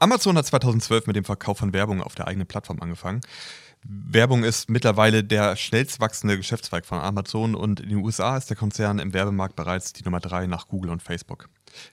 Amazon 0.00 0.38
hat 0.38 0.46
2012 0.46 1.08
mit 1.08 1.16
dem 1.16 1.24
Verkauf 1.24 1.58
von 1.58 1.72
Werbung 1.72 2.02
auf 2.02 2.14
der 2.14 2.28
eigenen 2.28 2.46
Plattform 2.46 2.80
angefangen. 2.80 3.20
Werbung 3.82 4.44
ist 4.44 4.70
mittlerweile 4.70 5.24
der 5.24 5.56
schnellst 5.56 6.00
wachsende 6.00 6.36
Geschäftszweig 6.36 6.86
von 6.86 6.98
Amazon 6.98 7.54
und 7.54 7.80
in 7.80 7.88
den 7.88 7.98
USA 7.98 8.36
ist 8.36 8.48
der 8.48 8.56
Konzern 8.56 9.00
im 9.00 9.12
Werbemarkt 9.12 9.56
bereits 9.56 9.92
die 9.92 10.04
Nummer 10.04 10.20
drei 10.20 10.46
nach 10.46 10.68
Google 10.68 10.90
und 10.90 11.02
Facebook. 11.02 11.48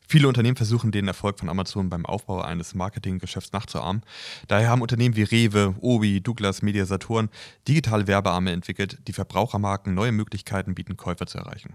Viele 0.07 0.27
Unternehmen 0.27 0.55
versuchen 0.55 0.91
den 0.91 1.07
Erfolg 1.07 1.39
von 1.39 1.49
Amazon 1.49 1.89
beim 1.89 2.05
Aufbau 2.05 2.41
eines 2.41 2.75
Marketinggeschäfts 2.75 3.53
nachzuahmen. 3.53 4.03
Daher 4.47 4.69
haben 4.69 4.81
Unternehmen 4.81 5.15
wie 5.15 5.23
Rewe, 5.23 5.75
Obi, 5.79 6.21
Douglas, 6.21 6.61
Media 6.61 6.85
Saturn 6.85 7.29
digitale 7.67 8.07
Werbearme 8.07 8.51
entwickelt, 8.51 8.99
die 9.07 9.13
Verbrauchermarken 9.13 9.93
neue 9.93 10.11
Möglichkeiten 10.11 10.75
bieten, 10.75 10.95
Käufer 10.95 11.27
zu 11.27 11.39
erreichen. 11.39 11.73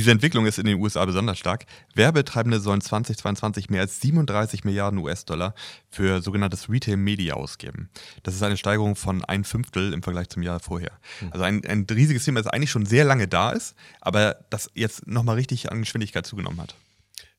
Diese 0.00 0.12
Entwicklung 0.12 0.46
ist 0.46 0.58
in 0.58 0.64
den 0.64 0.80
USA 0.80 1.04
besonders 1.04 1.38
stark. 1.38 1.66
Werbetreibende 1.94 2.58
sollen 2.58 2.80
2022 2.80 3.68
mehr 3.68 3.82
als 3.82 4.00
37 4.00 4.64
Milliarden 4.64 4.98
US-Dollar 4.98 5.54
für 5.90 6.22
sogenanntes 6.22 6.70
Retail 6.70 6.96
Media 6.96 7.34
ausgeben. 7.34 7.90
Das 8.22 8.34
ist 8.34 8.42
eine 8.42 8.56
Steigerung 8.56 8.96
von 8.96 9.22
ein 9.26 9.44
Fünftel 9.44 9.92
im 9.92 10.02
Vergleich 10.02 10.30
zum 10.30 10.42
Jahr 10.42 10.58
vorher. 10.58 10.92
Hm. 11.18 11.32
Also 11.32 11.44
ein, 11.44 11.66
ein 11.66 11.86
riesiges 11.90 12.24
Thema, 12.24 12.40
das 12.40 12.50
eigentlich 12.50 12.70
schon 12.70 12.86
sehr 12.86 13.04
lange 13.04 13.28
da 13.28 13.50
ist, 13.50 13.74
aber 14.00 14.36
das 14.48 14.70
jetzt 14.72 15.06
nochmal 15.06 15.34
richtig 15.34 15.70
an 15.70 15.80
Geschwindigkeit 15.80 16.24
zugenommen 16.24 16.62
hat. 16.62 16.74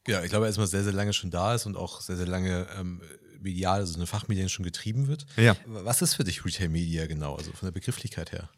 Ja, 0.08 0.22
ich 0.22 0.30
glaube, 0.30 0.46
erstmal 0.46 0.68
sehr, 0.68 0.84
sehr 0.84 0.94
lange 0.94 1.14
schon 1.14 1.32
da 1.32 1.56
ist 1.56 1.66
und 1.66 1.76
auch 1.76 2.00
sehr, 2.00 2.18
sehr 2.18 2.28
lange 2.28 2.68
ähm, 2.80 3.02
medial, 3.42 3.80
also 3.80 3.96
eine 3.96 4.06
Fachmedien 4.06 4.50
schon 4.50 4.64
getrieben 4.64 5.08
wird. 5.08 5.26
Ja. 5.36 5.56
Was 5.66 6.04
ist 6.04 6.14
für 6.14 6.24
dich 6.24 6.46
Retail 6.46 6.70
Media 6.70 7.08
genau, 7.08 7.36
also 7.36 7.52
von 7.54 7.66
der 7.66 7.72
Begrifflichkeit 7.72 8.32
her? 8.32 8.50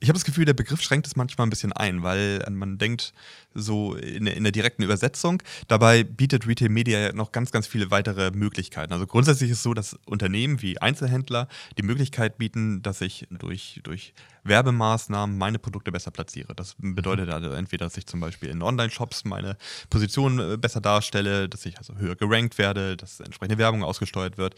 Ich 0.00 0.08
habe 0.08 0.18
das 0.18 0.24
Gefühl, 0.24 0.44
der 0.44 0.54
Begriff 0.54 0.82
schränkt 0.82 1.06
es 1.06 1.16
manchmal 1.16 1.46
ein 1.46 1.50
bisschen 1.50 1.72
ein, 1.72 2.02
weil 2.02 2.44
man 2.50 2.78
denkt 2.78 3.12
so 3.54 3.94
in, 3.94 4.26
in, 4.26 4.42
der 4.42 4.52
direkten 4.52 4.82
Übersetzung, 4.82 5.42
dabei 5.68 6.04
bietet 6.04 6.46
Retail 6.46 6.68
Media 6.68 6.98
ja 6.98 7.12
noch 7.12 7.32
ganz, 7.32 7.50
ganz 7.50 7.66
viele 7.66 7.90
weitere 7.90 8.30
Möglichkeiten. 8.30 8.92
Also 8.92 9.06
grundsätzlich 9.06 9.50
ist 9.50 9.58
es 9.58 9.62
so, 9.62 9.74
dass 9.74 9.96
Unternehmen 10.06 10.60
wie 10.62 10.78
Einzelhändler 10.78 11.48
die 11.78 11.82
Möglichkeit 11.82 12.38
bieten, 12.38 12.82
dass 12.82 13.00
ich 13.00 13.26
durch, 13.30 13.80
durch 13.82 14.14
Werbemaßnahmen 14.44 15.36
meine 15.36 15.58
Produkte 15.58 15.90
besser 15.90 16.10
platziere. 16.10 16.54
Das 16.54 16.76
bedeutet 16.78 17.30
also 17.30 17.50
entweder, 17.50 17.86
dass 17.86 17.96
ich 17.96 18.06
zum 18.06 18.20
Beispiel 18.20 18.50
in 18.50 18.62
Online-Shops 18.62 19.24
meine 19.24 19.56
Position 19.90 20.38
äh, 20.38 20.56
besser 20.56 20.80
darstelle, 20.80 21.48
dass 21.48 21.64
ich 21.66 21.78
also 21.78 21.96
höher 21.96 22.14
gerankt 22.14 22.58
werde, 22.58 22.96
dass 22.96 23.20
entsprechende 23.20 23.58
Werbung 23.58 23.82
ausgesteuert 23.82 24.38
wird. 24.38 24.54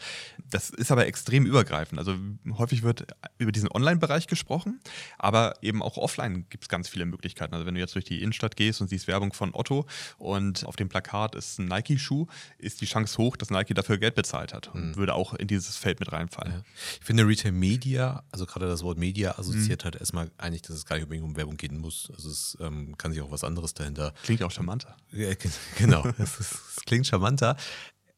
Das 0.49 0.69
ist 0.69 0.91
aber 0.91 1.07
extrem 1.07 1.45
übergreifend. 1.45 1.99
Also 1.99 2.15
häufig 2.57 2.83
wird 2.83 3.07
über 3.37 3.51
diesen 3.51 3.71
Online-Bereich 3.71 4.27
gesprochen, 4.27 4.79
aber 5.17 5.55
eben 5.61 5.81
auch 5.81 5.97
offline 5.97 6.45
gibt 6.49 6.65
es 6.65 6.69
ganz 6.69 6.89
viele 6.89 7.05
Möglichkeiten. 7.05 7.53
Also 7.53 7.65
wenn 7.65 7.75
du 7.75 7.79
jetzt 7.79 7.95
durch 7.95 8.05
die 8.05 8.21
Innenstadt 8.21 8.55
gehst 8.55 8.81
und 8.81 8.86
siehst 8.87 9.07
Werbung 9.07 9.33
von 9.33 9.53
Otto 9.53 9.85
und 10.17 10.65
auf 10.65 10.75
dem 10.75 10.89
Plakat 10.89 11.35
ist 11.35 11.59
ein 11.59 11.65
Nike-Schuh, 11.65 12.27
ist 12.57 12.81
die 12.81 12.85
Chance 12.85 13.17
hoch, 13.17 13.37
dass 13.37 13.49
Nike 13.49 13.73
dafür 13.73 13.97
Geld 13.97 14.15
bezahlt 14.15 14.53
hat 14.53 14.73
und 14.73 14.89
mhm. 14.89 14.95
würde 14.95 15.13
auch 15.13 15.33
in 15.33 15.47
dieses 15.47 15.77
Feld 15.77 15.99
mit 15.99 16.11
reinfallen. 16.11 16.53
Ja. 16.53 16.61
Ich 16.99 17.05
finde 17.05 17.27
Retail 17.27 17.51
Media, 17.51 18.23
also 18.31 18.45
gerade 18.45 18.67
das 18.67 18.83
Wort 18.83 18.97
Media 18.97 19.37
assoziiert 19.37 19.81
mhm. 19.81 19.85
halt 19.85 19.95
erstmal 19.97 20.31
eigentlich, 20.37 20.61
dass 20.61 20.75
es 20.75 20.85
gar 20.85 20.95
nicht 20.95 21.03
unbedingt 21.03 21.27
um 21.27 21.35
Werbung 21.35 21.57
gehen 21.57 21.79
muss. 21.79 22.11
Also 22.13 22.29
es 22.29 22.57
ähm, 22.59 22.97
kann 22.97 23.11
sich 23.11 23.21
auch 23.21 23.31
was 23.31 23.43
anderes 23.43 23.73
dahinter. 23.73 24.13
Klingt 24.23 24.43
auch 24.43 24.51
charmanter. 24.51 24.95
Ja, 25.11 25.29
genau, 25.77 26.05
es, 26.17 26.39
es 26.39 26.83
klingt 26.85 27.07
charmanter 27.07 27.57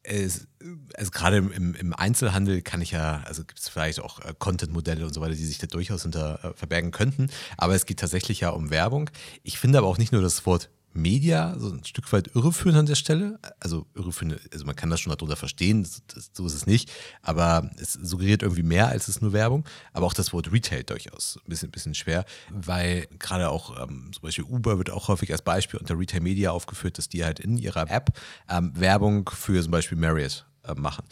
es, 0.03 0.47
also 0.95 1.11
gerade 1.11 1.37
im, 1.37 1.75
im, 1.75 1.93
Einzelhandel 1.93 2.61
kann 2.61 2.81
ich 2.81 2.91
ja, 2.91 3.21
also 3.25 3.43
gibt 3.43 3.59
es 3.59 3.69
vielleicht 3.69 3.99
auch 3.99 4.19
äh, 4.19 4.33
Content-Modelle 4.37 5.05
und 5.05 5.13
so 5.13 5.21
weiter, 5.21 5.35
die 5.35 5.45
sich 5.45 5.57
da 5.57 5.67
durchaus 5.67 6.03
hinter 6.03 6.43
äh, 6.43 6.53
verbergen 6.53 6.91
könnten. 6.91 7.29
Aber 7.57 7.75
es 7.75 7.85
geht 7.85 7.99
tatsächlich 7.99 8.39
ja 8.39 8.49
um 8.49 8.69
Werbung. 8.69 9.09
Ich 9.43 9.59
finde 9.59 9.77
aber 9.77 9.87
auch 9.87 9.97
nicht 9.97 10.11
nur 10.11 10.21
das 10.21 10.45
Wort 10.45 10.69
Media 10.93 11.55
so 11.57 11.69
ein 11.69 11.83
Stück 11.83 12.11
weit 12.11 12.35
irreführend 12.35 12.79
an 12.79 12.85
der 12.85 12.95
Stelle. 12.95 13.39
Also 13.59 13.85
irreführend, 13.95 14.39
also 14.51 14.65
man 14.65 14.75
kann 14.75 14.89
das 14.89 14.99
schon 14.99 15.11
darunter 15.11 15.35
verstehen, 15.35 15.83
das, 15.83 16.31
so 16.33 16.45
ist 16.45 16.53
es 16.53 16.65
nicht, 16.65 16.91
aber 17.21 17.69
es 17.79 17.93
suggeriert 17.93 18.41
irgendwie 18.41 18.63
mehr 18.63 18.87
als 18.87 19.07
es 19.07 19.21
nur 19.21 19.33
Werbung. 19.33 19.65
Aber 19.93 20.05
auch 20.05 20.13
das 20.13 20.33
Wort 20.33 20.51
Retail 20.51 20.83
durchaus 20.83 21.39
ein 21.43 21.49
bisschen, 21.49 21.71
bisschen 21.71 21.95
schwer, 21.95 22.25
weil 22.49 23.07
gerade 23.19 23.49
auch 23.49 23.81
ähm, 23.81 24.11
zum 24.13 24.21
Beispiel 24.21 24.45
Uber 24.45 24.77
wird 24.77 24.89
auch 24.89 25.07
häufig 25.07 25.31
als 25.31 25.41
Beispiel 25.41 25.79
unter 25.79 25.97
Retail 25.97 26.21
Media 26.21 26.51
aufgeführt, 26.51 26.97
dass 26.97 27.09
die 27.09 27.23
halt 27.23 27.39
in 27.39 27.57
ihrer 27.57 27.89
App 27.89 28.17
ähm, 28.49 28.71
Werbung 28.75 29.29
für 29.29 29.61
zum 29.61 29.71
Beispiel 29.71 29.97
Marriott 29.97 30.45
äh, 30.63 30.73
machen. 30.73 31.05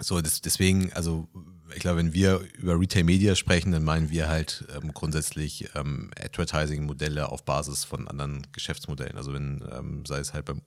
So, 0.00 0.20
das, 0.20 0.40
deswegen, 0.40 0.92
also 0.92 1.28
ich 1.74 1.80
glaube, 1.80 1.98
wenn 1.98 2.14
wir 2.14 2.40
über 2.58 2.78
Retail 2.78 3.04
Media 3.04 3.34
sprechen, 3.34 3.72
dann 3.72 3.84
meinen 3.84 4.10
wir 4.10 4.28
halt 4.28 4.64
ähm, 4.74 4.92
grundsätzlich 4.92 5.68
ähm, 5.74 6.10
Advertising-Modelle 6.18 7.30
auf 7.30 7.44
Basis 7.44 7.84
von 7.84 8.08
anderen 8.08 8.46
Geschäftsmodellen. 8.52 9.16
Also 9.16 9.32
wenn, 9.32 9.64
ähm, 9.72 10.04
sei 10.06 10.18
es 10.18 10.32
halt 10.34 10.46
beim 10.46 10.62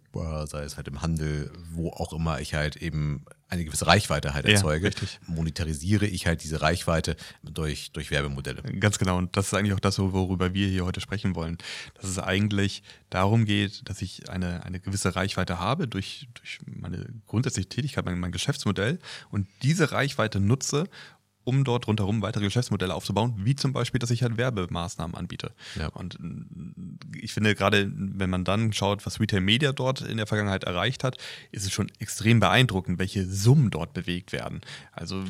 sei 0.45 0.63
es 0.63 0.77
halt 0.77 0.87
im 0.87 1.01
Handel, 1.01 1.51
wo 1.71 1.89
auch 1.89 2.13
immer 2.13 2.39
ich 2.41 2.53
halt 2.53 2.75
eben 2.75 3.25
eine 3.51 3.65
gewisse 3.65 3.85
Reichweite 3.85 4.33
halt 4.33 4.45
erzeuge, 4.45 4.89
ja, 4.89 5.07
monetarisiere 5.27 6.05
ich 6.05 6.25
halt 6.25 6.41
diese 6.41 6.61
Reichweite 6.61 7.17
durch, 7.43 7.91
durch 7.91 8.09
Werbemodelle. 8.09 8.61
Ganz 8.79 8.97
genau. 8.97 9.17
Und 9.17 9.35
das 9.35 9.47
ist 9.47 9.53
eigentlich 9.53 9.73
auch 9.73 9.79
das, 9.81 9.99
worüber 9.99 10.53
wir 10.53 10.69
hier 10.69 10.85
heute 10.85 11.01
sprechen 11.01 11.35
wollen. 11.35 11.57
Dass 11.95 12.09
es 12.09 12.17
eigentlich 12.17 12.81
darum 13.09 13.43
geht, 13.43 13.89
dass 13.89 14.01
ich 14.01 14.29
eine, 14.29 14.65
eine 14.65 14.79
gewisse 14.79 15.17
Reichweite 15.17 15.59
habe 15.59 15.89
durch, 15.89 16.29
durch 16.33 16.59
meine 16.65 17.05
grundsätzliche 17.27 17.67
Tätigkeit, 17.67 18.05
mein, 18.05 18.19
mein 18.21 18.31
Geschäftsmodell 18.31 18.99
und 19.31 19.47
diese 19.63 19.91
Reichweite 19.91 20.39
nutze, 20.39 20.85
um 21.43 21.63
dort 21.63 21.87
rundherum 21.87 22.21
weitere 22.21 22.43
Geschäftsmodelle 22.43 22.93
aufzubauen, 22.93 23.33
wie 23.37 23.55
zum 23.55 23.73
Beispiel, 23.73 23.99
dass 23.99 24.11
ich 24.11 24.23
halt 24.23 24.37
Werbemaßnahmen 24.37 25.15
anbiete. 25.15 25.51
Ja. 25.77 25.87
Und 25.87 26.15
äh, 26.15 27.17
ich 27.21 27.33
finde 27.33 27.55
gerade, 27.55 27.91
wenn 27.95 28.29
man 28.29 28.43
dann 28.43 28.73
schaut, 28.73 29.05
was 29.05 29.19
Retail 29.19 29.41
Media 29.41 29.71
dort 29.71 30.01
in 30.01 30.17
der 30.17 30.27
Vergangenheit 30.27 30.63
erreicht 30.63 31.03
hat, 31.03 31.17
ist 31.51 31.65
es 31.65 31.71
schon 31.71 31.91
extrem 31.99 32.39
beeindruckend, 32.39 32.99
welche 32.99 33.25
Summen 33.25 33.69
dort 33.71 33.93
bewegt 33.93 34.31
werden. 34.31 34.61
Also 34.91 35.23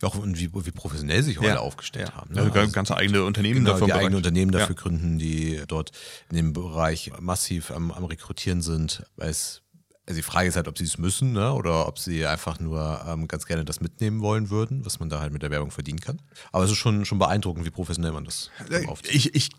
ja, 0.00 0.08
auch 0.08 0.16
und 0.16 0.38
wie, 0.38 0.50
wie 0.52 0.70
professionell 0.70 1.22
sich 1.22 1.38
heute 1.38 1.48
ja. 1.48 1.60
aufgestellt 1.60 2.14
haben. 2.14 2.34
Ne? 2.34 2.42
Also, 2.42 2.52
also 2.52 2.72
ganze 2.72 2.96
eigene 2.96 3.24
Unternehmen 3.24 3.60
genau, 3.60 3.72
dafür. 3.72 3.86
Die 3.86 3.92
eigene 3.92 4.16
Unternehmen 4.16 4.52
dafür 4.52 4.74
gründen, 4.74 5.18
die 5.18 5.62
dort 5.68 5.92
in 6.30 6.36
dem 6.36 6.52
Bereich 6.52 7.12
massiv 7.20 7.70
am, 7.70 7.90
am 7.90 8.04
Rekrutieren 8.04 8.62
sind, 8.62 9.04
weil 9.16 9.30
es 9.30 9.61
also 10.06 10.18
die 10.18 10.22
Frage 10.22 10.48
ist 10.48 10.56
halt, 10.56 10.68
ob 10.68 10.78
sie 10.78 10.84
es 10.84 10.98
müssen 10.98 11.32
ne? 11.32 11.52
oder 11.52 11.86
ob 11.86 11.98
sie 11.98 12.26
einfach 12.26 12.58
nur 12.58 13.04
ähm, 13.06 13.28
ganz 13.28 13.46
gerne 13.46 13.64
das 13.64 13.80
mitnehmen 13.80 14.20
wollen 14.20 14.50
würden, 14.50 14.84
was 14.84 14.98
man 14.98 15.08
da 15.08 15.20
halt 15.20 15.32
mit 15.32 15.42
der 15.42 15.50
Werbung 15.50 15.70
verdienen 15.70 16.00
kann. 16.00 16.20
Aber 16.50 16.64
es 16.64 16.70
ist 16.70 16.78
schon, 16.78 17.04
schon 17.04 17.18
beeindruckend, 17.18 17.64
wie 17.64 17.70
professionell 17.70 18.12
man 18.12 18.24
das 18.24 18.50
aufzieht. 18.88 19.14
Ich, 19.14 19.34
ich 19.34 19.50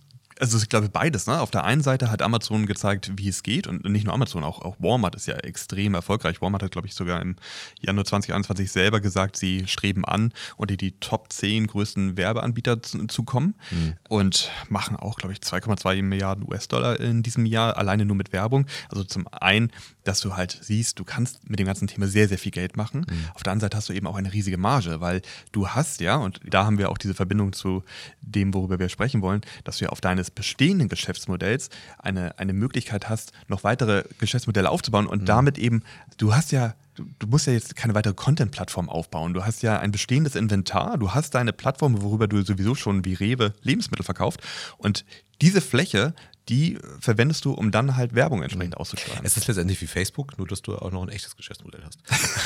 also 0.43 0.57
ich 0.57 0.67
glaube 0.67 0.89
beides. 0.89 1.25
Ne? 1.25 1.39
Auf 1.39 1.51
der 1.51 1.63
einen 1.63 1.81
Seite 1.81 2.11
hat 2.11 2.21
Amazon 2.21 2.65
gezeigt, 2.65 3.13
wie 3.15 3.29
es 3.29 3.43
geht 3.43 3.65
und 3.65 3.85
nicht 3.85 4.03
nur 4.03 4.13
Amazon, 4.13 4.43
auch, 4.43 4.61
auch 4.61 4.75
Walmart 4.77 5.15
ist 5.15 5.25
ja 5.25 5.35
extrem 5.35 5.93
erfolgreich. 5.93 6.41
Walmart 6.41 6.63
hat, 6.63 6.71
glaube 6.71 6.85
ich, 6.85 6.95
sogar 6.95 7.21
im 7.21 7.37
Januar 7.79 8.03
2021 8.03 8.69
selber 8.69 8.99
gesagt, 8.99 9.37
sie 9.37 9.65
streben 9.67 10.03
an, 10.03 10.33
unter 10.57 10.75
die 10.75 10.99
Top 10.99 11.31
10 11.31 11.67
größten 11.67 12.17
Werbeanbieter 12.17 12.81
zu, 12.81 13.07
zu 13.07 13.23
kommen 13.23 13.55
mhm. 13.71 13.93
und 14.09 14.51
machen 14.67 14.97
auch, 14.97 15.15
glaube 15.15 15.31
ich, 15.31 15.39
2,2 15.39 16.03
Milliarden 16.03 16.45
US-Dollar 16.45 16.99
in 16.99 17.23
diesem 17.23 17.45
Jahr 17.45 17.77
alleine 17.77 18.03
nur 18.03 18.17
mit 18.17 18.33
Werbung. 18.33 18.65
Also 18.89 19.05
zum 19.05 19.29
einen, 19.31 19.71
dass 20.03 20.19
du 20.19 20.35
halt 20.35 20.59
siehst, 20.61 20.99
du 20.99 21.05
kannst 21.05 21.49
mit 21.49 21.59
dem 21.59 21.67
ganzen 21.67 21.87
Thema 21.87 22.07
sehr, 22.07 22.27
sehr 22.27 22.37
viel 22.37 22.51
Geld 22.51 22.75
machen. 22.75 23.05
Mhm. 23.09 23.29
Auf 23.33 23.43
der 23.43 23.53
anderen 23.53 23.67
Seite 23.67 23.77
hast 23.77 23.87
du 23.87 23.93
eben 23.93 24.07
auch 24.07 24.17
eine 24.17 24.33
riesige 24.33 24.57
Marge, 24.57 24.99
weil 24.99 25.21
du 25.53 25.69
hast 25.69 26.01
ja, 26.01 26.17
und 26.17 26.41
da 26.45 26.65
haben 26.65 26.77
wir 26.77 26.89
auch 26.89 26.97
diese 26.97 27.13
Verbindung 27.13 27.53
zu 27.53 27.81
dem, 28.19 28.53
worüber 28.53 28.77
wir 28.77 28.89
sprechen 28.89 29.21
wollen, 29.21 29.39
dass 29.63 29.77
du 29.77 29.85
ja 29.85 29.91
auf 29.91 30.01
deines 30.01 30.32
bestehenden 30.35 30.89
Geschäftsmodells 30.89 31.69
eine, 31.99 32.37
eine 32.39 32.53
Möglichkeit 32.53 33.09
hast, 33.09 33.33
noch 33.47 33.63
weitere 33.63 34.03
Geschäftsmodelle 34.19 34.69
aufzubauen 34.69 35.07
und 35.07 35.21
mhm. 35.21 35.25
damit 35.25 35.57
eben, 35.57 35.83
du 36.17 36.35
hast 36.35 36.51
ja 36.51 36.75
Du, 36.95 37.05
du, 37.17 37.25
musst 37.25 37.47
ja 37.47 37.53
jetzt 37.53 37.75
keine 37.75 37.95
weitere 37.95 38.13
Content-Plattform 38.13 38.87
aufbauen. 38.87 39.33
Du 39.33 39.43
hast 39.43 39.63
ja 39.63 39.79
ein 39.79 39.91
bestehendes 39.91 40.35
Inventar, 40.35 40.99
du 40.99 41.11
hast 41.11 41.33
deine 41.33 41.51
Plattform, 41.51 42.03
worüber 42.03 42.27
du 42.27 42.43
sowieso 42.43 42.75
schon 42.75 43.03
wie 43.03 43.15
Rewe 43.15 43.53
Lebensmittel 43.63 44.05
verkauft. 44.05 44.41
Und 44.77 45.03
diese 45.41 45.59
Fläche 45.59 46.13
die 46.49 46.77
verwendest 46.99 47.45
du, 47.45 47.53
um 47.53 47.71
dann 47.71 47.95
halt 47.95 48.15
Werbung 48.15 48.43
entsprechend 48.43 48.75
mhm. 48.75 48.81
auszusteuern. 48.81 49.19
Es 49.23 49.37
ist 49.37 49.47
letztendlich 49.47 49.81
wie 49.81 49.87
Facebook, 49.87 50.37
nur 50.37 50.47
dass 50.47 50.61
du 50.61 50.75
auch 50.75 50.91
noch 50.91 51.01
ein 51.03 51.09
echtes 51.09 51.35
Geschäftsmodell 51.37 51.83
hast. 51.85 51.99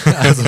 also, 0.17 0.44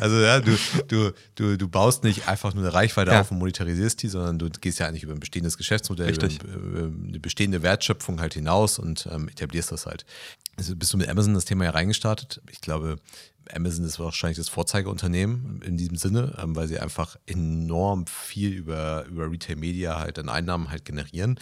also 0.00 0.20
ja, 0.20 0.40
du, 0.40 0.58
du, 0.88 1.12
du, 1.36 1.56
du 1.56 1.68
baust 1.68 2.02
nicht 2.02 2.26
einfach 2.26 2.54
nur 2.54 2.64
eine 2.64 2.74
Reichweite 2.74 3.12
ja. 3.12 3.20
auf 3.20 3.30
und 3.30 3.38
monetarisierst 3.38 4.02
die, 4.02 4.08
sondern 4.08 4.38
du 4.38 4.50
gehst 4.50 4.80
ja 4.80 4.88
eigentlich 4.88 5.04
über 5.04 5.12
ein 5.12 5.20
bestehendes 5.20 5.56
Geschäftsmodell, 5.56 6.08
Richtig. 6.08 6.42
über 6.42 6.90
eine 7.08 7.20
bestehende 7.20 7.62
Wertschöpfung 7.62 8.20
halt 8.20 8.34
hinaus 8.34 8.78
und 8.78 9.08
ähm, 9.12 9.28
etablierst 9.28 9.70
das 9.70 9.86
halt. 9.86 10.04
Also 10.58 10.74
bist 10.74 10.92
du 10.92 10.96
mit 10.96 11.08
Amazon 11.08 11.34
das 11.34 11.44
Thema 11.44 11.64
ja 11.64 11.70
reingestartet. 11.70 12.42
Ich 12.50 12.60
glaube, 12.60 12.96
Amazon 13.54 13.84
ist 13.84 14.00
wahrscheinlich 14.00 14.38
das 14.38 14.48
Vorzeigeunternehmen 14.48 15.62
in 15.62 15.76
diesem 15.76 15.96
Sinne, 15.96 16.36
ähm, 16.42 16.56
weil 16.56 16.66
sie 16.66 16.80
einfach 16.80 17.16
enorm 17.26 18.08
viel 18.08 18.50
über, 18.50 19.04
über 19.04 19.30
Retail 19.30 19.54
Media 19.54 20.00
halt 20.00 20.18
an 20.18 20.28
Einnahmen 20.28 20.68
halt 20.68 20.84
generieren. 20.84 21.38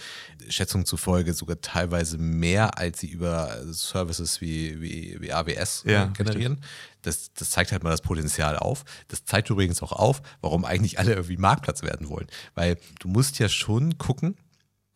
Schätzungen 0.51 0.85
zufolge 0.85 1.33
sogar 1.33 1.63
teilweise 1.63 2.19
mehr, 2.19 2.79
als 2.79 3.01
sie 3.01 3.09
über 3.09 3.59
Services 3.73 4.43
wie, 4.43 4.83
wie, 4.83 5.17
wie 5.19 5.33
AWS 5.33 5.85
ja, 5.87 6.05
äh, 6.05 6.09
generieren. 6.09 6.61
Das, 7.01 7.33
das, 7.33 7.51
zeigt 7.51 7.73
halt 7.73 7.85
mal 7.85 7.91
das 7.91 8.03
Potenzial 8.03 8.59
auf. 8.59 8.85
Das 9.09 9.25
zeigt 9.25 9.49
übrigens 9.49 9.83
auch 9.83 9.93
auf, 9.93 10.21
warum 10.43 10.67
eigentlich 10.67 10.99
alle 10.99 11.13
irgendwie 11.13 11.39
Marktplatz 11.39 11.83
werden 11.83 12.11
wollen. 12.11 12.27
Weil 12.55 12.77
du 12.99 13.09
musst 13.09 13.39
ja 13.39 13.49
schon 13.49 13.97
gucken, 13.97 14.37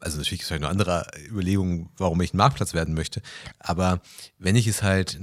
also 0.00 0.17
natürlich 0.19 0.41
gibt 0.41 0.50
es 0.50 0.61
noch 0.61 0.69
andere 0.69 1.06
Überlegungen, 1.29 1.91
warum 1.97 2.20
ich 2.23 2.32
ein 2.32 2.38
Marktplatz 2.38 2.75
werden 2.75 2.94
möchte. 2.94 3.20
Aber 3.58 4.00
wenn 4.38 4.56
ich 4.56 4.67
es 4.67 4.82
halt, 4.82 5.20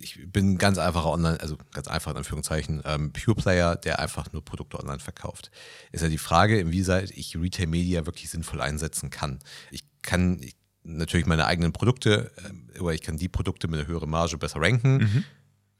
ich 0.00 0.20
bin 0.30 0.56
ganz 0.56 0.78
einfacher 0.78 1.10
Online, 1.10 1.40
also 1.40 1.56
ganz 1.72 1.88
einfach 1.88 2.12
in 2.12 2.16
Anführungszeichen, 2.16 2.82
ähm, 2.84 3.12
Pure 3.12 3.36
Player, 3.36 3.76
der 3.76 3.98
einfach 3.98 4.32
nur 4.32 4.44
Produkte 4.44 4.78
online 4.78 5.00
verkauft. 5.00 5.50
Ist 5.92 6.02
ja 6.02 6.08
die 6.08 6.18
Frage, 6.18 6.60
inwieweit 6.60 7.10
ich 7.10 7.36
Retail 7.36 7.66
Media 7.66 8.06
wirklich 8.06 8.30
sinnvoll 8.30 8.60
einsetzen 8.60 9.10
kann. 9.10 9.40
Ich 9.70 9.84
kann 10.02 10.40
ich, 10.40 10.56
natürlich 10.84 11.26
meine 11.26 11.46
eigenen 11.46 11.72
Produkte, 11.72 12.30
äh, 12.76 12.78
oder 12.78 12.94
ich 12.94 13.02
kann 13.02 13.16
die 13.16 13.28
Produkte 13.28 13.68
mit 13.68 13.80
einer 13.80 13.88
höheren 13.88 14.10
Marge 14.10 14.38
besser 14.38 14.60
ranken. 14.60 14.98
Mhm. 14.98 15.24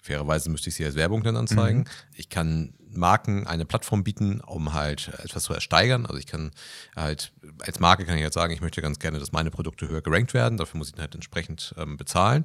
Fairerweise 0.02 0.50
müsste 0.50 0.70
ich 0.70 0.76
sie 0.76 0.84
als 0.84 0.94
Werbung 0.94 1.22
dann 1.22 1.36
anzeigen. 1.36 1.80
Mhm. 1.80 1.86
Ich 2.14 2.28
kann 2.28 2.74
Marken 2.90 3.46
eine 3.46 3.64
Plattform 3.64 4.04
bieten, 4.04 4.40
um 4.40 4.72
halt 4.72 5.08
etwas 5.22 5.44
zu 5.44 5.52
ersteigern. 5.52 6.06
Also 6.06 6.18
ich 6.18 6.26
kann 6.26 6.50
halt, 6.96 7.32
als 7.60 7.80
Marke 7.80 8.04
kann 8.06 8.16
ich 8.16 8.22
halt 8.22 8.32
sagen, 8.32 8.52
ich 8.52 8.60
möchte 8.60 8.80
ganz 8.80 8.98
gerne, 8.98 9.18
dass 9.18 9.32
meine 9.32 9.50
Produkte 9.50 9.88
höher 9.88 10.00
gerankt 10.00 10.34
werden. 10.34 10.56
Dafür 10.56 10.78
muss 10.78 10.92
ich 10.94 11.00
halt 11.00 11.14
entsprechend 11.14 11.74
ähm, 11.76 11.96
bezahlen. 11.96 12.44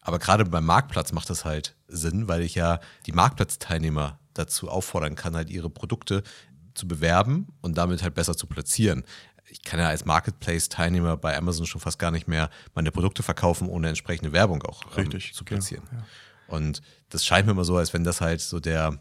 Aber 0.00 0.18
gerade 0.18 0.44
beim 0.44 0.66
Marktplatz 0.66 1.12
macht 1.12 1.30
das 1.30 1.44
halt 1.44 1.74
Sinn, 1.88 2.28
weil 2.28 2.42
ich 2.42 2.54
ja 2.54 2.78
die 3.06 3.12
Marktplatzteilnehmer 3.12 4.18
dazu 4.34 4.68
auffordern 4.68 5.14
kann, 5.14 5.34
halt 5.34 5.50
ihre 5.50 5.70
Produkte 5.70 6.22
zu 6.74 6.86
bewerben 6.86 7.48
und 7.62 7.78
damit 7.78 8.02
halt 8.02 8.14
besser 8.14 8.36
zu 8.36 8.46
platzieren. 8.46 9.04
Ich 9.48 9.62
kann 9.62 9.78
ja 9.78 9.88
als 9.88 10.04
Marketplace-Teilnehmer 10.04 11.16
bei 11.16 11.36
Amazon 11.36 11.66
schon 11.66 11.80
fast 11.80 11.98
gar 11.98 12.10
nicht 12.10 12.28
mehr 12.28 12.50
meine 12.74 12.90
Produkte 12.90 13.22
verkaufen, 13.22 13.68
ohne 13.68 13.88
entsprechende 13.88 14.32
Werbung 14.32 14.62
auch 14.62 14.82
ähm, 14.96 15.10
zu 15.10 15.44
platzieren. 15.44 15.84
Ja, 15.90 15.98
ja. 15.98 16.04
Und 16.48 16.82
das 17.08 17.24
scheint 17.24 17.46
mir 17.46 17.52
immer 17.52 17.64
so, 17.64 17.76
als 17.76 17.92
wenn 17.92 18.04
das 18.04 18.20
halt 18.20 18.40
so 18.40 18.60
der, 18.60 18.98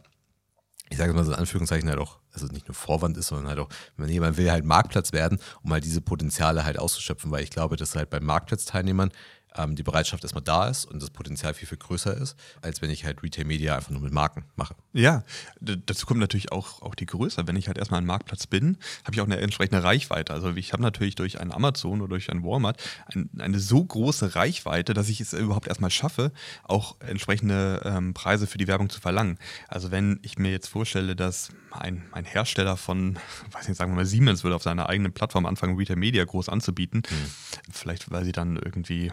ich 0.89 0.97
sage 0.97 1.13
mal 1.13 1.25
so 1.25 1.31
in 1.31 1.39
Anführungszeichen 1.39 1.89
halt 1.89 1.99
auch, 1.99 2.19
also 2.31 2.47
nicht 2.47 2.67
nur 2.67 2.75
Vorwand 2.75 3.17
ist, 3.17 3.27
sondern 3.27 3.47
halt 3.47 3.59
auch, 3.59 3.69
wenn 3.97 4.09
jemand 4.09 4.37
will 4.37 4.51
halt 4.51 4.65
Marktplatz 4.65 5.13
werden, 5.13 5.39
um 5.63 5.71
halt 5.71 5.83
diese 5.83 6.01
Potenziale 6.01 6.65
halt 6.65 6.79
auszuschöpfen, 6.79 7.31
weil 7.31 7.43
ich 7.43 7.49
glaube, 7.49 7.75
dass 7.75 7.95
halt 7.95 8.09
bei 8.09 8.19
Marktplatzteilnehmern 8.19 9.11
ähm, 9.55 9.75
die 9.75 9.83
Bereitschaft 9.83 10.23
erstmal 10.23 10.43
da 10.43 10.67
ist 10.67 10.85
und 10.85 11.01
das 11.01 11.09
Potenzial 11.09 11.53
viel, 11.53 11.67
viel 11.67 11.77
größer 11.77 12.15
ist, 12.15 12.35
als 12.61 12.81
wenn 12.81 12.89
ich 12.89 13.05
halt 13.05 13.23
Retail 13.23 13.45
Media 13.45 13.75
einfach 13.75 13.91
nur 13.91 14.01
mit 14.01 14.13
Marken 14.13 14.45
mache. 14.55 14.75
Ja, 14.93 15.23
dazu 15.59 16.05
kommt 16.05 16.19
natürlich 16.19 16.51
auch, 16.51 16.81
auch 16.81 16.95
die 16.95 17.05
Größe. 17.05 17.47
Wenn 17.47 17.55
ich 17.55 17.67
halt 17.67 17.77
erstmal 17.77 18.01
ein 18.01 18.05
Marktplatz 18.05 18.47
bin, 18.47 18.77
habe 19.03 19.15
ich 19.15 19.21
auch 19.21 19.25
eine 19.25 19.39
entsprechende 19.39 19.83
Reichweite. 19.83 20.33
Also 20.33 20.51
ich 20.55 20.73
habe 20.73 20.83
natürlich 20.83 21.15
durch 21.15 21.39
einen 21.39 21.51
Amazon 21.51 22.01
oder 22.01 22.09
durch 22.09 22.29
einen 22.29 22.43
Walmart 22.43 22.81
ein, 23.13 23.29
eine 23.39 23.59
so 23.59 23.83
große 23.83 24.35
Reichweite, 24.35 24.93
dass 24.93 25.09
ich 25.09 25.21
es 25.21 25.33
überhaupt 25.33 25.67
erstmal 25.67 25.91
schaffe, 25.91 26.31
auch 26.63 26.99
entsprechende 26.99 27.81
ähm, 27.85 28.13
Preise 28.13 28.47
für 28.47 28.57
die 28.57 28.67
Werbung 28.67 28.89
zu 28.89 29.01
verlangen. 29.01 29.37
Also 29.67 29.91
wenn 29.91 30.19
ich 30.21 30.37
mir 30.37 30.51
jetzt 30.51 30.67
vorstelle, 30.67 31.15
dass 31.15 31.49
ein, 31.71 32.03
ein 32.11 32.25
Hersteller 32.25 32.77
von, 32.77 33.17
weiß 33.51 33.67
nicht, 33.67 33.77
sagen 33.77 33.91
wir 33.91 33.97
mal 33.97 34.05
Siemens 34.05 34.43
würde 34.43 34.55
auf 34.55 34.63
seiner 34.63 34.89
eigenen 34.89 35.13
Plattform 35.13 35.45
anfangen, 35.45 35.77
Retail 35.77 35.95
Media 35.95 36.23
groß 36.23 36.49
anzubieten, 36.49 37.03
mhm. 37.09 37.71
vielleicht 37.71 38.11
weil 38.11 38.25
sie 38.25 38.31
dann 38.31 38.57
irgendwie 38.57 39.11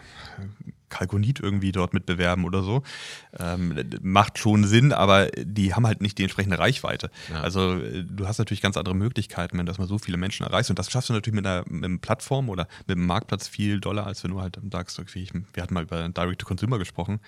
Kalkonit 0.91 1.39
irgendwie 1.39 1.71
dort 1.71 1.93
mitbewerben 1.93 2.45
oder 2.45 2.61
so. 2.61 2.83
Ähm, 3.39 3.83
macht 4.03 4.37
schon 4.37 4.65
Sinn, 4.65 4.93
aber 4.93 5.27
die 5.31 5.73
haben 5.73 5.87
halt 5.87 6.01
nicht 6.01 6.19
die 6.19 6.23
entsprechende 6.23 6.59
Reichweite. 6.59 7.09
Ja. 7.31 7.41
Also 7.41 7.79
äh, 7.79 8.03
du 8.03 8.27
hast 8.27 8.37
natürlich 8.37 8.61
ganz 8.61 8.77
andere 8.77 8.93
Möglichkeiten, 8.93 9.57
wenn 9.57 9.65
du 9.65 9.71
erstmal 9.71 9.87
so 9.87 9.97
viele 9.97 10.17
Menschen 10.17 10.45
erreichst. 10.45 10.69
Und 10.69 10.77
das 10.77 10.91
schaffst 10.91 11.09
du 11.09 11.13
natürlich 11.13 11.35
mit 11.35 11.47
einer, 11.47 11.63
mit 11.67 11.85
einer 11.85 11.97
Plattform 11.97 12.49
oder 12.49 12.67
mit 12.85 12.97
einem 12.97 13.07
Marktplatz 13.07 13.47
viel 13.47 13.79
doller, 13.79 14.05
als 14.05 14.23
wenn 14.23 14.31
du 14.31 14.41
halt 14.41 14.59
sagst, 14.71 14.99
okay, 14.99 15.23
ich, 15.23 15.33
wir 15.33 15.63
hatten 15.63 15.73
mal 15.73 15.83
über 15.83 16.07
Direct-to-Consumer 16.07 16.77
gesprochen. 16.77 17.19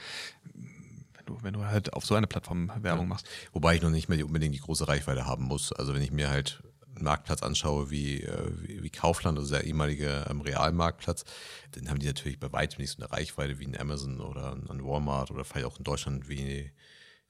Wenn 0.54 1.26
du, 1.26 1.38
wenn 1.42 1.54
du 1.54 1.66
halt 1.66 1.94
auf 1.94 2.06
so 2.06 2.16
einer 2.16 2.28
Plattform 2.28 2.70
Werbung 2.82 3.08
machst. 3.08 3.28
Wobei 3.54 3.76
ich 3.76 3.82
noch 3.82 3.90
nicht 3.90 4.10
mehr 4.10 4.26
unbedingt 4.26 4.54
die 4.54 4.60
große 4.60 4.88
Reichweite 4.88 5.26
haben 5.26 5.46
muss. 5.46 5.72
Also 5.72 5.96
wenn 5.96 6.02
ich 6.02 6.12
mir 6.12 6.30
halt 6.30 6.62
Marktplatz 7.00 7.44
anschaue 7.44 7.90
wie, 7.90 8.22
äh, 8.22 8.52
wie, 8.62 8.84
wie, 8.84 8.90
Kaufland, 8.90 9.38
also 9.38 9.54
der 9.54 9.66
ehemalige 9.66 10.26
ähm, 10.30 10.42
Realmarktplatz, 10.42 11.26
dann 11.72 11.90
haben 11.90 12.00
die 12.00 12.08
natürlich 12.08 12.40
bei 12.40 12.52
weitem 12.52 12.82
nicht 12.82 12.92
so 12.92 13.04
eine 13.04 13.12
Reichweite 13.12 13.60
wie 13.60 13.66
ein 13.66 13.80
Amazon 13.80 14.20
oder 14.20 14.54
ein 14.54 14.84
Walmart 14.84 15.32
oder 15.32 15.44
vielleicht 15.44 15.66
auch 15.66 15.78
in 15.78 15.84
Deutschland 15.84 16.30
wie, 16.30 16.72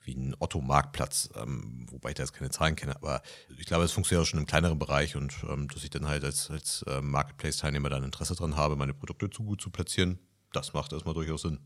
wie 0.02 0.16
ein 0.16 0.36
Otto-Marktplatz, 0.40 1.30
ähm, 1.36 1.86
wobei 1.90 2.10
ich 2.10 2.16
da 2.16 2.24
jetzt 2.24 2.34
keine 2.34 2.50
Zahlen 2.50 2.76
kenne, 2.76 2.96
aber 2.96 3.22
ich 3.58 3.66
glaube, 3.66 3.86
es 3.86 3.92
funktioniert 3.92 4.24
auch 4.24 4.30
schon 4.30 4.40
im 4.40 4.46
kleineren 4.46 4.80
Bereich 4.80 5.16
und 5.16 5.34
ähm, 5.50 5.68
dass 5.70 5.84
ich 5.84 5.90
dann 5.90 6.08
halt 6.08 6.24
als, 6.24 6.50
als 6.52 6.84
äh, 6.88 7.02
Marketplace-Teilnehmer 7.02 7.90
da 7.90 7.98
ein 7.98 8.04
Interesse 8.04 8.36
dran 8.36 8.58
habe, 8.58 8.76
meine 8.76 8.94
Produkte 8.94 9.30
zu 9.30 9.44
gut 9.44 9.62
zu 9.62 9.70
platzieren, 9.70 10.20
das 10.52 10.74
macht 10.74 10.94
erstmal 10.94 11.14
durchaus 11.14 11.42
Sinn. 11.42 11.60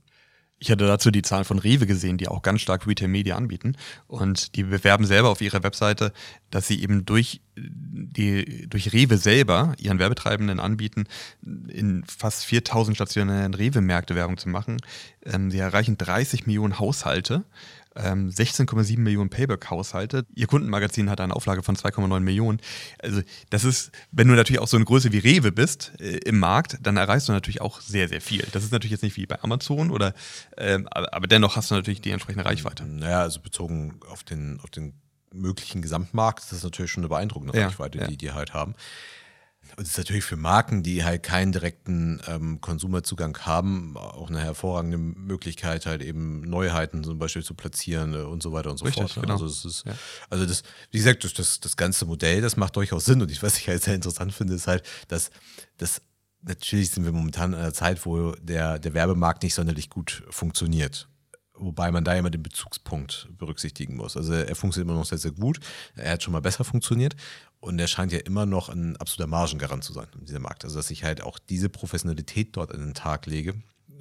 Ich 0.60 0.72
hatte 0.72 0.88
dazu 0.88 1.12
die 1.12 1.22
Zahlen 1.22 1.46
von 1.46 1.60
Rewe 1.60 1.86
gesehen, 1.86 2.18
die 2.18 2.28
auch 2.28 2.42
ganz 2.42 2.62
stark 2.62 2.88
Retail 2.88 3.10
Media 3.10 3.36
anbieten. 3.36 3.76
Und 4.08 4.56
die 4.56 4.64
bewerben 4.64 5.06
selber 5.06 5.30
auf 5.30 5.42
ihrer 5.42 5.62
Webseite, 5.62 6.14
dass 6.50 6.68
sie 6.68 6.82
eben 6.82 7.06
durch, 7.06 7.42
die, 7.56 8.68
durch 8.68 8.92
Rewe 8.92 9.18
selber 9.18 9.74
ihren 9.78 10.00
Werbetreibenden 10.00 10.60
anbieten, 10.60 11.06
in 11.44 12.04
fast 12.06 12.46
4000 12.46 12.98
stationären 12.98 13.54
Rewe-Märkte 13.54 14.16
Werbung 14.16 14.38
zu 14.38 14.50
machen. 14.50 14.78
Ähm, 15.26 15.52
sie 15.52 15.60
erreichen 15.60 15.98
30 15.98 16.48
Millionen 16.48 16.80
Haushalte 16.80 17.44
16,7 17.98 18.94
ähm, 18.94 19.04
Millionen 19.04 19.30
Payback-Haushalte. 19.30 20.26
Ihr 20.36 20.48
Kundenmagazin 20.48 21.10
hat 21.10 21.20
eine 21.22 21.36
Auflage 21.36 21.64
von 21.64 21.76
2,9 21.76 22.20
Millionen. 22.20 22.60
Also 23.00 23.22
das 23.50 23.64
ist, 23.64 23.92
wenn 24.12 24.28
du 24.28 24.36
natürlich 24.36 24.62
auch 24.62 24.68
so 24.68 24.78
eine 24.78 24.86
Größe 24.86 25.12
wie 25.12 25.20
Rewe 25.20 25.52
bist 25.52 25.94
äh, 26.00 26.18
im 26.18 26.40
Markt, 26.40 26.78
dann 26.82 26.98
erreichst 26.98 27.28
du 27.28 27.34
natürlich 27.34 27.62
auch 27.62 27.82
sehr, 27.82 28.08
sehr 28.08 28.22
viel. 28.22 28.46
Das 28.52 28.64
ist 28.64 28.72
natürlich 28.72 28.92
jetzt 28.92 29.04
nicht 29.04 29.18
wie 29.18 29.26
bei 29.26 29.42
Amazon 29.42 29.92
oder, 29.92 30.14
äh, 30.56 30.80
aber, 30.92 31.14
aber, 31.14 31.28
dennoch 31.28 31.56
hast 31.56 31.72
du 31.72 31.76
natürlich 31.76 32.02
die 32.02 32.12
entsprechende 32.12 32.46
Reichweite. 32.46 32.86
Naja, 32.86 33.22
also 33.22 33.40
bezogen 33.42 34.00
auf 34.10 34.24
den, 34.24 34.60
auf 34.62 34.70
den 34.70 34.94
möglichen 35.34 35.82
Gesamtmarkt, 35.82 36.40
das 36.40 36.54
ist 36.54 36.64
natürlich 36.64 36.92
schon 36.92 37.02
eine 37.02 37.10
beeindruckende 37.10 37.58
ja, 37.58 37.68
Reichweite, 37.68 38.00
ja. 38.00 38.08
die 38.08 38.18
die 38.18 38.32
halt 38.32 38.54
haben. 38.54 38.76
Und 39.76 39.84
es 39.84 39.90
ist 39.90 39.98
natürlich 39.98 40.24
für 40.24 40.38
Marken, 40.38 40.84
die 40.84 41.04
halt 41.04 41.24
keinen 41.24 41.52
direkten 41.52 42.22
ähm, 42.28 42.62
Konsumerzugang 42.62 43.38
haben, 43.40 43.98
auch 43.98 44.30
eine 44.30 44.40
hervorragende 44.40 44.98
Möglichkeit, 44.98 45.86
halt 45.86 46.02
eben 46.02 46.42
Neuheiten 46.42 47.04
zum 47.04 47.20
Beispiel 47.20 47.44
zu 47.44 47.54
platzieren 47.54 48.14
äh, 48.14 48.18
und 48.18 48.42
so 48.42 48.54
weiter 48.54 48.72
und 48.72 48.78
so 48.78 48.86
Richtig, 48.86 49.04
fort. 49.04 49.18
Ne? 49.18 49.22
Genau. 49.24 49.34
Also, 49.34 49.68
ist, 49.68 49.84
ja. 49.86 49.94
also 50.30 50.46
das, 50.46 50.64
wie 50.92 50.98
gesagt, 50.98 51.24
das, 51.24 51.34
das, 51.34 51.60
das 51.60 51.78
ganze 51.78 52.06
Modell, 52.06 52.42
das 52.42 52.58
macht 52.58 52.76
durchaus 52.76 53.06
Sinn. 53.06 53.22
Und 53.22 53.32
ich, 53.32 53.44
was 53.44 53.58
ich 53.58 53.68
halt 53.68 53.84
sehr 53.84 53.96
interessant 53.96 54.34
finde, 54.34 54.56
ist 54.56 54.68
halt, 54.68 54.84
dass 55.08 55.32
das 55.78 56.02
natürlich 56.42 56.92
sind 56.92 57.06
wir 57.06 57.12
momentan 57.12 57.54
in 57.54 57.60
einer 57.60 57.74
Zeit, 57.74 58.06
wo 58.06 58.32
der, 58.32 58.80
der 58.80 58.94
Werbemarkt 58.94 59.44
nicht 59.44 59.54
sonderlich 59.54 59.90
gut 59.90 60.24
funktioniert. 60.30 61.08
Wobei 61.60 61.92
man 61.92 62.04
da 62.04 62.14
immer 62.14 62.30
den 62.30 62.44
Bezugspunkt 62.44 63.30
berücksichtigen 63.36 63.96
muss. 63.96 64.16
Also 64.16 64.34
er 64.34 64.56
funktioniert 64.56 64.90
immer 64.90 65.00
noch 65.00 65.08
sehr, 65.08 65.18
sehr 65.18 65.32
gut. 65.32 65.60
Er 65.96 66.12
hat 66.12 66.24
schon 66.24 66.34
mal 66.34 66.42
besser 66.42 66.64
funktioniert. 66.64 67.16
Und 67.68 67.80
er 67.80 67.88
scheint 67.88 68.14
ja 68.14 68.20
immer 68.20 68.46
noch 68.46 68.70
ein 68.70 68.96
absoluter 68.96 69.28
Margengarant 69.28 69.84
zu 69.84 69.92
sein, 69.92 70.08
dieser 70.22 70.40
Markt. 70.40 70.64
Also, 70.64 70.78
dass 70.78 70.90
ich 70.90 71.04
halt 71.04 71.22
auch 71.22 71.38
diese 71.38 71.68
Professionalität 71.68 72.56
dort 72.56 72.74
an 72.74 72.80
den 72.80 72.94
Tag 72.94 73.26
lege, 73.26 73.56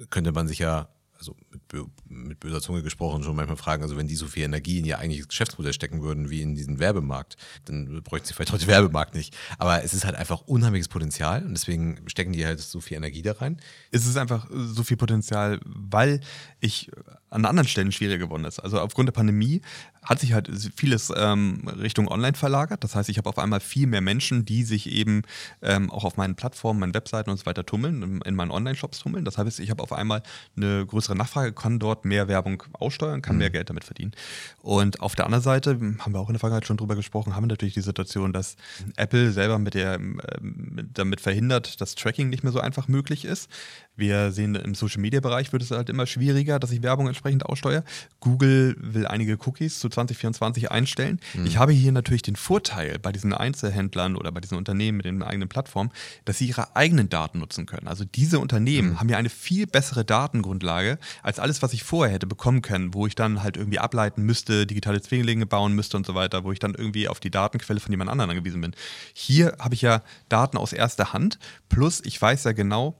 könnte 0.09 0.31
man 0.31 0.47
sich 0.47 0.59
ja 0.59 0.87
also 1.17 1.35
mit, 1.51 1.87
mit, 2.07 2.39
böser 2.39 2.61
Zunge 2.61 2.83
gesprochen, 2.83 3.23
schon 3.23 3.35
manchmal 3.35 3.57
fragen, 3.57 3.83
also 3.83 3.97
wenn 3.97 4.07
die 4.07 4.15
so 4.15 4.27
viel 4.27 4.43
Energie 4.43 4.79
in 4.79 4.85
ihr 4.85 4.99
eigentliches 4.99 5.27
Geschäftsmodell 5.27 5.73
stecken 5.73 6.01
würden 6.01 6.29
wie 6.29 6.41
in 6.41 6.55
diesen 6.55 6.79
Werbemarkt, 6.79 7.37
dann 7.65 8.03
bräuchten 8.03 8.27
sie 8.27 8.33
vielleicht 8.33 8.53
den 8.53 8.67
Werbemarkt 8.67 9.15
nicht. 9.15 9.35
Aber 9.57 9.83
es 9.83 9.93
ist 9.93 10.05
halt 10.05 10.15
einfach 10.15 10.41
unheimliches 10.41 10.87
Potenzial 10.87 11.43
und 11.43 11.51
deswegen 11.51 12.01
stecken 12.07 12.33
die 12.33 12.45
halt 12.45 12.59
so 12.59 12.79
viel 12.79 12.97
Energie 12.97 13.21
da 13.21 13.33
rein. 13.33 13.57
Es 13.91 14.05
ist 14.05 14.17
einfach 14.17 14.47
so 14.51 14.83
viel 14.83 14.97
Potenzial, 14.97 15.59
weil 15.65 16.21
ich 16.59 16.91
an 17.29 17.45
anderen 17.45 17.67
Stellen 17.67 17.91
schwieriger 17.91 18.19
geworden 18.19 18.45
ist. 18.45 18.59
Also 18.59 18.79
aufgrund 18.79 19.07
der 19.07 19.13
Pandemie 19.13 19.61
hat 20.07 20.19
sich 20.19 20.31
halt 20.31 20.49
vieles 20.75 21.11
ähm, 21.15 21.67
Richtung 21.67 22.07
Online 22.07 22.35
verlagert. 22.35 22.83
Das 22.83 22.95
heißt, 22.95 23.09
ich 23.09 23.17
habe 23.17 23.27
auf 23.27 23.37
einmal 23.37 23.59
viel 23.59 23.87
mehr 23.87 23.99
Menschen, 23.99 24.45
die 24.45 24.63
sich 24.63 24.89
eben 24.89 25.23
ähm, 25.61 25.91
auch 25.91 26.05
auf 26.05 26.15
meinen 26.15 26.35
Plattformen, 26.35 26.79
meinen 26.79 26.93
Webseiten 26.93 27.29
und 27.29 27.37
so 27.37 27.45
weiter 27.45 27.65
tummeln, 27.65 28.21
in 28.23 28.35
meinen 28.35 28.51
Online-Shops 28.51 28.99
tummeln. 28.99 29.25
Das 29.25 29.37
heißt, 29.37 29.59
ich 29.59 29.69
habe 29.69 29.83
auf 29.83 29.91
einmal 29.91 30.23
eine 30.55 30.85
größere 30.85 31.15
Nachfrage, 31.15 31.51
kann 31.51 31.77
dort 31.77 32.05
mehr 32.05 32.29
Werbung 32.29 32.63
aussteuern, 32.71 33.21
kann 33.21 33.35
mhm. 33.35 33.39
mehr 33.39 33.49
Geld 33.49 33.69
damit 33.69 33.83
verdienen. 33.83 34.13
Und 34.61 35.01
auf 35.01 35.15
der 35.15 35.25
anderen 35.25 35.43
Seite, 35.43 35.71
haben 35.99 36.13
wir 36.13 36.19
auch 36.19 36.29
in 36.29 36.33
der 36.33 36.39
Vergangenheit 36.39 36.67
schon 36.67 36.77
drüber 36.77 36.95
gesprochen, 36.95 37.35
haben 37.35 37.43
wir 37.43 37.47
natürlich 37.47 37.73
die 37.73 37.81
Situation, 37.81 38.31
dass 38.31 38.55
Apple 38.95 39.31
selber 39.33 39.59
mit 39.59 39.73
der, 39.73 39.95
äh, 39.95 39.99
damit 40.93 41.19
verhindert, 41.19 41.81
dass 41.81 41.95
Tracking 41.95 42.29
nicht 42.29 42.43
mehr 42.43 42.53
so 42.53 42.61
einfach 42.61 42.87
möglich 42.87 43.25
ist. 43.25 43.49
Wir 43.97 44.31
sehen, 44.31 44.55
im 44.55 44.75
Social-Media-Bereich 44.75 45.51
wird 45.51 45.63
es 45.63 45.71
halt 45.71 45.89
immer 45.89 46.05
schwieriger, 46.05 46.59
dass 46.59 46.71
ich 46.71 46.83
Werbung 46.83 47.07
entsprechend 47.07 47.45
aussteuere. 47.45 47.83
Google 48.19 48.77
will 48.79 49.07
einige 49.07 49.37
Cookies 49.45 49.79
zu 49.79 49.89
2024 49.97 50.71
einstellen. 50.71 51.19
Mhm. 51.33 51.45
Ich 51.45 51.57
habe 51.57 51.71
hier 51.71 51.91
natürlich 51.91 52.21
den 52.21 52.35
Vorteil 52.35 52.99
bei 52.99 53.11
diesen 53.11 53.33
Einzelhändlern 53.33 54.15
oder 54.15 54.31
bei 54.31 54.39
diesen 54.39 54.57
Unternehmen 54.57 54.97
mit 54.97 55.05
den 55.05 55.23
eigenen 55.23 55.49
Plattformen, 55.49 55.91
dass 56.25 56.37
sie 56.37 56.47
ihre 56.47 56.75
eigenen 56.75 57.09
Daten 57.09 57.39
nutzen 57.39 57.65
können. 57.65 57.87
Also 57.87 58.05
diese 58.05 58.39
Unternehmen 58.39 58.91
mhm. 58.91 58.99
haben 58.99 59.09
ja 59.09 59.17
eine 59.17 59.29
viel 59.29 59.65
bessere 59.65 60.05
Datengrundlage 60.05 60.99
als 61.23 61.39
alles, 61.39 61.61
was 61.61 61.73
ich 61.73 61.83
vorher 61.83 62.13
hätte 62.13 62.27
bekommen 62.27 62.61
können, 62.61 62.93
wo 62.93 63.07
ich 63.07 63.15
dann 63.15 63.41
halt 63.43 63.57
irgendwie 63.57 63.79
ableiten 63.79 64.23
müsste, 64.23 64.67
digitale 64.67 65.01
Zwillinge 65.01 65.45
bauen 65.45 65.73
müsste 65.73 65.97
und 65.97 66.05
so 66.05 66.15
weiter, 66.15 66.43
wo 66.43 66.51
ich 66.51 66.59
dann 66.59 66.75
irgendwie 66.75 67.07
auf 67.07 67.19
die 67.19 67.31
Datenquelle 67.31 67.79
von 67.79 67.91
jemand 67.91 68.09
anderem 68.09 68.29
angewiesen 68.29 68.61
bin. 68.61 68.75
Hier 69.13 69.55
habe 69.59 69.73
ich 69.73 69.81
ja 69.81 70.03
Daten 70.29 70.57
aus 70.57 70.73
erster 70.73 71.13
Hand, 71.13 71.39
plus 71.69 72.01
ich 72.03 72.21
weiß 72.21 72.43
ja 72.43 72.51
genau, 72.51 72.95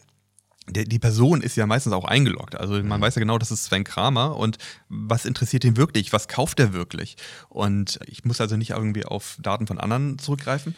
die 0.70 1.00
Person 1.00 1.42
ist 1.42 1.56
ja 1.56 1.66
meistens 1.66 1.94
auch 1.94 2.06
eingeloggt. 2.06 2.56
Also 2.56 2.74
man 2.74 3.00
mhm. 3.00 3.04
weiß 3.04 3.16
ja 3.16 3.20
genau, 3.20 3.38
das 3.38 3.52
ist 3.52 3.66
Sven 3.66 3.84
Kramer 3.84 4.36
und 4.36 4.58
was 4.90 5.26
interessiert 5.26 5.64
ihn 5.64 5.78
wirklich? 5.78 6.12
Was 6.14 6.28
kauft 6.28 6.60
er 6.60 6.74
wirklich? 6.74 7.16
Und 7.50 8.00
ich 8.06 8.26
muss 8.26 8.42
also 8.42 8.58
nicht 8.58 8.72
irgendwie 8.72 9.06
auf 9.06 9.38
Daten 9.42 9.68
von 9.68 9.80
anderen 9.80 10.20
zurückgreifen. 10.20 10.76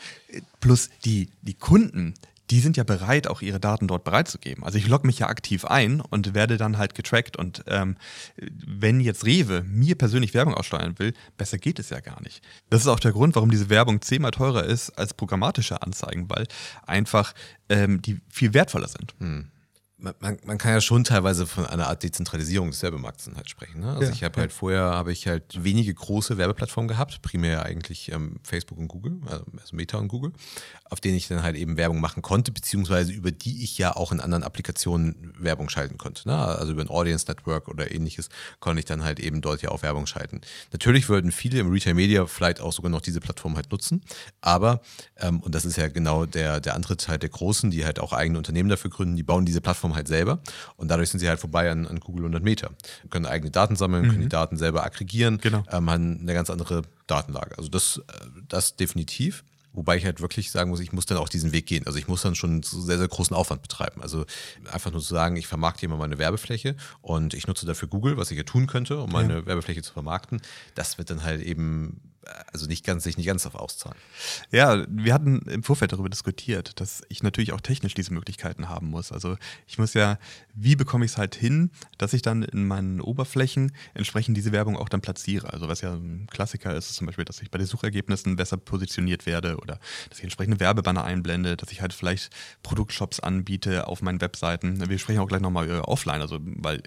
Plus 0.59 0.89
die, 1.05 1.29
die 1.41 1.55
Kunden, 1.55 2.13
die 2.51 2.59
sind 2.59 2.77
ja 2.77 2.83
bereit, 2.83 3.27
auch 3.27 3.41
ihre 3.41 3.59
Daten 3.59 3.87
dort 3.87 4.03
bereitzugeben. 4.03 4.63
Also 4.63 4.77
ich 4.77 4.87
logge 4.87 5.05
mich 5.05 5.19
ja 5.19 5.27
aktiv 5.27 5.65
ein 5.65 6.01
und 6.01 6.33
werde 6.33 6.57
dann 6.57 6.77
halt 6.77 6.95
getrackt. 6.95 7.37
Und 7.37 7.63
ähm, 7.67 7.95
wenn 8.37 9.01
jetzt 9.01 9.25
Rewe 9.25 9.63
mir 9.63 9.95
persönlich 9.95 10.33
Werbung 10.33 10.53
aussteuern 10.53 10.97
will, 10.97 11.13
besser 11.37 11.57
geht 11.57 11.79
es 11.79 11.89
ja 11.89 11.99
gar 11.99 12.21
nicht. 12.21 12.41
Das 12.69 12.81
ist 12.81 12.87
auch 12.87 12.99
der 12.99 13.11
Grund, 13.11 13.35
warum 13.35 13.51
diese 13.51 13.69
Werbung 13.69 14.01
zehnmal 14.01 14.31
teurer 14.31 14.63
ist 14.63 14.91
als 14.91 15.13
programmatische 15.13 15.81
Anzeigen, 15.81 16.29
weil 16.29 16.47
einfach 16.85 17.33
ähm, 17.69 18.01
die 18.01 18.19
viel 18.29 18.53
wertvoller 18.53 18.87
sind. 18.87 19.13
Hm 19.19 19.49
man, 20.01 20.37
man, 20.45 20.57
kann 20.57 20.71
ja 20.71 20.81
schon 20.81 21.03
teilweise 21.03 21.45
von 21.45 21.65
einer 21.65 21.87
Art 21.87 22.03
Dezentralisierung 22.03 22.71
des 22.71 22.81
Werbemarkts 22.81 23.29
halt 23.35 23.49
sprechen. 23.49 23.81
Ne? 23.81 23.89
Also 23.89 24.03
ja, 24.03 24.09
ich 24.11 24.23
habe 24.23 24.35
ja. 24.35 24.41
halt 24.41 24.53
vorher 24.53 24.81
habe 24.81 25.11
ich 25.11 25.27
halt 25.27 25.63
wenige 25.63 25.93
große 25.93 26.37
Werbeplattformen 26.37 26.87
gehabt, 26.87 27.21
primär 27.21 27.63
eigentlich 27.63 28.11
ähm, 28.11 28.39
Facebook 28.43 28.77
und 28.77 28.87
Google, 28.87 29.19
also 29.25 29.45
Meta 29.73 29.97
und 29.97 30.07
Google, 30.07 30.31
auf 30.85 31.01
denen 31.01 31.17
ich 31.17 31.27
dann 31.27 31.43
halt 31.43 31.55
eben 31.55 31.77
Werbung 31.77 31.99
machen 31.99 32.21
konnte, 32.21 32.51
beziehungsweise 32.51 33.11
über 33.11 33.31
die 33.31 33.63
ich 33.63 33.77
ja 33.77 33.95
auch 33.95 34.11
in 34.11 34.19
anderen 34.19 34.43
Applikationen 34.43 35.33
Werbung 35.37 35.69
schalten 35.69 35.97
konnte. 35.97 36.27
Ne? 36.27 36.35
Also 36.37 36.71
über 36.71 36.81
ein 36.81 36.89
Audience 36.89 37.25
Network 37.27 37.67
oder 37.67 37.91
ähnliches 37.91 38.29
konnte 38.59 38.79
ich 38.79 38.85
dann 38.85 39.03
halt 39.03 39.19
eben 39.19 39.41
dort 39.41 39.61
ja 39.61 39.69
auch 39.69 39.83
Werbung 39.83 40.05
schalten. 40.05 40.41
Natürlich 40.71 41.09
würden 41.09 41.31
viele 41.31 41.59
im 41.59 41.71
Retail 41.71 41.93
Media 41.93 42.25
vielleicht 42.25 42.61
auch 42.61 42.71
sogar 42.71 42.89
noch 42.89 43.01
diese 43.01 43.19
Plattform 43.19 43.55
halt 43.55 43.71
nutzen, 43.71 44.01
aber, 44.41 44.81
ähm, 45.17 45.41
und 45.41 45.53
das 45.55 45.65
ist 45.65 45.77
ja 45.77 45.87
genau 45.89 46.25
der, 46.25 46.61
der 46.61 46.75
andere 46.75 46.95
Teil 46.97 47.19
der 47.19 47.29
Großen, 47.29 47.69
die 47.69 47.85
halt 47.85 47.99
auch 47.99 48.13
eigene 48.13 48.37
Unternehmen 48.37 48.69
dafür 48.69 48.89
gründen, 48.89 49.15
die 49.15 49.23
bauen 49.23 49.45
diese 49.45 49.61
Plattform 49.61 49.88
halt 49.95 50.07
selber 50.07 50.39
und 50.75 50.89
dadurch 50.89 51.09
sind 51.09 51.19
sie 51.19 51.29
halt 51.29 51.39
vorbei 51.39 51.69
an, 51.71 51.87
an 51.87 51.99
Google 51.99 52.23
100 52.23 52.43
Meter. 52.43 52.71
Können 53.09 53.25
eigene 53.25 53.51
Daten 53.51 53.75
sammeln, 53.75 54.05
mhm. 54.05 54.09
können 54.09 54.21
die 54.21 54.29
Daten 54.29 54.57
selber 54.57 54.83
aggregieren, 54.83 55.39
genau. 55.39 55.63
ähm, 55.71 55.89
haben 55.89 56.19
eine 56.21 56.33
ganz 56.33 56.49
andere 56.49 56.83
Datenlage. 57.07 57.57
Also 57.57 57.69
das, 57.69 58.01
äh, 58.07 58.27
das 58.47 58.75
definitiv. 58.75 59.43
Wobei 59.71 59.97
ich 59.97 60.05
halt 60.05 60.19
wirklich 60.19 60.49
sagen 60.49 60.71
muss, 60.71 60.79
ich 60.79 60.93
muss 60.93 61.05
dann 61.05 61.19
auch 61.19 61.29
diesen 61.29 61.51
Weg 61.51 61.67
gehen. 61.67 61.85
Also 61.85 61.99
ich 61.99 62.07
muss 62.07 62.23
dann 62.23 62.33
schon 62.33 62.63
sehr, 62.63 62.97
sehr 62.97 63.07
großen 63.07 63.35
Aufwand 63.35 63.61
betreiben. 63.61 64.01
Also 64.01 64.25
einfach 64.71 64.91
nur 64.91 64.99
zu 64.99 65.13
sagen, 65.13 65.35
ich 65.35 65.45
vermarkte 65.45 65.81
hier 65.81 65.89
mal 65.89 65.97
meine 65.97 66.17
Werbefläche 66.17 66.75
und 67.01 67.35
ich 67.35 67.45
nutze 67.45 67.67
dafür 67.67 67.87
Google, 67.87 68.17
was 68.17 68.31
ich 68.31 68.37
ja 68.37 68.43
tun 68.43 68.65
könnte, 68.65 68.99
um 68.99 69.11
meine 69.11 69.33
ja. 69.33 69.45
Werbefläche 69.45 69.83
zu 69.83 69.93
vermarkten. 69.93 70.41
Das 70.73 70.97
wird 70.97 71.11
dann 71.11 71.23
halt 71.23 71.41
eben 71.41 72.01
also 72.51 72.67
nicht 72.67 72.85
ganz, 72.85 73.03
sich 73.03 73.17
nicht 73.17 73.27
ganz 73.27 73.45
auf 73.45 73.55
auszahlen. 73.55 73.97
Ja, 74.51 74.85
wir 74.89 75.13
hatten 75.13 75.39
im 75.49 75.63
Vorfeld 75.63 75.91
darüber 75.91 76.09
diskutiert, 76.09 76.79
dass 76.79 77.01
ich 77.09 77.23
natürlich 77.23 77.53
auch 77.53 77.61
technisch 77.61 77.93
diese 77.93 78.13
Möglichkeiten 78.13 78.69
haben 78.69 78.87
muss. 78.87 79.11
Also 79.11 79.37
ich 79.67 79.77
muss 79.77 79.93
ja, 79.93 80.17
wie 80.53 80.75
bekomme 80.75 81.05
ich 81.05 81.11
es 81.11 81.17
halt 81.17 81.35
hin, 81.35 81.71
dass 81.97 82.13
ich 82.13 82.21
dann 82.21 82.43
in 82.43 82.67
meinen 82.67 83.01
Oberflächen 83.01 83.71
entsprechend 83.93 84.37
diese 84.37 84.51
Werbung 84.51 84.77
auch 84.77 84.89
dann 84.89 85.01
platziere. 85.01 85.51
Also 85.51 85.67
was 85.67 85.81
ja 85.81 85.93
ein 85.93 86.27
Klassiker 86.29 86.75
ist, 86.75 86.89
ist 86.89 86.95
zum 86.95 87.07
Beispiel, 87.07 87.25
dass 87.25 87.41
ich 87.41 87.51
bei 87.51 87.57
den 87.57 87.67
Suchergebnissen 87.67 88.35
besser 88.35 88.57
positioniert 88.57 89.25
werde 89.25 89.57
oder 89.57 89.79
dass 90.09 90.19
ich 90.19 90.23
entsprechende 90.23 90.59
Werbebanner 90.59 91.03
einblende, 91.03 91.57
dass 91.57 91.71
ich 91.71 91.81
halt 91.81 91.93
vielleicht 91.93 92.31
Produktshops 92.63 93.19
anbiete 93.19 93.87
auf 93.87 94.01
meinen 94.01 94.21
Webseiten. 94.21 94.89
Wir 94.89 94.99
sprechen 94.99 95.19
auch 95.19 95.27
gleich 95.27 95.41
nochmal 95.41 95.65
über 95.65 95.87
offline, 95.87 96.21
also 96.21 96.39
weil 96.41 96.81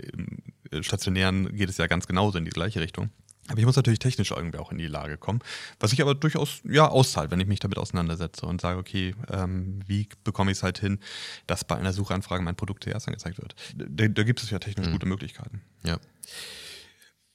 im 0.70 0.82
stationären 0.82 1.54
geht 1.54 1.68
es 1.68 1.76
ja 1.76 1.86
ganz 1.86 2.06
genauso 2.06 2.38
in 2.38 2.44
die 2.44 2.50
gleiche 2.50 2.80
Richtung. 2.80 3.10
Aber 3.48 3.58
ich 3.58 3.66
muss 3.66 3.76
natürlich 3.76 3.98
technisch 3.98 4.30
irgendwie 4.30 4.58
auch 4.58 4.70
in 4.70 4.78
die 4.78 4.86
Lage 4.86 5.18
kommen, 5.18 5.40
was 5.80 5.92
ich 5.92 6.00
aber 6.00 6.14
durchaus 6.14 6.60
ja 6.64 6.88
auszahlt, 6.88 7.30
wenn 7.32 7.40
ich 7.40 7.48
mich 7.48 7.58
damit 7.58 7.76
auseinandersetze 7.76 8.46
und 8.46 8.60
sage, 8.60 8.78
okay, 8.78 9.14
ähm, 9.30 9.80
wie 9.86 10.08
bekomme 10.22 10.52
ich 10.52 10.58
es 10.58 10.62
halt 10.62 10.78
hin, 10.78 11.00
dass 11.48 11.64
bei 11.64 11.76
einer 11.76 11.92
Suchanfrage 11.92 12.42
mein 12.42 12.54
Produkt 12.54 12.84
zuerst 12.84 13.08
angezeigt 13.08 13.38
wird. 13.38 13.56
Da, 13.74 14.06
da 14.06 14.22
gibt 14.22 14.42
es 14.42 14.50
ja 14.50 14.60
technisch 14.60 14.86
mhm. 14.86 14.92
gute 14.92 15.06
Möglichkeiten. 15.06 15.60
Ja. 15.82 15.98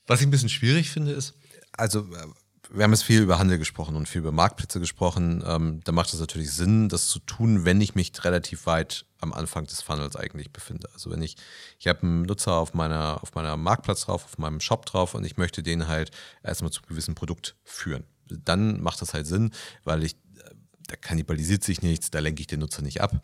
Was 0.08 0.22
ich 0.22 0.28
ein 0.28 0.32
bisschen 0.32 0.50
schwierig 0.50 0.90
finde, 0.90 1.12
ist, 1.12 1.34
also 1.74 2.00
äh, 2.00 2.28
wir 2.70 2.84
haben 2.84 2.92
jetzt 2.92 3.04
viel 3.04 3.22
über 3.22 3.40
Handel 3.40 3.58
gesprochen 3.58 3.96
und 3.96 4.10
viel 4.10 4.20
über 4.20 4.32
Marktplätze 4.32 4.80
gesprochen. 4.80 5.44
Ähm, 5.46 5.82
da 5.84 5.92
macht 5.92 6.14
es 6.14 6.20
natürlich 6.20 6.52
Sinn, 6.52 6.90
das 6.90 7.08
zu 7.08 7.20
tun, 7.20 7.66
wenn 7.66 7.80
ich 7.82 7.96
mich 7.96 8.12
relativ 8.24 8.66
weit 8.66 9.06
am 9.20 9.34
Anfang 9.34 9.66
des 9.66 9.82
Funnels 9.82 10.16
eigentlich 10.16 10.52
befinde. 10.52 10.90
Also 10.94 11.10
wenn 11.10 11.22
ich, 11.22 11.38
ich 11.80 11.88
habe 11.88 12.04
einen 12.04 12.24
Nutzer 12.24 12.54
auf 12.54 12.74
meiner, 12.74 13.22
auf 13.24 13.34
meiner 13.36 13.58
Marktplatz 13.58 14.02
drauf, 14.02 14.26
auf 14.26 14.38
meinem 14.38 14.60
Shop 14.60 14.86
drauf 14.86 15.14
und 15.14 15.24
ich 15.24 15.38
möchte 15.38 15.64
den 15.64 15.88
halt 15.88 16.12
erstmal 16.44 16.72
zu 16.72 16.82
einem 16.82 16.90
gewissen 16.90 17.16
Produkt 17.16 17.56
führen. 17.64 18.04
Dann 18.30 18.82
macht 18.82 19.02
das 19.02 19.14
halt 19.14 19.28
Sinn, 19.28 19.52
weil 19.84 20.04
ich, 20.04 20.16
da 20.88 20.96
kannibalisiert 20.96 21.64
sich 21.64 21.82
nichts, 21.82 22.12
da 22.12 22.20
lenke 22.20 22.42
ich 22.42 22.48
den 22.48 22.60
Nutzer 22.60 22.82
nicht 22.82 23.02
ab. 23.02 23.22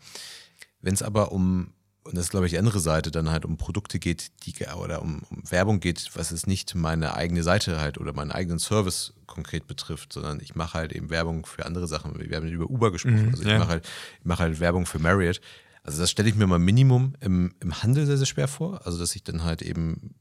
Wenn 0.80 0.94
es 0.94 1.02
aber 1.02 1.32
um 1.32 1.74
und 2.04 2.16
das 2.16 2.26
ist, 2.26 2.30
glaube 2.30 2.44
ich, 2.44 2.52
die 2.52 2.58
andere 2.58 2.80
Seite, 2.80 3.10
dann 3.10 3.30
halt 3.30 3.46
um 3.46 3.56
Produkte 3.56 3.98
geht, 3.98 4.30
die 4.44 4.54
oder 4.76 5.00
um, 5.00 5.22
um, 5.30 5.50
Werbung 5.50 5.80
geht, 5.80 6.10
was 6.14 6.32
es 6.32 6.46
nicht 6.46 6.74
meine 6.74 7.14
eigene 7.14 7.42
Seite 7.42 7.80
halt 7.80 7.96
oder 7.96 8.12
meinen 8.12 8.30
eigenen 8.30 8.58
Service 8.58 9.14
konkret 9.26 9.66
betrifft, 9.66 10.12
sondern 10.12 10.38
ich 10.40 10.54
mache 10.54 10.74
halt 10.74 10.92
eben 10.92 11.08
Werbung 11.08 11.46
für 11.46 11.64
andere 11.64 11.88
Sachen. 11.88 12.18
Wir 12.18 12.36
haben 12.36 12.46
über 12.46 12.68
Uber 12.68 12.92
gesprochen. 12.92 13.26
Mhm, 13.26 13.30
also 13.30 13.42
ich 13.42 13.48
ja. 13.48 13.58
mache 13.58 13.68
halt, 13.68 13.88
mach 14.22 14.38
halt 14.38 14.60
Werbung 14.60 14.84
für 14.84 14.98
Marriott. 14.98 15.40
Also 15.82 16.00
das 16.00 16.10
stelle 16.10 16.28
ich 16.28 16.34
mir 16.34 16.46
mal 16.46 16.58
Minimum 16.58 17.14
im, 17.20 17.54
im 17.60 17.82
Handel 17.82 18.04
sehr, 18.04 18.18
sehr 18.18 18.26
schwer 18.26 18.48
vor. 18.48 18.86
Also 18.86 18.98
dass 18.98 19.16
ich 19.16 19.24
dann 19.24 19.42
halt 19.42 19.62
eben 19.62 20.14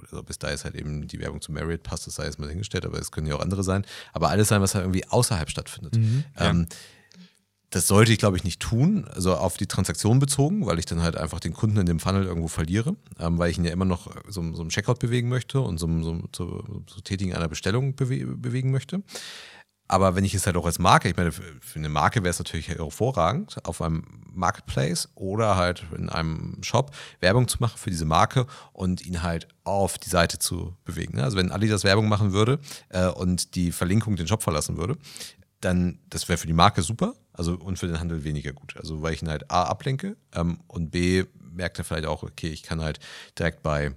also 0.00 0.22
bis 0.22 0.38
da 0.38 0.48
ist 0.48 0.64
halt 0.64 0.76
eben 0.76 1.08
die 1.08 1.18
Werbung 1.18 1.40
zu 1.40 1.50
Marriott 1.50 1.82
passt, 1.82 2.06
das 2.06 2.14
sei 2.14 2.24
jetzt 2.24 2.38
mal 2.38 2.48
hingestellt, 2.48 2.86
aber 2.86 2.98
es 2.98 3.10
können 3.10 3.26
ja 3.26 3.34
auch 3.34 3.40
andere 3.40 3.64
sein. 3.64 3.84
Aber 4.12 4.28
alles 4.28 4.48
sein, 4.48 4.60
was 4.60 4.74
halt 4.74 4.84
irgendwie 4.84 5.04
außerhalb 5.06 5.50
stattfindet. 5.50 5.96
Mhm, 5.96 6.24
ja. 6.38 6.50
ähm, 6.50 6.66
das 7.70 7.86
sollte 7.86 8.12
ich, 8.12 8.18
glaube 8.18 8.36
ich, 8.36 8.44
nicht 8.44 8.60
tun, 8.60 9.06
also 9.14 9.36
auf 9.36 9.56
die 9.58 9.66
Transaktion 9.66 10.18
bezogen, 10.18 10.64
weil 10.66 10.78
ich 10.78 10.86
dann 10.86 11.02
halt 11.02 11.16
einfach 11.16 11.38
den 11.38 11.52
Kunden 11.52 11.76
in 11.78 11.86
dem 11.86 12.00
Funnel 12.00 12.24
irgendwo 12.24 12.48
verliere, 12.48 12.96
ähm, 13.18 13.38
weil 13.38 13.50
ich 13.50 13.58
ihn 13.58 13.64
ja 13.64 13.72
immer 13.72 13.84
noch 13.84 14.10
so, 14.26 14.42
so 14.54 14.62
einen 14.62 14.70
Checkout 14.70 14.98
bewegen 14.98 15.28
möchte 15.28 15.60
und 15.60 15.78
so, 15.78 15.86
so, 16.02 16.22
so, 16.34 16.64
so 16.86 17.00
Tätigen 17.02 17.34
einer 17.34 17.48
Bestellung 17.48 17.94
bewe 17.94 18.24
bewegen 18.26 18.70
möchte. 18.70 19.02
Aber 19.90 20.14
wenn 20.14 20.24
ich 20.24 20.34
es 20.34 20.46
halt 20.46 20.56
auch 20.56 20.66
als 20.66 20.78
Marke, 20.78 21.08
ich 21.08 21.16
meine, 21.16 21.32
für 21.32 21.50
eine 21.74 21.88
Marke 21.88 22.22
wäre 22.22 22.30
es 22.30 22.38
natürlich 22.38 22.68
hervorragend, 22.68 23.56
auf 23.66 23.80
einem 23.80 24.04
Marketplace 24.30 25.08
oder 25.14 25.56
halt 25.56 25.84
in 25.96 26.10
einem 26.10 26.58
Shop 26.62 26.94
Werbung 27.20 27.48
zu 27.48 27.56
machen 27.60 27.78
für 27.78 27.88
diese 27.88 28.04
Marke 28.04 28.46
und 28.74 29.04
ihn 29.04 29.22
halt 29.22 29.48
auf 29.64 29.96
die 29.96 30.10
Seite 30.10 30.38
zu 30.38 30.76
bewegen. 30.84 31.16
Ne? 31.16 31.24
Also 31.24 31.38
wenn 31.38 31.50
Adidas 31.50 31.84
Werbung 31.84 32.08
machen 32.08 32.32
würde 32.32 32.60
äh, 32.90 33.06
und 33.06 33.54
die 33.54 33.72
Verlinkung 33.72 34.16
den 34.16 34.28
Shop 34.28 34.42
verlassen 34.42 34.76
würde, 34.76 34.98
dann 35.62 35.98
das 36.10 36.28
wäre 36.28 36.38
für 36.38 36.46
die 36.46 36.52
Marke 36.52 36.82
super, 36.82 37.14
also 37.38 37.54
und 37.54 37.78
für 37.78 37.86
den 37.86 38.00
Handel 38.00 38.24
weniger 38.24 38.52
gut. 38.52 38.76
Also 38.76 39.02
weil 39.02 39.14
ich 39.14 39.22
ihn 39.22 39.28
halt 39.28 39.50
A 39.50 39.64
ablenke 39.64 40.16
ähm, 40.34 40.60
und 40.66 40.90
B 40.90 41.24
merkt 41.40 41.78
er 41.78 41.84
vielleicht 41.84 42.06
auch, 42.06 42.22
okay, 42.22 42.48
ich 42.48 42.62
kann 42.62 42.82
halt 42.82 43.00
direkt 43.38 43.62
bei 43.62 43.94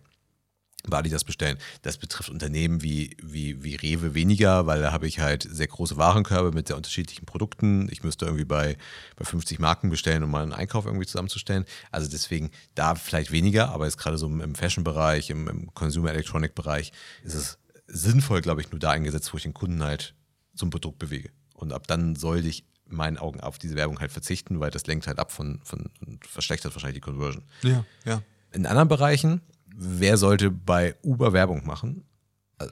bei 0.88 1.02
das 1.02 1.24
bestellen. 1.24 1.58
Das 1.84 1.98
betrifft 1.98 2.30
Unternehmen 2.30 2.82
wie, 2.82 3.16
wie, 3.22 3.64
wie 3.64 3.76
Rewe 3.76 4.16
weniger, 4.16 4.66
weil 4.66 4.82
da 4.82 4.92
habe 4.92 5.08
ich 5.08 5.20
halt 5.20 5.44
sehr 5.44 5.68
große 5.68 5.98
Warenkörbe 5.98 6.52
mit 6.52 6.68
sehr 6.68 6.78
unterschiedlichen 6.78 7.26
Produkten. 7.26 7.88
Ich 7.92 8.04
müsste 8.04 8.26
irgendwie 8.26 8.46
bei, 8.46 8.78
bei 9.16 9.26
50 9.26 9.60
Marken 9.60 9.90
bestellen, 9.90 10.24
um 10.24 10.32
mal 10.32 10.44
einen 10.44 10.54
Einkauf 10.54 10.86
irgendwie 10.86 11.06
zusammenzustellen. 11.06 11.66
Also 11.92 12.10
deswegen 12.10 12.50
da 12.74 12.96
vielleicht 12.96 13.32
weniger, 13.32 13.70
aber 13.70 13.86
jetzt 13.86 13.98
gerade 13.98 14.18
so 14.18 14.28
im 14.28 14.56
Fashion-Bereich, 14.56 15.30
im, 15.30 15.48
im 15.48 15.74
Consumer 15.74 16.12
Electronic-Bereich 16.12 16.92
ist 17.24 17.36
es 17.36 17.60
sinnvoll, 17.88 18.42
glaube 18.42 18.62
ich, 18.62 18.72
nur 18.72 18.80
da 18.80 18.92
eingesetzt, 18.92 19.34
wo 19.34 19.38
ich 19.38 19.44
den 19.44 19.54
Kunden 19.54 19.84
halt 19.84 20.16
zum 20.56 20.70
Produkt 20.70 20.98
bewege. 20.98 21.30
Und 21.54 21.74
ab 21.74 21.86
dann 21.86 22.16
sollte 22.16 22.48
ich 22.48 22.66
in 22.92 22.98
meinen 22.98 23.18
Augen 23.18 23.40
auf 23.40 23.58
diese 23.58 23.76
Werbung 23.76 24.00
halt 24.00 24.12
verzichten, 24.12 24.60
weil 24.60 24.72
das 24.72 24.86
lenkt 24.88 25.08
halt 25.08 25.20
ab 25.20 25.32
von, 25.32 25.60
von 25.64 25.90
und 26.06 26.26
verschlechtert 26.28 26.74
wahrscheinlich 26.76 27.02
die 27.02 27.12
Conversion. 27.12 27.44
Ja, 27.64 27.86
ja. 28.06 28.22
In 28.52 28.66
anderen 28.66 28.88
Bereichen, 28.88 29.42
wer 29.76 30.18
sollte 30.18 30.52
bei 30.52 30.96
Uber 31.04 31.34
Werbung 31.34 31.66
machen? 31.66 32.06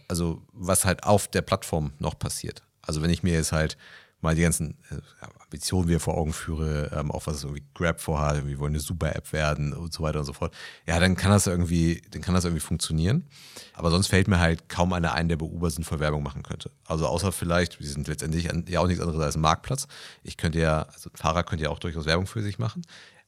Also, 0.08 0.44
was 0.54 0.86
halt 0.86 1.04
auf 1.04 1.28
der 1.28 1.42
Plattform 1.42 1.94
noch 2.00 2.20
passiert. 2.20 2.64
Also, 2.82 3.02
wenn 3.02 3.10
ich 3.10 3.24
mir 3.24 3.34
jetzt 3.34 3.52
halt 3.52 3.78
mal 4.22 4.36
die 4.36 4.42
ganzen 4.42 4.78
äh, 4.92 4.98
Ambitionen 5.42 5.88
wieder 5.88 6.00
vor 6.00 6.18
Augen 6.18 6.34
führe, 6.34 6.92
ähm, 6.94 7.12
auch 7.12 7.26
was 7.28 7.44
irgendwie 7.44 7.64
Grab 7.74 8.02
vorhat, 8.02 8.46
wir 8.46 8.60
wollen 8.60 8.74
eine 8.74 8.80
Super-App 8.80 9.32
werden 9.34 9.74
und 9.74 9.94
so 9.94 10.04
weiter 10.04 10.20
und 10.20 10.26
so 10.26 10.34
fort, 10.34 10.54
ja, 10.86 11.00
dann 11.00 11.16
kann 11.16 11.32
das 11.32 11.48
irgendwie, 11.48 12.02
dann 12.12 12.22
kann 12.22 12.36
das 12.36 12.44
irgendwie 12.44 12.62
funktionieren. 12.62 13.26
Aber 13.74 13.92
sonst 13.92 14.08
fällt 14.08 14.28
mir 14.28 14.40
halt 14.40 14.70
kaum 14.70 14.94
einer 14.94 15.14
ein, 15.14 15.30
der 15.30 15.38
bei 15.38 15.46
Uber 15.46 15.70
sinnvoll 15.70 16.00
Werbung 16.00 16.22
machen 16.22 16.44
könnte. 16.44 16.72
Also 16.86 17.08
außer 17.08 17.32
vielleicht, 17.32 17.80
wir 17.80 17.88
sind 17.88 18.08
letztendlich 18.08 18.50
ja 18.68 18.80
auch 18.80 18.88
nichts 18.88 19.02
anderes 19.02 19.22
als 19.22 19.36
ein 19.36 19.42
Marktplatz. 19.42 19.88
Ich 20.24 20.38
könnte 20.38 20.60
ja, 20.60 20.84
also 20.84 21.10
ein 21.10 21.18
Fahrer 21.18 21.44
könnte 21.44 21.64
ja 21.64 21.70
auch 21.70 21.80
durchaus 21.80 22.06
Werbung 22.06 22.28
für 22.28 22.42
sich 22.42 22.60
machen. 22.60 22.82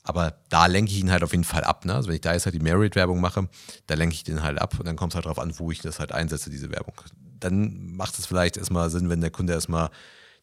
Aber 0.04 0.36
da 0.50 0.66
lenke 0.66 0.92
ich 0.92 1.00
ihn 1.00 1.12
halt 1.12 1.24
auf 1.24 1.32
jeden 1.32 1.44
Fall 1.44 1.64
ab. 1.64 1.86
Ne? 1.86 1.94
Also 1.94 2.10
wenn 2.10 2.16
ich 2.16 2.22
da 2.22 2.34
jetzt 2.34 2.46
halt 2.46 2.56
die 2.56 2.60
Merit-Werbung 2.60 3.22
mache, 3.22 3.48
da 3.88 3.94
lenke 3.94 4.16
ich 4.16 4.24
den 4.24 4.42
halt 4.42 4.60
ab 4.60 4.78
und 4.80 4.88
dann 4.88 4.96
kommt 4.96 5.14
es 5.14 5.16
halt 5.16 5.26
darauf 5.26 5.40
an, 5.40 5.58
wo 5.60 5.72
ich 5.72 5.80
das 5.80 6.00
halt 6.00 6.12
einsetze, 6.12 6.50
diese 6.50 6.72
Werbung. 6.72 6.96
Dann 7.40 7.94
macht 7.96 8.18
es 8.18 8.26
vielleicht 8.26 8.58
erstmal 8.58 8.90
Sinn, 8.90 9.10
wenn 9.10 9.22
der 9.22 9.32
Kunde 9.32 9.54
erstmal 9.54 9.90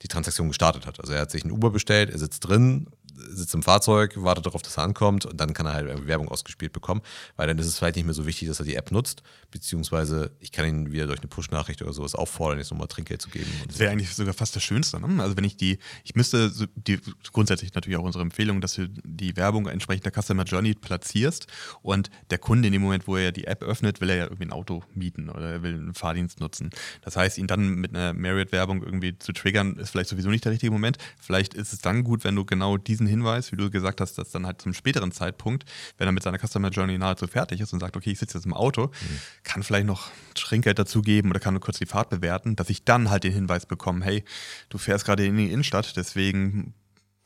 die 0.03 0.09
Transaktion 0.09 0.49
gestartet 0.49 0.87
hat. 0.87 1.01
Also 1.01 1.13
er 1.13 1.23
hat 1.23 1.31
sich 1.31 1.45
ein 1.45 1.51
Uber 1.51 1.71
bestellt, 1.71 2.11
er 2.11 2.19
sitzt 2.19 2.47
drin, 2.47 2.89
sitzt 3.31 3.55
im 3.55 3.63
Fahrzeug, 3.63 4.15
wartet 4.17 4.47
darauf, 4.47 4.63
dass 4.63 4.77
er 4.77 4.85
ankommt 4.85 5.27
und 5.27 5.41
dann 5.41 5.55
kann 5.55 5.67
er 5.67 5.75
halt 5.75 6.07
Werbung 6.07 6.29
ausgespielt 6.29 6.73
bekommen, 6.73 7.03
weil 7.37 7.47
dann 7.47 7.59
ist 7.59 7.67
es 7.67 7.79
vielleicht 7.79 7.97
nicht 7.97 8.05
mehr 8.05 8.15
so 8.15 8.27
wichtig, 8.27 8.49
dass 8.49 8.61
er 8.61 8.65
die 8.65 8.75
App 8.75 8.91
nutzt, 8.91 9.23
beziehungsweise 9.51 10.31
ich 10.41 10.53
kann 10.53 10.67
ihn 10.67 10.93
wieder 10.93 11.07
durch 11.07 11.21
eine 11.21 11.29
Push-Nachricht 11.29 11.83
oder 11.83 11.93
sowas 11.93 12.15
auffordern, 12.15 12.59
jetzt 12.59 12.71
nochmal 12.71 12.89
Trinkgeld 12.89 13.23
zu 13.23 13.31
geben. 13.31 13.51
Das 13.67 13.79
wäre 13.79 13.91
eigentlich 13.91 14.15
sogar 14.15 14.35
fast 14.35 14.55
das 14.57 14.63
Schönste. 14.63 15.01
Ne? 15.01 15.23
Also 15.23 15.37
wenn 15.37 15.45
ich 15.45 15.57
die, 15.57 15.79
ich 16.05 16.15
müsste 16.15 16.53
die, 16.75 17.01
grundsätzlich 17.33 17.75
natürlich 17.75 17.99
auch 17.99 18.05
unsere 18.05 18.23
Empfehlung, 18.23 18.61
dass 18.61 18.75
du 18.75 18.89
die 18.89 19.37
Werbung 19.37 19.67
entsprechend 19.67 20.07
der 20.07 20.13
Customer 20.13 20.45
Journey 20.45 20.75
platzierst 20.75 21.47
und 21.83 22.11
der 22.31 22.39
Kunde 22.39 22.69
in 22.69 22.73
dem 22.73 22.83
Moment, 22.83 23.07
wo 23.07 23.17
er 23.17 23.33
die 23.33 23.47
App 23.47 23.63
öffnet, 23.63 24.01
will 24.01 24.11
er 24.11 24.17
ja 24.17 24.25
irgendwie 24.25 24.45
ein 24.45 24.53
Auto 24.53 24.83
mieten 24.95 25.29
oder 25.29 25.51
er 25.51 25.63
will 25.63 25.75
einen 25.75 25.95
Fahrdienst 25.95 26.41
nutzen. 26.41 26.71
Das 27.03 27.17
heißt, 27.17 27.39
ihn 27.39 27.47
dann 27.47 27.75
mit 27.75 27.95
einer 27.95 28.13
Marriott-Werbung 28.13 28.83
irgendwie 28.83 29.19
zu 29.19 29.33
triggern, 29.33 29.77
ist 29.77 29.91
vielleicht 29.91 30.11
sowieso 30.11 30.31
nicht 30.31 30.45
der 30.45 30.53
richtige 30.53 30.73
Moment. 30.73 30.99
Vielleicht 31.21 31.55
ist 31.55 31.73
es 31.73 31.81
dann 31.81 32.05
gut, 32.05 32.25
wenn 32.25 32.37
du 32.37 32.45
genau 32.45 32.77
diesen 32.77 33.07
Hinweis, 33.09 33.53
wie 33.53 33.57
du 33.57 33.71
gesagt 33.71 34.01
hast, 34.01 34.19
dass 34.19 34.31
dann 34.31 34.47
halt 34.47 34.61
zum 34.61 34.75
späteren 34.75 35.13
Zeitpunkt, 35.13 35.65
wenn 35.97 36.09
er 36.09 36.13
mit 36.13 36.23
seiner 36.23 36.39
Customer 36.39 36.69
Journey 36.71 36.99
nahezu 36.99 37.27
fertig 37.27 37.61
ist 37.61 37.73
und 37.73 37.81
sagt, 37.81 37.97
okay, 37.97 38.11
ich 38.11 38.19
sitze 38.19 38.39
jetzt 38.39 38.45
im 38.45 38.55
Auto, 38.55 38.87
mhm. 38.87 39.21
kann 39.43 39.63
vielleicht 39.63 39.87
noch 39.87 40.11
Trinkgeld 40.35 40.79
dazugeben 40.79 41.31
oder 41.31 41.41
kann 41.41 41.55
nur 41.55 41.61
kurz 41.61 41.79
die 41.79 41.87
Fahrt 41.87 42.11
bewerten, 42.11 42.57
dass 42.57 42.71
ich 42.71 42.85
dann 42.85 43.11
halt 43.11 43.25
den 43.25 43.33
Hinweis 43.33 43.67
bekomme, 43.67 44.05
hey, 44.05 44.25
du 44.69 44.79
fährst 44.79 45.05
gerade 45.05 45.27
in 45.27 45.37
die 45.37 45.51
Innenstadt, 45.51 45.97
deswegen 45.97 46.75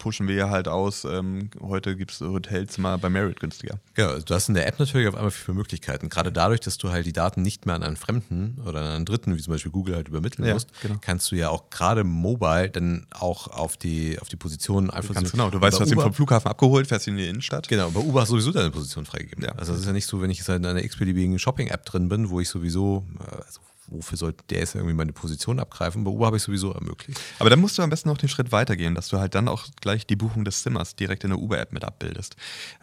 pushen 0.02 0.26
wir 0.26 0.34
ja 0.34 0.50
halt 0.50 0.66
aus, 0.66 1.04
ähm, 1.04 1.48
heute 1.60 1.96
gibt 1.96 2.10
es 2.10 2.20
Hotelzimmer 2.20 2.98
bei 2.98 3.08
Merit 3.08 3.38
günstiger. 3.38 3.78
Ja, 3.96 4.18
du 4.18 4.34
hast 4.34 4.48
in 4.48 4.56
der 4.56 4.66
App 4.66 4.80
natürlich 4.80 5.06
auf 5.06 5.14
einmal 5.14 5.30
viele 5.30 5.56
Möglichkeiten. 5.56 6.08
Gerade 6.08 6.32
dadurch, 6.32 6.58
dass 6.58 6.76
du 6.76 6.90
halt 6.90 7.06
die 7.06 7.12
Daten 7.12 7.42
nicht 7.42 7.66
mehr 7.66 7.76
an 7.76 7.84
einen 7.84 7.94
Fremden 7.94 8.60
oder 8.66 8.80
an 8.80 8.86
einen 8.86 9.04
Dritten, 9.04 9.36
wie 9.36 9.40
zum 9.40 9.52
Beispiel 9.52 9.70
Google, 9.70 9.94
halt 9.94 10.08
übermitteln 10.08 10.44
ja, 10.44 10.54
musst, 10.54 10.70
genau. 10.82 10.96
kannst 11.00 11.30
du 11.30 11.36
ja 11.36 11.50
auch 11.50 11.70
gerade 11.70 12.02
mobile 12.02 12.68
dann 12.68 13.06
auch 13.12 13.46
auf 13.46 13.76
die, 13.76 14.18
auf 14.18 14.28
die 14.28 14.34
Position 14.34 14.90
einfach 14.90 15.14
Ganz 15.14 15.30
genau, 15.30 15.50
du 15.50 15.60
weißt, 15.60 15.78
du 15.78 15.82
hast 15.82 15.92
ihn 15.92 16.00
vom 16.00 16.12
Flughafen 16.12 16.50
abgeholt, 16.50 16.88
fährst 16.88 17.06
ihn 17.06 17.12
in 17.12 17.18
die 17.18 17.28
Innenstadt. 17.28 17.68
Genau, 17.68 17.88
bei 17.90 18.00
Uber 18.00 18.22
hast 18.22 18.30
du 18.30 18.40
sowieso 18.40 18.50
deine 18.50 18.72
Position 18.72 19.06
freigegeben. 19.06 19.44
Ja. 19.44 19.52
Also 19.52 19.70
das 19.70 19.82
ist 19.82 19.86
ja 19.86 19.92
nicht 19.92 20.06
so, 20.06 20.20
wenn 20.20 20.30
ich 20.30 20.38
jetzt 20.38 20.48
halt 20.48 20.58
in 20.58 20.66
einer 20.66 20.82
x-beliebigen 20.82 21.38
Shopping-App 21.38 21.86
drin 21.86 22.08
bin, 22.08 22.28
wo 22.28 22.40
ich 22.40 22.48
sowieso, 22.48 23.06
äh, 23.20 23.36
also 23.46 23.60
wofür 23.92 24.18
sollte 24.18 24.44
der 24.50 24.60
jetzt 24.60 24.74
irgendwie 24.74 24.94
meine 24.94 25.12
Position 25.12 25.60
abgreifen? 25.60 26.04
Bei 26.04 26.10
Uber 26.10 26.26
habe 26.26 26.36
ich 26.36 26.42
sowieso 26.42 26.72
ermöglicht. 26.72 27.20
Aber 27.38 27.50
dann 27.50 27.60
musst 27.60 27.78
du 27.78 27.82
am 27.82 27.90
besten 27.90 28.08
noch 28.08 28.18
den 28.18 28.28
Schritt 28.28 28.52
weitergehen, 28.52 28.94
dass 28.94 29.08
du 29.08 29.18
halt 29.18 29.34
dann 29.34 29.48
auch 29.48 29.66
gleich 29.80 30.06
die 30.06 30.16
Buchung 30.16 30.44
des 30.44 30.62
Zimmers 30.62 30.96
direkt 30.96 31.24
in 31.24 31.30
der 31.30 31.38
Uber-App 31.38 31.72
mit 31.72 31.84
abbildest. 31.84 32.36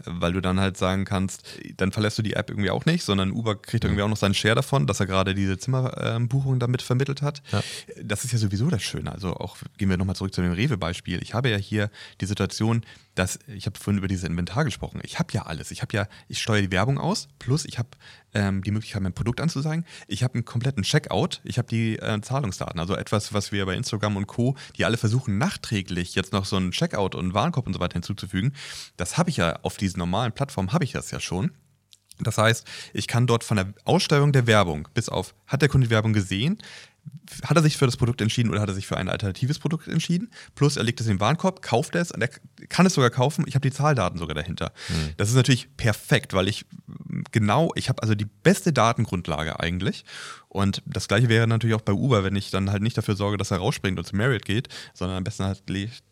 Weil 0.06 0.34
du 0.34 0.42
dann 0.42 0.60
halt 0.60 0.78
sagen 0.78 1.06
kannst, 1.06 1.44
dann 1.78 1.92
verlässt 1.92 2.18
du 2.18 2.22
die 2.22 2.34
App 2.34 2.50
irgendwie 2.50 2.70
auch 2.70 2.86
nicht, 2.86 3.04
sondern 3.04 3.32
Uber 3.32 3.56
kriegt 3.56 3.84
irgendwie 3.84 4.04
auch 4.04 4.10
noch 4.10 4.18
seinen 4.18 4.34
Share 4.34 4.56
davon, 4.56 4.88
dass 4.88 5.00
er 5.00 5.06
gerade 5.06 5.36
diese 5.36 5.58
Zimmerbuchung 5.58 6.54
ähm, 6.54 6.60
damit 6.60 6.82
vermittelt 6.82 7.22
hat. 7.22 7.42
Ja. 7.52 7.64
Das 8.02 8.24
ist 8.24 8.32
ja 8.32 8.38
sowieso 8.38 8.70
das 8.70 8.84
Schöne. 8.84 9.12
Also 9.12 9.34
auch 9.34 9.58
gehen 9.78 9.90
wir 9.90 9.98
nochmal 9.98 10.16
zurück 10.16 10.34
zu 10.34 10.42
dem 10.42 10.52
Rewe-Beispiel. 10.52 11.22
Ich 11.22 11.34
habe 11.34 11.50
ja 11.50 11.58
hier 11.58 11.90
die 12.22 12.26
Situation, 12.26 12.84
dass 13.20 13.38
ich 13.48 13.66
habe 13.66 13.78
vorhin 13.78 13.98
über 13.98 14.08
dieses 14.08 14.24
Inventar 14.24 14.64
gesprochen. 14.64 15.02
Ich 15.04 15.20
habe 15.20 15.34
ja 15.34 15.44
alles. 15.44 15.72
Ich 15.72 15.82
habe 15.82 15.96
ja, 15.96 16.08
ich 16.30 16.42
steuere 16.42 16.62
die 16.62 16.72
Werbung 16.72 16.98
aus, 16.98 17.28
plus 17.38 17.66
ich 17.66 17.78
habe 17.78 17.90
ähm, 18.34 18.64
die 18.64 18.72
Möglichkeit, 18.72 19.02
mein 19.02 19.14
Produkt 19.14 19.42
anzuzeigen. 19.42 19.86
Ich 20.08 20.24
habe 20.24 20.36
einen 20.36 20.46
kompletten 20.46 20.84
Checkout. 20.84 21.42
Ich 21.44 21.58
habe 21.58 21.68
die 21.68 22.00
äh, 22.00 22.22
Zahlungsdaten. 22.22 22.80
Also 22.80 22.96
etwas, 22.96 23.34
was 23.34 23.52
wir 23.52 23.66
bei 23.66 23.76
Instagram 23.76 24.16
und 24.16 24.28
Co., 24.28 24.56
die 24.78 24.86
alle 24.86 24.96
versuchen, 24.96 25.38
nachträglich 25.38 26.16
jetzt 26.16 26.32
noch 26.32 26.46
so 26.46 26.56
einen 26.56 26.72
Checkout 26.72 27.14
und 27.14 27.34
Warenkorb 27.34 27.68
und 27.68 27.74
so 27.74 27.82
weiter 27.82 27.94
hinzuzufügen. 27.94 28.54
Das 28.96 29.18
habe 29.18 29.30
ich 29.30 29.38
ja 29.38 29.60
auf 29.64 29.76
diesen 29.76 30.00
normalen 30.00 30.32
Plattformen, 30.32 30.72
habe 30.72 30.86
ich 30.86 30.94
das 30.94 31.12
ja 31.12 31.20
schon. 31.20 31.52
Das 32.22 32.38
heißt, 32.38 32.68
ich 32.94 33.08
kann 33.08 33.28
dort 33.28 33.44
von 33.44 33.58
der 33.58 33.74
Aussteuerung 33.86 34.32
der 34.32 34.48
Werbung 34.48 34.88
bis 34.94 35.10
auf, 35.10 35.36
hat 35.48 35.62
der 35.62 35.70
Kunde 35.70 35.88
die 35.88 35.92
Werbung 35.92 36.14
gesehen, 36.14 36.58
hat 37.44 37.56
er 37.56 37.64
sich 37.64 37.78
für 37.78 37.86
das 37.86 37.98
Produkt 37.98 38.22
entschieden 38.22 38.50
oder 38.50 38.62
hat 38.62 38.70
er 38.70 38.76
sich 38.76 38.88
für 38.88 38.98
ein 38.98 39.10
alternatives 39.10 39.60
Produkt 39.60 39.88
entschieden? 39.88 40.30
Plus 40.56 40.78
er 40.78 40.84
legt 40.84 41.00
es 41.00 41.08
in 41.08 41.16
den 41.16 41.20
Warenkorb, 41.20 41.62
kauft 41.62 41.96
es 41.96 42.12
und 42.12 42.22
er 42.22 42.30
kann 42.70 42.86
es 42.86 42.94
sogar 42.94 43.10
kaufen. 43.10 43.46
Ich 43.48 43.56
habe 43.56 43.68
die 43.68 43.76
Zahldaten 43.76 44.18
sogar 44.18 44.36
dahinter. 44.36 44.72
Mhm. 44.90 45.14
Das 45.18 45.30
ist 45.30 45.36
natürlich 45.36 45.76
perfekt, 45.78 46.34
weil 46.34 46.48
ich 46.48 46.66
genau, 47.32 47.72
ich 47.76 47.90
habe 47.90 48.02
also 48.02 48.16
die 48.16 48.26
beste 48.26 48.74
Datengrundlage 48.74 49.60
eigentlich. 49.60 50.06
Und 50.48 50.82
das 50.86 51.08
gleiche 51.08 51.30
wäre 51.30 51.48
natürlich 51.48 51.76
auch 51.76 51.82
bei 51.82 51.94
Uber, 51.94 52.24
wenn 52.24 52.36
ich 52.36 52.50
dann 52.50 52.72
halt 52.72 52.82
nicht 52.82 52.98
dafür 52.98 53.16
sorge, 53.16 53.38
dass 53.38 53.52
er 53.52 53.58
rausspringt 53.58 54.00
und 54.00 54.06
zu 54.06 54.16
Marriott 54.16 54.46
geht, 54.46 54.68
sondern 54.96 55.18
am 55.18 55.24
besten 55.24 55.46
halt 55.46 55.64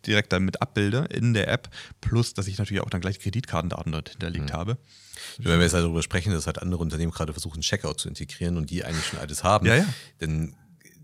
direkt 0.05 0.31
damit 0.31 0.61
abbilde 0.61 1.07
in 1.09 1.33
der 1.33 1.47
App. 1.47 1.69
Plus, 2.01 2.35
dass 2.35 2.47
ich 2.47 2.59
natürlich 2.59 2.81
auch 2.81 2.89
dann 2.89 3.01
gleich 3.01 3.19
Kreditkartendaten 3.19 3.91
dort 3.91 4.09
hinterlegt 4.09 4.51
mhm. 4.51 4.53
habe. 4.53 4.77
Wenn 5.39 5.57
wir 5.57 5.63
jetzt 5.63 5.73
halt 5.73 5.83
darüber 5.83 6.03
sprechen, 6.03 6.31
dass 6.31 6.45
halt 6.45 6.61
andere 6.61 6.81
Unternehmen 6.81 7.11
gerade 7.11 7.33
versuchen, 7.33 7.61
Checkout 7.61 7.99
zu 7.99 8.07
integrieren 8.07 8.57
und 8.57 8.69
die 8.69 8.85
eigentlich 8.85 9.05
schon 9.05 9.19
alles 9.19 9.43
haben, 9.43 9.65
ja, 9.65 9.77
ja. 9.77 9.85
dann 10.19 10.55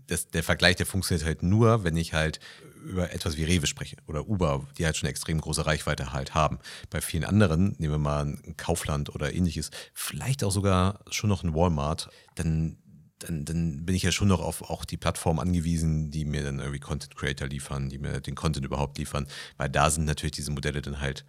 das, 0.06 0.28
der 0.28 0.42
Vergleich, 0.42 0.76
der 0.76 0.86
funktioniert 0.86 1.26
halt 1.26 1.42
nur, 1.42 1.84
wenn 1.84 1.96
ich 1.96 2.14
halt 2.14 2.40
über 2.84 3.12
etwas 3.12 3.36
wie 3.36 3.44
Rewe 3.44 3.66
spreche 3.66 3.96
oder 4.06 4.28
Uber, 4.28 4.66
die 4.76 4.84
halt 4.84 4.96
schon 4.96 5.06
eine 5.06 5.10
extrem 5.10 5.40
große 5.40 5.66
Reichweite 5.66 6.12
halt 6.12 6.34
haben. 6.34 6.58
Bei 6.90 7.00
vielen 7.00 7.24
anderen, 7.24 7.74
nehmen 7.78 7.94
wir 7.94 7.98
mal 7.98 8.26
ein 8.26 8.56
Kaufland 8.56 9.14
oder 9.14 9.32
ähnliches, 9.32 9.70
vielleicht 9.94 10.44
auch 10.44 10.52
sogar 10.52 11.00
schon 11.10 11.30
noch 11.30 11.42
ein 11.42 11.54
Walmart, 11.54 12.10
dann 12.34 12.78
dann, 13.20 13.44
dann, 13.44 13.86
bin 13.86 13.94
ich 13.94 14.02
ja 14.02 14.12
schon 14.12 14.28
noch 14.28 14.40
auf 14.40 14.60
auch 14.62 14.84
die 14.84 14.98
Plattform 14.98 15.38
angewiesen, 15.38 16.10
die 16.10 16.26
mir 16.26 16.42
dann 16.42 16.58
irgendwie 16.58 16.80
Content 16.80 17.16
Creator 17.16 17.48
liefern, 17.48 17.88
die 17.88 17.96
mir 17.96 18.20
den 18.20 18.34
Content 18.34 18.66
überhaupt 18.66 18.98
liefern, 18.98 19.26
weil 19.56 19.70
da 19.70 19.88
sind 19.88 20.04
natürlich 20.04 20.32
diese 20.32 20.50
Modelle 20.50 20.82
dann 20.82 21.00
halt 21.00 21.24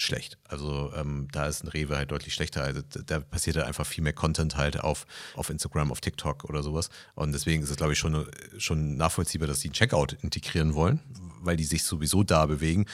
schlecht. 0.00 0.38
Also 0.48 0.92
ähm, 0.96 1.28
da 1.32 1.46
ist 1.46 1.62
ein 1.62 1.68
Rewe 1.68 1.96
halt 1.96 2.10
deutlich 2.10 2.34
schlechter. 2.34 2.62
Also 2.62 2.80
da 3.06 3.20
passiert 3.20 3.56
halt 3.56 3.66
einfach 3.66 3.86
viel 3.86 4.02
mehr 4.02 4.12
Content 4.12 4.56
halt 4.56 4.80
auf, 4.80 5.06
auf 5.34 5.50
Instagram, 5.50 5.92
auf 5.92 6.00
TikTok 6.00 6.44
oder 6.44 6.62
sowas. 6.62 6.90
Und 7.14 7.32
deswegen 7.32 7.62
ist 7.62 7.70
es, 7.70 7.76
glaube 7.76 7.92
ich, 7.92 7.98
schon, 7.98 8.26
schon 8.58 8.96
nachvollziehbar, 8.96 9.46
dass 9.46 9.60
die 9.60 9.68
einen 9.68 9.74
Checkout 9.74 10.16
integrieren 10.22 10.74
wollen, 10.74 11.00
weil 11.40 11.56
die 11.56 11.64
sich 11.64 11.84
sowieso 11.84 12.22
da 12.22 12.46
bewegen 12.46 12.86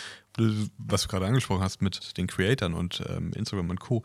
was 0.79 1.03
du 1.03 1.09
gerade 1.09 1.27
angesprochen 1.27 1.63
hast 1.63 1.83
mit 1.83 2.17
den 2.17 2.27
Creatoren 2.27 2.75
und 2.75 3.03
ähm, 3.09 3.33
Instagram 3.35 3.71
und 3.71 3.81
Co. 3.81 4.03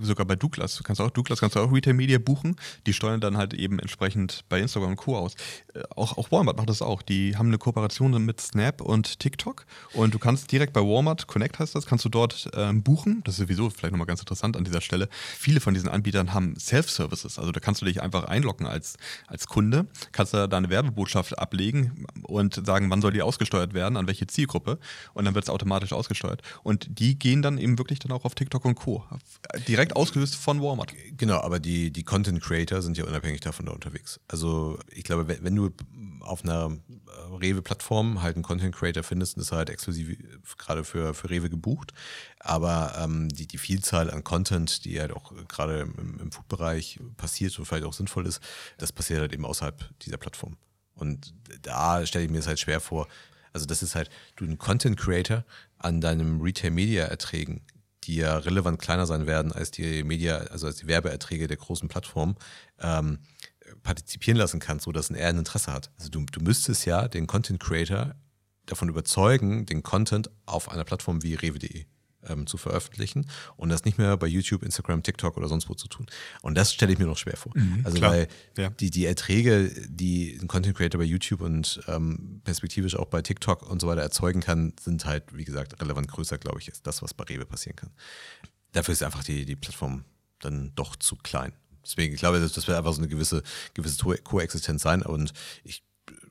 Sogar 0.00 0.26
bei 0.26 0.36
Douglas, 0.36 0.76
du 0.76 0.82
kannst 0.82 1.00
auch 1.00 1.10
Douglas 1.10 1.40
kannst 1.40 1.56
du 1.56 1.60
auch 1.60 1.72
Retail 1.72 1.94
Media 1.94 2.18
buchen, 2.18 2.56
die 2.86 2.92
steuern 2.92 3.20
dann 3.20 3.36
halt 3.36 3.54
eben 3.54 3.78
entsprechend 3.78 4.44
bei 4.48 4.60
Instagram 4.60 4.90
und 4.90 4.96
Co. 4.96 5.16
aus. 5.16 5.34
Äh, 5.74 5.82
auch, 5.94 6.18
auch 6.18 6.30
Walmart 6.32 6.56
macht 6.56 6.68
das 6.68 6.82
auch. 6.82 7.02
Die 7.02 7.36
haben 7.36 7.48
eine 7.48 7.58
Kooperation 7.58 8.24
mit 8.24 8.40
Snap 8.40 8.80
und 8.80 9.18
TikTok 9.20 9.66
und 9.92 10.14
du 10.14 10.18
kannst 10.18 10.50
direkt 10.52 10.72
bei 10.72 10.80
Walmart, 10.80 11.26
Connect 11.26 11.58
heißt 11.58 11.74
das, 11.74 11.86
kannst 11.86 12.04
du 12.04 12.08
dort 12.08 12.50
ähm, 12.54 12.82
buchen. 12.82 13.22
Das 13.24 13.34
ist 13.34 13.40
sowieso 13.40 13.70
vielleicht 13.70 13.92
nochmal 13.92 14.06
ganz 14.06 14.20
interessant 14.20 14.56
an 14.56 14.64
dieser 14.64 14.80
Stelle. 14.80 15.08
Viele 15.12 15.60
von 15.60 15.74
diesen 15.74 15.88
Anbietern 15.88 16.34
haben 16.34 16.56
Self-Services, 16.58 17.38
also 17.38 17.52
da 17.52 17.60
kannst 17.60 17.80
du 17.80 17.86
dich 17.86 18.02
einfach 18.02 18.24
einloggen 18.24 18.66
als, 18.66 18.96
als 19.26 19.46
Kunde, 19.46 19.86
kannst 20.12 20.34
da 20.34 20.46
deine 20.46 20.70
Werbebotschaft 20.70 21.38
ablegen 21.38 22.06
und 22.22 22.66
sagen, 22.66 22.90
wann 22.90 23.00
soll 23.00 23.12
die 23.12 23.22
ausgesteuert 23.22 23.74
werden, 23.74 23.96
an 23.96 24.06
welche 24.06 24.26
Zielgruppe 24.26 24.78
und 25.14 25.24
dann 25.24 25.34
wird 25.34 25.43
es 25.44 25.50
automatisch 25.50 25.92
ausgesteuert. 25.92 26.42
Und 26.62 26.98
die 26.98 27.18
gehen 27.18 27.42
dann 27.42 27.58
eben 27.58 27.78
wirklich 27.78 27.98
dann 27.98 28.12
auch 28.12 28.24
auf 28.24 28.34
TikTok 28.34 28.64
und 28.64 28.74
Co. 28.74 29.04
Direkt 29.68 29.96
ausgelöst 29.96 30.36
von 30.36 30.60
Walmart. 30.60 30.92
Genau, 31.16 31.40
aber 31.40 31.60
die, 31.60 31.90
die 31.90 32.02
Content 32.02 32.42
Creator 32.42 32.82
sind 32.82 32.96
ja 32.96 33.04
unabhängig 33.04 33.40
davon 33.40 33.66
da 33.66 33.72
unterwegs. 33.72 34.20
Also 34.28 34.78
ich 34.90 35.04
glaube, 35.04 35.28
wenn, 35.28 35.44
wenn 35.44 35.56
du 35.56 35.70
auf 36.20 36.42
einer 36.42 36.70
äh, 36.70 37.36
Rewe-Plattform 37.36 38.22
halt 38.22 38.36
einen 38.36 38.42
Content 38.42 38.74
Creator 38.74 39.02
findest, 39.02 39.36
ist 39.38 39.52
halt 39.52 39.70
exklusiv 39.70 40.16
gerade 40.58 40.84
für, 40.84 41.14
für 41.14 41.30
Rewe 41.30 41.50
gebucht. 41.50 41.92
Aber 42.40 42.94
ähm, 42.98 43.28
die, 43.28 43.46
die 43.46 43.58
Vielzahl 43.58 44.10
an 44.10 44.24
Content, 44.24 44.84
die 44.84 45.00
halt 45.00 45.12
auch 45.12 45.32
gerade 45.48 45.80
im, 45.80 46.18
im 46.20 46.32
Food-Bereich 46.32 47.00
passiert 47.16 47.58
und 47.58 47.64
vielleicht 47.64 47.84
auch 47.84 47.92
sinnvoll 47.92 48.26
ist, 48.26 48.40
das 48.78 48.92
passiert 48.92 49.20
halt 49.20 49.32
eben 49.32 49.44
außerhalb 49.44 49.88
dieser 50.00 50.16
Plattform. 50.16 50.56
Und 50.94 51.34
da 51.62 52.06
stelle 52.06 52.24
ich 52.24 52.30
mir 52.30 52.38
es 52.38 52.46
halt 52.46 52.60
schwer 52.60 52.80
vor, 52.80 53.08
also 53.54 53.64
das 53.64 53.82
ist 53.82 53.94
halt, 53.94 54.10
du 54.36 54.44
einen 54.44 54.58
Content 54.58 54.98
Creator 54.98 55.44
an 55.78 56.00
deinem 56.00 56.42
Retail 56.42 56.70
Media 56.70 57.04
Erträgen, 57.04 57.62
die 58.02 58.16
ja 58.16 58.36
relevant 58.36 58.78
kleiner 58.78 59.06
sein 59.06 59.26
werden 59.26 59.52
als 59.52 59.70
die 59.70 60.02
Media, 60.02 60.36
also 60.36 60.66
als 60.66 60.76
die 60.76 60.86
Werbeerträge 60.86 61.46
der 61.46 61.56
großen 61.56 61.88
Plattformen, 61.88 62.36
ähm, 62.80 63.20
partizipieren 63.82 64.36
lassen 64.36 64.60
kannst, 64.60 64.84
sodass 64.84 65.10
er 65.10 65.28
ein 65.28 65.38
Interesse 65.38 65.72
hat. 65.72 65.90
Also 65.96 66.10
du, 66.10 66.26
du 66.26 66.40
müsstest 66.40 66.84
ja 66.84 67.08
den 67.08 67.26
Content 67.26 67.60
Creator 67.60 68.14
davon 68.66 68.88
überzeugen, 68.88 69.66
den 69.66 69.82
Content 69.82 70.30
auf 70.46 70.70
einer 70.70 70.84
Plattform 70.84 71.22
wie 71.22 71.34
rewe.de 71.34 71.86
ähm, 72.28 72.46
zu 72.46 72.56
veröffentlichen 72.56 73.26
und 73.56 73.68
das 73.68 73.84
nicht 73.84 73.98
mehr 73.98 74.16
bei 74.16 74.26
YouTube, 74.26 74.62
Instagram, 74.62 75.02
TikTok 75.02 75.36
oder 75.36 75.48
sonst 75.48 75.68
wo 75.68 75.74
zu 75.74 75.88
tun. 75.88 76.06
Und 76.42 76.56
das 76.56 76.72
stelle 76.72 76.92
ich 76.92 76.98
mir 76.98 77.06
noch 77.06 77.18
schwer 77.18 77.36
vor. 77.36 77.52
Mhm, 77.54 77.80
also 77.84 77.98
klar. 77.98 78.12
weil 78.12 78.28
ja. 78.56 78.70
die, 78.70 78.90
die 78.90 79.06
Erträge, 79.06 79.70
die 79.88 80.38
ein 80.40 80.48
Content 80.48 80.76
Creator 80.76 80.98
bei 80.98 81.04
YouTube 81.04 81.40
und 81.40 81.80
ähm, 81.88 82.40
perspektivisch 82.44 82.96
auch 82.96 83.06
bei 83.06 83.22
TikTok 83.22 83.68
und 83.68 83.80
so 83.80 83.86
weiter 83.86 84.02
erzeugen 84.02 84.40
kann, 84.40 84.72
sind 84.80 85.04
halt, 85.04 85.36
wie 85.36 85.44
gesagt, 85.44 85.80
relevant 85.80 86.08
größer, 86.08 86.38
glaube 86.38 86.60
ich, 86.60 86.68
als 86.68 86.82
das, 86.82 87.02
was 87.02 87.14
bei 87.14 87.24
Rewe 87.24 87.46
passieren 87.46 87.76
kann. 87.76 87.90
Dafür 88.72 88.92
ist 88.92 89.02
einfach 89.02 89.24
die, 89.24 89.44
die 89.44 89.56
Plattform 89.56 90.04
dann 90.40 90.72
doch 90.74 90.96
zu 90.96 91.16
klein. 91.16 91.52
Deswegen, 91.84 92.14
ich 92.14 92.20
glaube, 92.20 92.40
das, 92.40 92.52
das 92.52 92.66
wird 92.66 92.78
einfach 92.78 92.92
so 92.92 93.00
eine 93.00 93.08
gewisse, 93.08 93.42
gewisse 93.74 93.98
Koexistenz 94.22 94.82
sein. 94.82 95.02
Und 95.02 95.32
ich 95.64 95.82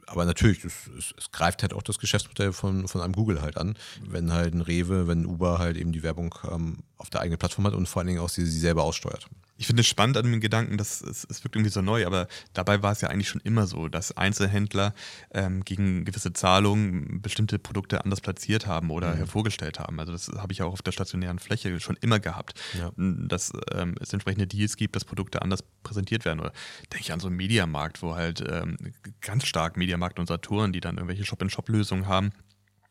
aber 0.08 0.26
natürlich, 0.26 0.63
es, 0.63 0.74
es, 0.98 1.13
es, 1.18 1.32
greift 1.32 1.62
halt 1.62 1.74
auch 1.74 1.84
das 1.84 2.00
Geschäftsmodell 2.00 2.54
von, 2.54 2.88
von 2.88 3.02
einem 3.02 3.13
Google 3.13 3.42
halt 3.42 3.58
an. 3.58 3.76
Wenn 4.08 4.32
halt 4.32 4.54
ein 4.54 4.62
Rewe, 4.62 5.08
wenn 5.08 5.26
Uber 5.26 5.60
halt 5.60 5.78
eben 5.78 5.92
die 5.92 6.04
Werbung 6.04 6.36
ähm, 6.50 6.80
auf 6.98 7.10
der 7.10 7.22
eigenen 7.22 7.39
Plattform 7.39 7.66
hat 7.68 7.74
und 7.74 7.88
vor 7.88 8.02
allen 8.02 8.08
Dingen 8.08 8.20
auch 8.20 8.30
sie, 8.30 8.46
sie 8.46 8.60
selber 8.60 8.84
aussteuert. 8.84 9.28
Ich 9.56 9.68
finde 9.68 9.82
es 9.82 9.88
spannend 9.88 10.18
an 10.18 10.26
dem 10.26 10.42
Gedanken, 10.42 10.78
dass 10.78 11.02
es, 11.02 11.26
es 11.30 11.44
wirkt 11.44 11.56
irgendwie 11.56 11.72
so 11.72 11.82
neu, 11.82 12.06
aber 12.06 12.28
dabei 12.54 12.82
war 12.82 12.92
es 12.92 13.02
ja 13.02 13.10
eigentlich 13.10 13.30
schon 13.30 13.42
immer 13.42 13.68
so, 13.68 13.88
dass 13.88 14.18
Einzelhändler 14.18 14.94
ähm, 15.32 15.63
gegen 15.63 16.06
gewisse 16.06 16.34
Zahlungen 16.34 17.22
bestimmte 17.22 17.60
Produkte 17.60 18.04
anders 18.04 18.20
platziert 18.22 18.66
haben 18.66 18.89
oder 18.89 19.13
mhm. 19.13 19.18
hervorgestellt 19.18 19.80
haben. 19.80 20.00
Also 20.00 20.12
das 20.12 20.30
habe 20.30 20.54
ich 20.54 20.63
auch 20.63 20.74
auf 20.74 20.82
der 20.82 20.92
stationären 20.92 21.39
Fläche 21.39 21.80
schon 21.80 21.98
immer 22.02 22.20
gehabt, 22.20 22.60
ja. 22.78 22.92
dass 22.98 23.54
ähm, 23.74 23.96
es 24.02 24.12
entsprechende 24.12 24.48
Deals 24.48 24.76
gibt, 24.76 24.96
dass 24.96 25.06
Produkte 25.06 25.42
anders 25.42 25.63
präsentiert 25.84 26.26
werden. 26.26 26.39
Oder 26.39 26.52
denke 26.92 27.02
ich 27.02 27.13
an 27.13 27.20
so 27.20 27.28
einen 27.28 27.38
Mediamarkt, 27.38 28.02
wo 28.02 28.16
halt 28.16 28.44
ähm, 28.48 28.78
ganz 29.22 29.46
stark 29.46 29.78
Mediamarkt 29.78 30.20
und 30.20 30.28
Saturn, 30.28 30.74
die 30.74 30.82
dann 30.82 30.96
irgendwelche 30.98 31.26
Shop-in-Shop-Lösungen 31.26 32.08
haben 32.08 32.32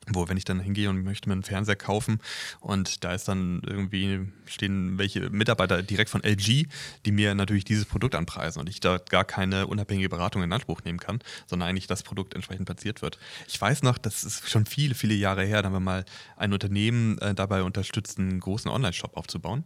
wo 0.08 0.28
wenn 0.28 0.36
ich 0.36 0.44
dann 0.44 0.60
hingehe 0.60 0.90
und 0.90 1.04
möchte 1.04 1.28
mir 1.28 1.34
einen 1.34 1.42
Fernseher 1.42 1.76
kaufen 1.76 2.20
und 2.60 3.04
da 3.04 3.14
ist 3.14 3.28
dann 3.28 3.62
irgendwie 3.64 4.28
stehen 4.46 4.98
welche 4.98 5.30
Mitarbeiter 5.30 5.82
direkt 5.82 6.10
von 6.10 6.22
LG, 6.22 6.66
die 7.06 7.12
mir 7.12 7.34
natürlich 7.34 7.64
dieses 7.64 7.84
Produkt 7.84 8.14
anpreisen 8.14 8.60
und 8.60 8.68
ich 8.68 8.80
da 8.80 8.98
gar 8.98 9.24
keine 9.24 9.66
unabhängige 9.66 10.08
Beratung 10.08 10.42
in 10.42 10.52
Anspruch 10.52 10.82
nehmen 10.84 10.98
kann, 10.98 11.20
sondern 11.46 11.68
eigentlich 11.68 11.86
das 11.86 12.02
Produkt 12.02 12.34
entsprechend 12.34 12.66
platziert 12.66 13.02
wird. 13.02 13.18
Ich 13.46 13.60
weiß 13.60 13.82
noch, 13.82 13.98
das 13.98 14.24
ist 14.24 14.48
schon 14.48 14.66
viele, 14.66 14.94
viele 14.94 15.14
Jahre 15.14 15.44
her, 15.44 15.62
da 15.62 15.66
haben 15.66 15.74
wir 15.74 15.80
mal 15.80 16.04
ein 16.36 16.52
Unternehmen 16.52 17.18
äh, 17.18 17.34
dabei 17.34 17.62
unterstützt, 17.62 18.18
einen 18.18 18.40
großen 18.40 18.70
Online-Shop 18.70 19.16
aufzubauen 19.16 19.64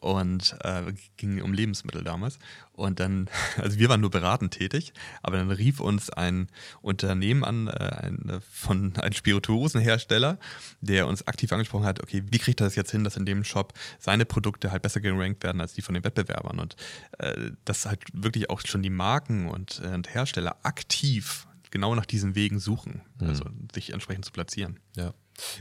und 0.00 0.56
äh, 0.62 0.92
ging 1.16 1.42
um 1.42 1.52
Lebensmittel 1.52 2.04
damals 2.04 2.38
und 2.78 3.00
dann, 3.00 3.28
also 3.56 3.78
wir 3.78 3.88
waren 3.88 4.00
nur 4.00 4.10
beratend 4.10 4.54
tätig, 4.54 4.92
aber 5.22 5.36
dann 5.36 5.50
rief 5.50 5.80
uns 5.80 6.10
ein 6.10 6.48
Unternehmen 6.80 7.44
an, 7.44 7.68
äh, 7.68 7.72
ein, 7.72 8.40
von 8.50 8.96
einem 9.00 9.12
Spirituosenhersteller, 9.12 10.38
der 10.80 11.06
uns 11.06 11.26
aktiv 11.26 11.52
angesprochen 11.52 11.84
hat, 11.84 12.02
okay, 12.02 12.22
wie 12.30 12.38
kriegt 12.38 12.60
er 12.60 12.66
das 12.66 12.76
jetzt 12.76 12.90
hin, 12.90 13.04
dass 13.04 13.16
in 13.16 13.26
dem 13.26 13.44
Shop 13.44 13.72
seine 13.98 14.24
Produkte 14.24 14.70
halt 14.70 14.82
besser 14.82 15.00
gerankt 15.00 15.42
werden 15.42 15.60
als 15.60 15.74
die 15.74 15.82
von 15.82 15.94
den 15.94 16.04
Wettbewerbern 16.04 16.58
und 16.58 16.76
äh, 17.18 17.50
dass 17.64 17.86
halt 17.86 18.02
wirklich 18.12 18.50
auch 18.50 18.60
schon 18.64 18.82
die 18.82 18.90
Marken 18.90 19.48
und, 19.48 19.80
äh, 19.84 19.88
und 19.88 20.12
Hersteller 20.14 20.56
aktiv 20.62 21.46
genau 21.70 21.94
nach 21.94 22.06
diesen 22.06 22.34
Wegen 22.34 22.58
suchen, 22.58 23.02
mhm. 23.20 23.28
also 23.28 23.44
sich 23.74 23.92
entsprechend 23.92 24.24
zu 24.24 24.32
platzieren. 24.32 24.80
Ja. 24.96 25.12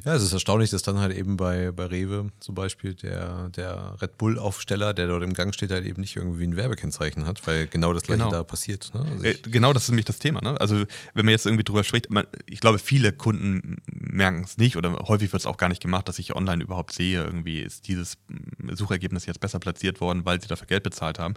Ja, 0.06 0.16
es 0.16 0.24
ist 0.24 0.34
erstaunlich, 0.34 0.70
dass 0.70 0.82
dann 0.82 1.00
halt 1.00 1.16
eben 1.16 1.38
bei, 1.38 1.72
bei 1.72 1.86
Rewe 1.86 2.32
zum 2.40 2.56
Beispiel 2.56 2.94
der, 2.94 3.50
der 3.50 3.96
Red 4.02 4.18
Bull-Aufsteller, 4.18 4.94
der 4.94 5.08
dort 5.08 5.24
im 5.24 5.34
Gang 5.34 5.54
steht, 5.54 5.72
halt 5.72 5.86
eben 5.86 6.02
nicht 6.02 6.16
irgendwie 6.16 6.46
ein 6.46 6.56
Werbekennzeichen 6.56 7.26
hat, 7.26 7.46
weil 7.48 7.68
genau 7.68 7.94
das 7.94 8.04
gleiche 8.04 8.24
genau. 8.24 8.32
da 8.32 8.44
passiert. 8.44 8.92
Ne? 8.94 9.06
Also 9.12 9.24
äh, 9.24 9.36
genau, 9.44 9.74
das 9.74 9.84
ist 9.84 9.90
nämlich 9.90 10.06
das 10.06 10.20
Thema. 10.20 10.42
Ne? 10.42 10.60
Also 10.60 10.84
wenn 11.14 11.26
man 11.26 11.32
jetzt 11.32 11.46
irgendwie 11.46 11.64
drüber 11.64 11.84
spricht, 11.84 12.10
man, 12.10 12.26
ich 12.46 12.60
glaube, 12.60 12.80
viele 12.80 13.12
Kunden 13.12 13.78
merken 13.86 14.44
es 14.44 14.58
nicht 14.58 14.78
oder 14.78 14.94
häufig 15.08 15.32
wird 15.32 15.42
es 15.42 15.46
auch 15.46 15.58
gar 15.58 15.70
nicht 15.70 15.82
gemacht, 15.82 16.08
dass 16.08 16.20
ich 16.20 16.36
online 16.36 16.64
überhaupt 16.64 16.94
sehe, 16.94 17.24
irgendwie 17.24 17.60
ist 17.62 17.88
dieses 17.88 18.18
Suchergebnis 18.74 19.26
jetzt 19.26 19.40
besser 19.40 19.60
platziert 19.60 20.02
worden, 20.02 20.26
weil 20.26 20.42
sie 20.42 20.48
dafür 20.48 20.68
Geld 20.68 20.84
bezahlt 20.84 21.20
haben. 21.20 21.36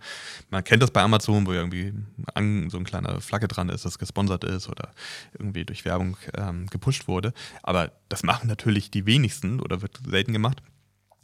Man 0.50 0.64
kennt 0.64 0.82
das 0.82 0.90
bei 0.90 1.02
Amazon, 1.02 1.46
wo 1.46 1.52
irgendwie 1.52 1.92
an, 2.34 2.70
so 2.70 2.78
ein 2.78 2.84
kleiner 2.84 3.20
Flagge 3.20 3.48
dran 3.48 3.68
ist, 3.68 3.84
das 3.84 3.98
gesponsert 3.98 4.44
ist 4.44 4.68
oder 4.68 4.90
irgendwie 5.38 5.64
durch 5.64 5.84
Werbung 5.84 6.16
ähm, 6.36 6.66
gepusht 6.68 7.08
wurde. 7.08 7.32
Aber 7.62 7.92
das 8.08 8.22
machen 8.30 8.46
natürlich 8.46 8.92
die 8.92 9.06
wenigsten 9.06 9.60
oder 9.60 9.82
wird 9.82 9.98
selten 10.08 10.32
gemacht. 10.32 10.62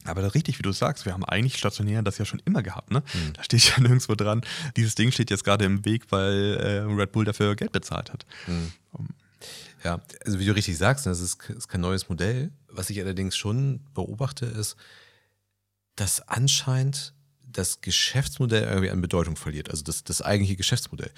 Aber 0.04 0.34
richtig, 0.34 0.58
wie 0.58 0.62
du 0.62 0.72
sagst, 0.72 1.04
wir 1.04 1.12
haben 1.12 1.24
eigentlich 1.24 1.56
stationär 1.56 2.02
das 2.02 2.18
ja 2.18 2.24
schon 2.24 2.42
immer 2.44 2.62
gehabt. 2.64 2.90
Ne? 2.90 3.00
Mhm. 3.14 3.32
Da 3.34 3.44
steht 3.44 3.62
ja 3.62 3.78
nirgendwo 3.80 4.16
dran, 4.16 4.40
dieses 4.76 4.96
Ding 4.96 5.12
steht 5.12 5.30
jetzt 5.30 5.44
gerade 5.44 5.64
im 5.64 5.84
Weg, 5.84 6.10
weil 6.10 6.56
äh, 6.56 6.78
Red 6.80 7.12
Bull 7.12 7.24
dafür 7.24 7.54
Geld 7.54 7.70
bezahlt 7.70 8.12
hat. 8.12 8.26
Mhm. 8.48 8.72
Um. 8.92 9.08
Ja, 9.84 10.00
also 10.24 10.40
wie 10.40 10.46
du 10.46 10.52
richtig 10.52 10.76
sagst, 10.78 11.06
das 11.06 11.20
ist, 11.20 11.38
ist 11.48 11.68
kein 11.68 11.80
neues 11.80 12.08
Modell. 12.08 12.50
Was 12.68 12.90
ich 12.90 13.00
allerdings 13.00 13.36
schon 13.36 13.80
beobachte, 13.94 14.46
ist, 14.46 14.76
dass 15.94 16.26
anscheinend 16.26 17.14
das 17.44 17.82
Geschäftsmodell 17.82 18.64
irgendwie 18.64 18.90
an 18.90 19.00
Bedeutung 19.00 19.36
verliert, 19.36 19.70
also 19.70 19.84
das, 19.84 20.02
das 20.02 20.22
eigentliche 20.22 20.56
Geschäftsmodell. 20.56 21.12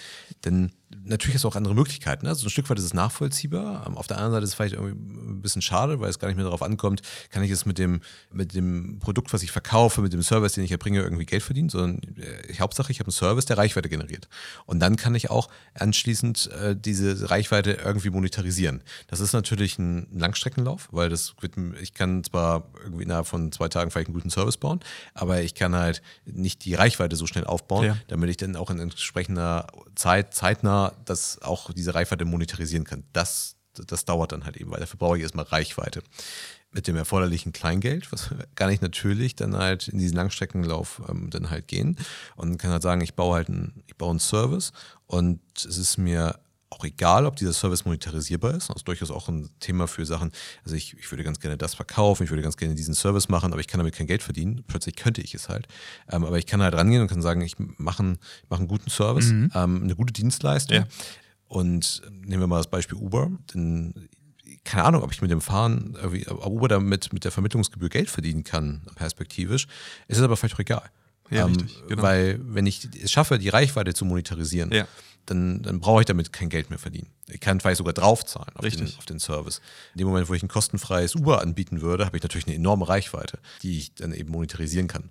Denn 0.45 0.73
natürlich 1.05 1.35
hast 1.35 1.45
du 1.45 1.49
auch 1.49 1.57
andere 1.57 1.75
Möglichkeiten. 1.75 2.25
Ne? 2.25 2.31
Also 2.31 2.47
ein 2.47 2.51
Stück 2.51 2.69
weit 2.71 2.79
ist 2.79 2.85
es 2.85 2.95
nachvollziehbar. 2.95 3.87
Ähm, 3.87 3.97
auf 3.97 4.07
der 4.07 4.17
anderen 4.17 4.33
Seite 4.33 4.45
ist 4.45 4.51
es 4.51 4.55
vielleicht 4.55 4.75
irgendwie 4.75 4.95
ein 4.95 5.43
bisschen 5.43 5.63
schade, 5.63 6.01
weil 6.01 6.09
es 6.09 6.19
gar 6.19 6.29
nicht 6.29 6.37
mehr 6.37 6.45
darauf 6.45 6.63
ankommt, 6.63 7.03
kann 7.31 7.43
ich 7.43 7.51
es 7.51 7.67
mit 7.67 7.79
dem, 7.79 8.01
mit 8.33 8.55
dem 8.55 8.99
Produkt, 8.99 9.33
was 9.33 9.43
ich 9.43 9.53
verkaufe, 9.53 10.01
mit 10.01 10.13
dem 10.13 10.23
Service, 10.23 10.55
den 10.55 10.65
ich 10.65 10.73
erbringe, 10.73 11.01
irgendwie 11.01 11.27
Geld 11.27 11.43
verdienen, 11.43 11.69
sondern 11.69 12.01
äh, 12.17 12.55
Hauptsache, 12.59 12.91
ich 12.91 13.01
habe 13.01 13.09
einen 13.09 13.13
Service, 13.13 13.47
der 13.47 13.59
Reichweite 13.59 13.89
generiert. 13.89 14.29
Und 14.67 14.81
dann 14.81 14.97
kann 14.97 15.15
ich 15.15 15.31
auch 15.31 15.49
anschließend 15.75 16.51
äh, 16.53 16.77
diese 16.77 17.31
Reichweite 17.31 17.73
irgendwie 17.73 18.11
monetarisieren. 18.11 18.83
Das 19.09 19.21
ist 19.21 19.33
natürlich 19.33 19.79
ein 19.79 20.09
Langstreckenlauf, 20.13 20.89
weil 20.91 21.09
das 21.09 21.35
wird, 21.41 21.55
ich 21.81 21.95
kann 21.95 22.25
zwar 22.25 22.69
irgendwie 22.83 23.05
innerhalb 23.05 23.27
von 23.27 23.53
zwei 23.53 23.69
Tagen 23.69 23.91
vielleicht 23.91 24.09
einen 24.09 24.15
guten 24.15 24.31
Service 24.31 24.57
bauen, 24.57 24.81
aber 25.15 25.43
ich 25.43 25.55
kann 25.55 25.75
halt 25.75 26.03
nicht 26.25 26.65
die 26.65 26.75
Reichweite 26.75 27.17
so 27.17 27.27
schnell 27.27 27.45
aufbauen, 27.45 27.87
ja. 27.87 27.97
damit 28.09 28.31
ich 28.31 28.37
dann 28.37 28.57
auch 28.57 28.71
in 28.71 28.79
entsprechender 28.79 29.67
Zeit, 29.95 30.35
zeitnah, 30.35 30.78
dass 31.05 31.41
auch 31.43 31.73
diese 31.73 31.95
Reichweite 31.95 32.25
monetarisieren 32.25 32.85
kann. 32.85 33.05
Das, 33.13 33.57
das 33.73 34.05
dauert 34.05 34.33
dann 34.33 34.45
halt 34.45 34.57
eben, 34.57 34.71
weil 34.71 34.81
dafür 34.81 34.99
brauche 34.99 35.17
ich 35.17 35.23
erstmal 35.23 35.45
Reichweite. 35.45 36.03
Mit 36.71 36.87
dem 36.87 36.97
erforderlichen 36.97 37.53
Kleingeld, 37.53 38.13
was 38.13 38.31
kann 38.55 38.71
ich 38.71 38.81
natürlich 38.81 39.35
dann 39.35 39.57
halt 39.57 39.89
in 39.89 39.99
diesen 39.99 40.17
Langstreckenlauf 40.17 41.03
ähm, 41.09 41.31
dann 41.31 41.51
halt 41.51 41.67
gehen 41.67 41.97
und 42.37 42.59
kann 42.59 42.71
halt 42.71 42.83
sagen, 42.83 43.01
ich 43.01 43.15
baue 43.15 43.37
halt 43.37 43.49
einen, 43.49 43.83
ich 43.87 43.97
baue 43.97 44.11
einen 44.11 44.21
Service 44.21 44.73
und 45.07 45.41
es 45.57 45.79
ist 45.79 45.97
mir 45.97 46.39
auch 46.71 46.85
egal, 46.85 47.27
ob 47.27 47.37
dieser 47.37 47.53
Service 47.53 47.85
monetarisierbar 47.85 48.55
ist. 48.55 48.69
Das 48.69 48.77
ist 48.77 48.89
durchaus 48.89 49.11
auch 49.11 49.29
ein 49.29 49.49
Thema 49.61 49.89
für 49.89 50.05
Sachen. 50.05 50.33
Also 50.65 50.77
ich, 50.77 50.97
ich 50.99 51.11
würde 51.11 51.25
ganz 51.25 51.41
gerne 51.41 51.57
das 51.57 51.75
verkaufen, 51.75 52.25
ich 52.25 52.31
würde 52.31 52.43
ganz 52.43 52.57
gerne 52.57 52.75
diesen 52.75 52.95
Service 52.95 53.29
machen, 53.29 53.53
aber 53.53 53.61
ich 53.61 53.69
kann 53.69 53.79
damit 53.79 53.95
kein 53.95 54.07
Geld 54.07 54.23
verdienen. 54.23 54.65
Plötzlich 54.67 54.97
könnte 54.97 55.23
ich 55.23 55.35
es 55.35 55.49
halt. 55.49 55.67
Ähm, 56.11 56.25
aber 56.25 56.39
ich 56.39 56.47
kann 56.47 56.63
halt 56.63 56.75
rangehen 56.75 57.01
und 57.01 57.09
kann 57.09 57.23
sagen, 57.23 57.41
ich 57.41 57.57
mache 57.59 58.03
einen, 58.03 58.19
mach 58.51 58.59
einen 58.59 58.69
guten 58.69 58.91
Service, 58.91 59.31
mhm. 59.33 59.51
ähm, 59.55 59.83
eine 59.83 59.97
gute 59.97 60.13
Dienstleistung. 60.13 60.79
Ja. 60.79 60.87
Und 61.47 62.03
nehmen 62.11 62.43
wir 62.43 62.47
mal 62.47 62.59
das 62.59 62.69
Beispiel 62.69 62.99
Uber. 62.99 63.31
Denn 63.55 64.09
keine 64.65 64.85
Ahnung, 64.85 65.03
ob 65.03 65.13
ich 65.13 65.23
mit 65.23 65.31
dem 65.31 65.41
Fahren, 65.41 65.97
ob 66.29 66.47
Uber 66.47 66.69
damit 66.69 67.13
mit 67.15 67.25
der 67.25 67.33
Vermittlungsgebühr 67.33 67.89
Geld 67.89 68.11
verdienen 68.11 68.45
kann, 68.45 68.83
perspektivisch. 68.95 69.67
Es 70.07 70.19
ist 70.19 70.25
aber 70.25 70.37
vielleicht 70.37 70.57
auch 70.57 70.61
egal. 70.61 70.91
Ja, 71.31 71.47
ähm, 71.47 71.55
richtig, 71.55 71.83
genau. 71.89 72.03
Weil 72.03 72.41
wenn 72.43 72.67
ich 72.67 72.89
es 73.03 73.11
schaffe, 73.11 73.39
die 73.39 73.49
Reichweite 73.49 73.95
zu 73.95 74.05
monetarisieren, 74.05 74.71
ja 74.71 74.87
dann, 75.31 75.63
dann 75.63 75.81
brauche 75.81 76.01
ich 76.01 76.07
damit 76.07 76.33
kein 76.33 76.49
Geld 76.49 76.71
mehr 76.71 76.79
verdienen. 76.79 77.09
Ich 77.29 77.41
kann 77.41 77.61
vielleicht 77.61 77.79
sogar 77.79 77.93
draufzahlen 77.93 78.55
auf 78.57 78.67
den, 78.67 78.87
auf 78.99 79.05
den 79.05 79.19
Service. 79.19 79.61
In 79.95 79.99
dem 79.99 80.09
Moment, 80.09 80.29
wo 80.29 80.35
ich 80.35 80.43
ein 80.43 80.49
kostenfreies 80.49 81.15
Uber 81.15 81.43
anbieten 81.43 81.81
würde, 81.81 82.07
habe 82.07 82.17
ich 82.17 82.23
natürlich 82.23 82.47
eine 82.47 82.57
enorme 82.57 82.89
Reichweite, 82.89 83.39
die 83.63 83.79
ich 83.79 83.95
dann 83.95 84.13
eben 84.13 84.31
monetarisieren 84.31 84.89
kann. 84.89 85.11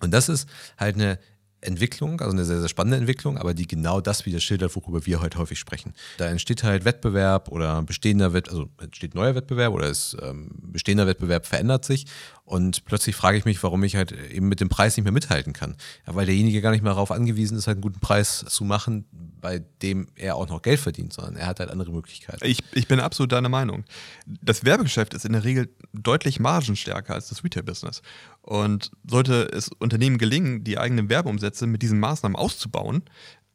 Und 0.00 0.12
das 0.12 0.28
ist 0.28 0.48
halt 0.76 0.96
eine 0.96 1.18
Entwicklung, 1.60 2.20
also 2.20 2.32
eine 2.32 2.44
sehr, 2.44 2.60
sehr 2.60 2.68
spannende 2.68 2.98
Entwicklung, 2.98 3.36
aber 3.36 3.54
die 3.54 3.66
genau 3.66 4.00
das 4.00 4.26
wieder 4.26 4.40
schildert, 4.40 4.74
worüber 4.76 5.04
wir 5.06 5.20
heute 5.20 5.38
häufig 5.38 5.58
sprechen. 5.58 5.92
Da 6.16 6.26
entsteht 6.26 6.62
halt 6.62 6.84
Wettbewerb 6.84 7.48
oder 7.48 7.82
bestehender 7.82 8.32
Wettbewerb, 8.32 8.58
also 8.58 8.70
entsteht 8.80 9.14
neuer 9.14 9.34
Wettbewerb 9.34 9.72
oder 9.72 9.88
ist 9.88 10.16
ähm, 10.22 10.50
bestehender 10.60 11.06
Wettbewerb 11.06 11.46
verändert 11.46 11.84
sich 11.84 12.06
und 12.48 12.86
plötzlich 12.86 13.14
frage 13.14 13.36
ich 13.36 13.44
mich, 13.44 13.62
warum 13.62 13.82
ich 13.84 13.94
halt 13.94 14.12
eben 14.12 14.48
mit 14.48 14.60
dem 14.60 14.70
Preis 14.70 14.96
nicht 14.96 15.04
mehr 15.04 15.12
mithalten 15.12 15.52
kann. 15.52 15.76
Ja, 16.06 16.14
weil 16.14 16.24
derjenige 16.24 16.62
gar 16.62 16.70
nicht 16.70 16.82
mehr 16.82 16.92
darauf 16.92 17.10
angewiesen 17.10 17.58
ist, 17.58 17.66
halt 17.66 17.76
einen 17.76 17.82
guten 17.82 18.00
Preis 18.00 18.42
zu 18.48 18.64
machen, 18.64 19.04
bei 19.12 19.58
dem 19.82 20.08
er 20.14 20.36
auch 20.36 20.48
noch 20.48 20.62
Geld 20.62 20.80
verdient, 20.80 21.12
sondern 21.12 21.36
er 21.36 21.46
hat 21.46 21.60
halt 21.60 21.70
andere 21.70 21.92
Möglichkeiten. 21.92 22.44
Ich, 22.46 22.60
ich 22.72 22.88
bin 22.88 23.00
absolut 23.00 23.32
deiner 23.32 23.50
Meinung. 23.50 23.84
Das 24.26 24.64
Werbegeschäft 24.64 25.12
ist 25.12 25.26
in 25.26 25.32
der 25.32 25.44
Regel 25.44 25.68
deutlich 25.92 26.40
margenstärker 26.40 27.12
als 27.12 27.28
das 27.28 27.44
Retail-Business. 27.44 28.00
Und 28.48 28.92
sollte 29.06 29.50
es 29.52 29.68
Unternehmen 29.78 30.16
gelingen, 30.16 30.64
die 30.64 30.78
eigenen 30.78 31.10
Werbeumsätze 31.10 31.66
mit 31.66 31.82
diesen 31.82 32.00
Maßnahmen 32.00 32.34
auszubauen, 32.34 33.02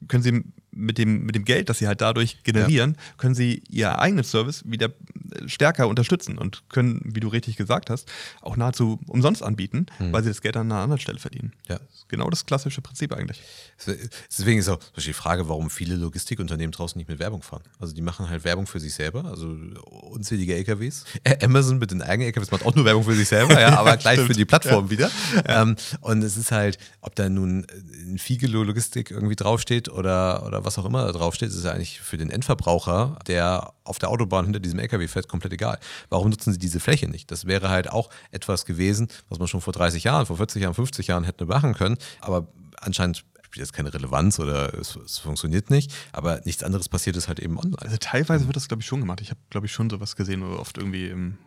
können 0.06 0.22
sie 0.22 0.44
mit 0.74 0.98
dem, 0.98 1.24
mit 1.24 1.34
dem 1.34 1.44
Geld, 1.44 1.68
das 1.68 1.78
sie 1.78 1.86
halt 1.86 2.00
dadurch 2.00 2.42
generieren, 2.42 2.96
ja. 2.96 3.14
können 3.16 3.34
sie 3.34 3.62
ihr 3.68 3.98
eigenen 3.98 4.24
Service 4.24 4.62
wieder 4.66 4.90
stärker 5.46 5.88
unterstützen 5.88 6.38
und 6.38 6.62
können, 6.68 7.00
wie 7.04 7.20
du 7.20 7.28
richtig 7.28 7.56
gesagt 7.56 7.90
hast, 7.90 8.10
auch 8.40 8.56
nahezu 8.56 9.00
umsonst 9.06 9.42
anbieten, 9.42 9.86
mhm. 9.98 10.12
weil 10.12 10.22
sie 10.22 10.30
das 10.30 10.42
Geld 10.42 10.56
an 10.56 10.70
einer 10.70 10.80
anderen 10.80 11.00
Stelle 11.00 11.18
verdienen. 11.18 11.52
Ja. 11.68 11.78
Das 11.78 12.04
genau 12.08 12.30
das 12.30 12.46
klassische 12.46 12.80
Prinzip 12.80 13.12
eigentlich. 13.12 13.42
Deswegen 14.30 14.60
ist 14.60 14.68
auch 14.68 14.78
die 14.96 15.12
Frage, 15.12 15.48
warum 15.48 15.70
viele 15.70 15.96
Logistikunternehmen 15.96 16.72
draußen 16.72 16.98
nicht 16.98 17.08
mit 17.08 17.18
Werbung 17.18 17.42
fahren. 17.42 17.62
Also 17.78 17.94
die 17.94 18.02
machen 18.02 18.28
halt 18.28 18.44
Werbung 18.44 18.66
für 18.66 18.80
sich 18.80 18.94
selber, 18.94 19.24
also 19.24 19.56
unzählige 20.10 20.54
LKWs. 20.54 21.04
Amazon 21.42 21.78
mit 21.78 21.90
den 21.90 22.02
eigenen 22.02 22.28
LKWs 22.28 22.50
macht 22.50 22.64
auch 22.64 22.74
nur 22.74 22.84
Werbung 22.84 23.04
für 23.04 23.14
sich 23.14 23.28
selber, 23.28 23.60
ja, 23.60 23.78
aber 23.78 23.96
gleich 24.04 24.20
für 24.20 24.32
die 24.32 24.44
Plattform 24.44 24.86
ja. 24.86 24.90
wieder. 24.90 25.10
Ähm, 25.46 25.76
und 26.00 26.22
es 26.22 26.36
ist 26.36 26.52
halt, 26.52 26.78
ob 27.00 27.14
da 27.14 27.28
nun 27.28 27.66
ein 28.06 28.18
Figelo 28.18 28.62
Logistik 28.62 29.10
irgendwie 29.10 29.36
draufsteht 29.36 29.88
oder, 29.88 30.46
oder 30.46 30.63
was 30.64 30.78
auch 30.78 30.84
immer 30.84 31.04
da 31.04 31.12
draufsteht, 31.12 31.48
ist 31.48 31.56
es 31.56 31.66
eigentlich 31.66 32.00
für 32.00 32.16
den 32.16 32.30
Endverbraucher, 32.30 33.18
der 33.26 33.72
auf 33.84 33.98
der 33.98 34.10
Autobahn 34.10 34.44
hinter 34.44 34.60
diesem 34.60 34.78
LKW 34.78 35.08
fährt, 35.08 35.28
komplett 35.28 35.52
egal. 35.52 35.78
Warum 36.08 36.30
nutzen 36.30 36.52
sie 36.52 36.58
diese 36.58 36.80
Fläche 36.80 37.08
nicht? 37.08 37.30
Das 37.30 37.46
wäre 37.46 37.68
halt 37.68 37.90
auch 37.90 38.10
etwas 38.30 38.64
gewesen, 38.64 39.08
was 39.28 39.38
man 39.38 39.48
schon 39.48 39.60
vor 39.60 39.72
30 39.72 40.04
Jahren, 40.04 40.26
vor 40.26 40.36
40 40.36 40.62
Jahren, 40.62 40.74
50 40.74 41.06
Jahren 41.06 41.24
hätte 41.24 41.46
machen 41.46 41.74
können. 41.74 41.98
Aber 42.20 42.48
anscheinend 42.80 43.24
spielt 43.54 43.66
jetzt 43.66 43.72
keine 43.72 43.94
Relevanz 43.94 44.40
oder 44.40 44.74
es, 44.74 44.96
es, 44.96 45.18
funktioniert 45.18 45.70
nicht, 45.70 45.94
aber 46.10 46.40
nichts 46.44 46.64
anderes 46.64 46.88
passiert 46.88 47.16
ist 47.16 47.28
halt 47.28 47.38
eben 47.38 47.56
online. 47.56 47.82
Also 47.82 47.96
teilweise 48.00 48.46
wird 48.46 48.56
das, 48.56 48.66
glaube 48.66 48.80
ich, 48.80 48.86
schon 48.86 48.98
gemacht. 48.98 49.20
Ich 49.20 49.30
habe, 49.30 49.38
glaube 49.48 49.66
ich, 49.66 49.72
schon 49.72 49.88
sowas 49.88 50.16
gesehen, 50.16 50.42
oft 50.42 50.76
irgendwie 50.76 51.06
im 51.06 51.38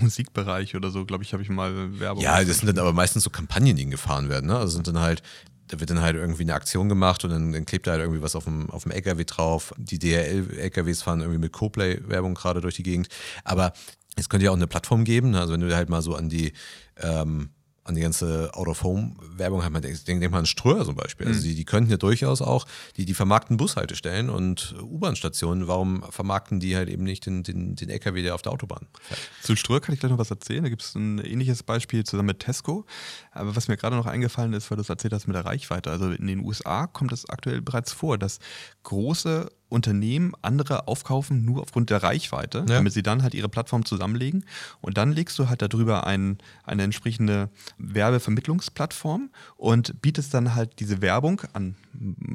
Musikbereich 0.00 0.76
oder 0.76 0.90
so, 0.90 1.04
glaube 1.04 1.24
ich, 1.24 1.32
habe 1.32 1.42
ich 1.42 1.48
mal 1.48 1.98
Werbung. 1.98 2.22
Ja, 2.22 2.44
das 2.44 2.58
sind 2.58 2.68
dann 2.68 2.78
aber 2.78 2.92
meistens 2.92 3.24
so 3.24 3.30
Kampagnen, 3.30 3.74
die 3.74 3.86
gefahren 3.86 4.28
werden. 4.28 4.46
Ne? 4.46 4.56
Also 4.56 4.74
sind 4.74 4.86
dann 4.86 5.00
halt 5.00 5.22
da 5.68 5.80
wird 5.80 5.90
dann 5.90 6.00
halt 6.00 6.16
irgendwie 6.16 6.42
eine 6.42 6.54
Aktion 6.54 6.88
gemacht 6.88 7.24
und 7.24 7.30
dann, 7.30 7.52
dann 7.52 7.66
klebt 7.66 7.86
da 7.86 7.92
halt 7.92 8.00
irgendwie 8.00 8.22
was 8.22 8.36
auf 8.36 8.44
dem, 8.44 8.70
auf 8.70 8.84
dem 8.84 8.92
LKW 8.92 9.24
drauf. 9.24 9.72
Die 9.76 9.98
DRL-LKWs 9.98 11.02
fahren 11.02 11.20
irgendwie 11.20 11.40
mit 11.40 11.52
CoPlay-Werbung 11.52 12.34
gerade 12.34 12.60
durch 12.60 12.76
die 12.76 12.82
Gegend. 12.82 13.08
Aber 13.44 13.72
es 14.16 14.28
könnte 14.28 14.46
ja 14.46 14.50
auch 14.50 14.56
eine 14.56 14.66
Plattform 14.66 15.04
geben, 15.04 15.30
ne? 15.30 15.40
also 15.40 15.52
wenn 15.52 15.60
du 15.60 15.74
halt 15.74 15.88
mal 15.88 16.02
so 16.02 16.14
an 16.14 16.28
die 16.28 16.52
ähm, 17.00 17.50
an 17.86 17.94
die 17.94 18.00
ganze 18.00 18.50
Out-of-Home-Werbung 18.52 19.64
hat 19.64 19.72
man 19.72 19.80
denkt, 19.80 20.06
denkt 20.08 20.22
man 20.30 20.40
an 20.40 20.46
Ströer 20.46 20.84
zum 20.84 20.96
Beispiel. 20.96 21.26
Also 21.26 21.42
die, 21.42 21.54
die 21.54 21.64
könnten 21.64 21.90
ja 21.90 21.96
durchaus 21.96 22.42
auch, 22.42 22.66
die, 22.96 23.04
die 23.04 23.14
vermarkten 23.14 23.56
Bushaltestellen 23.56 24.28
und 24.28 24.74
U-Bahn-Stationen, 24.82 25.68
warum 25.68 26.04
vermarkten 26.10 26.58
die 26.58 26.76
halt 26.76 26.88
eben 26.88 27.04
nicht 27.04 27.26
den, 27.26 27.44
den, 27.44 27.76
den 27.76 27.88
LKW, 27.88 28.22
der 28.22 28.34
auf 28.34 28.42
der 28.42 28.52
Autobahn 28.52 28.88
fährt? 29.00 29.20
Zu 29.42 29.54
Ströer 29.54 29.80
kann 29.80 29.94
ich 29.94 30.00
gleich 30.00 30.10
noch 30.10 30.18
was 30.18 30.30
erzählen. 30.30 30.64
Da 30.64 30.68
gibt 30.68 30.82
es 30.82 30.94
ein 30.96 31.18
ähnliches 31.18 31.62
Beispiel 31.62 32.02
zusammen 32.04 32.26
mit 32.26 32.40
Tesco. 32.40 32.84
Aber 33.30 33.54
was 33.54 33.68
mir 33.68 33.76
gerade 33.76 33.94
noch 33.94 34.06
eingefallen 34.06 34.52
ist, 34.52 34.70
weil 34.70 34.76
du 34.76 34.82
es 34.82 34.88
erzählt 34.88 35.12
hast 35.12 35.28
mit 35.28 35.36
der 35.36 35.44
Reichweite. 35.44 35.90
Also 35.90 36.10
in 36.10 36.26
den 36.26 36.40
USA 36.40 36.86
kommt 36.88 37.12
es 37.12 37.28
aktuell 37.28 37.62
bereits 37.62 37.92
vor, 37.92 38.18
dass 38.18 38.40
große 38.82 39.50
Unternehmen 39.68 40.32
andere 40.42 40.86
aufkaufen, 40.86 41.44
nur 41.44 41.62
aufgrund 41.62 41.90
der 41.90 42.02
Reichweite, 42.02 42.58
ja. 42.58 42.64
damit 42.64 42.92
sie 42.92 43.02
dann 43.02 43.22
halt 43.22 43.34
ihre 43.34 43.48
Plattform 43.48 43.84
zusammenlegen. 43.84 44.44
Und 44.80 44.96
dann 44.96 45.12
legst 45.12 45.38
du 45.38 45.48
halt 45.48 45.62
darüber 45.62 46.06
ein, 46.06 46.38
eine 46.64 46.84
entsprechende 46.84 47.50
Werbevermittlungsplattform 47.78 49.30
und 49.56 50.00
bietest 50.00 50.32
dann 50.34 50.54
halt 50.54 50.78
diese 50.78 51.02
Werbung 51.02 51.42
an, 51.52 51.74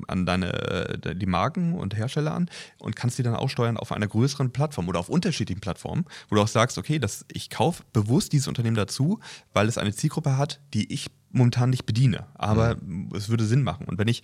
an 0.07 0.25
deine, 0.25 0.99
die 1.15 1.25
Marken 1.25 1.73
und 1.73 1.95
Hersteller 1.95 2.33
an 2.33 2.49
und 2.79 2.95
kannst 2.95 3.17
die 3.17 3.23
dann 3.23 3.35
aussteuern 3.35 3.77
auf 3.77 3.91
einer 3.91 4.07
größeren 4.07 4.51
Plattform 4.51 4.89
oder 4.89 4.99
auf 4.99 5.09
unterschiedlichen 5.09 5.61
Plattformen, 5.61 6.05
wo 6.29 6.35
du 6.35 6.41
auch 6.41 6.47
sagst, 6.47 6.77
okay, 6.77 6.99
das, 6.99 7.25
ich 7.31 7.49
kaufe 7.49 7.83
bewusst 7.93 8.33
dieses 8.33 8.47
Unternehmen 8.47 8.75
dazu, 8.75 9.19
weil 9.53 9.67
es 9.67 9.77
eine 9.77 9.93
Zielgruppe 9.93 10.37
hat, 10.37 10.59
die 10.73 10.91
ich 10.91 11.09
momentan 11.31 11.69
nicht 11.69 11.85
bediene. 11.85 12.25
Aber 12.35 12.75
mhm. 12.75 13.09
es 13.15 13.29
würde 13.29 13.45
Sinn 13.45 13.63
machen. 13.63 13.85
Und 13.85 13.97
wenn 13.97 14.07
ich 14.07 14.23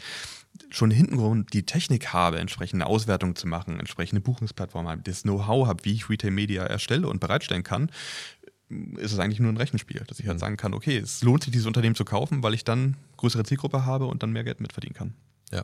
schon 0.69 0.91
hinten 0.91 1.45
die 1.53 1.63
Technik 1.65 2.13
habe, 2.13 2.39
entsprechende 2.39 2.86
Auswertungen 2.86 3.36
zu 3.36 3.47
machen, 3.47 3.80
entsprechende 3.80 4.21
Buchungsplattformen 4.21 4.91
habe, 4.91 5.01
das 5.01 5.23
Know-how 5.23 5.67
habe, 5.67 5.86
wie 5.86 5.93
ich 5.93 6.10
Retail 6.10 6.32
Media 6.32 6.63
erstelle 6.63 7.08
und 7.08 7.19
bereitstellen 7.19 7.63
kann, 7.63 7.89
ist 8.69 9.13
es 9.13 9.19
eigentlich 9.19 9.39
nur 9.39 9.51
ein 9.51 9.58
Rechenspiel, 9.58 10.03
dass 10.08 10.19
ich 10.19 10.27
halt 10.27 10.38
mhm. 10.38 10.41
sagen 10.41 10.58
kann, 10.58 10.73
okay, 10.73 10.97
es 10.97 11.23
lohnt 11.23 11.43
sich, 11.43 11.51
dieses 11.51 11.67
Unternehmen 11.67 11.95
zu 11.95 12.06
kaufen, 12.06 12.43
weil 12.43 12.53
ich 12.53 12.63
dann 12.63 12.97
größere 13.17 13.43
Zielgruppe 13.43 13.86
habe 13.86 14.06
und 14.06 14.23
dann 14.23 14.32
mehr 14.32 14.43
Geld 14.43 14.60
mitverdienen 14.60 14.95
kann. 14.95 15.13
Ja, 15.51 15.62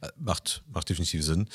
äh, 0.00 0.08
macht, 0.18 0.62
macht 0.72 0.88
definitiv 0.88 1.24
Sinn. 1.24 1.48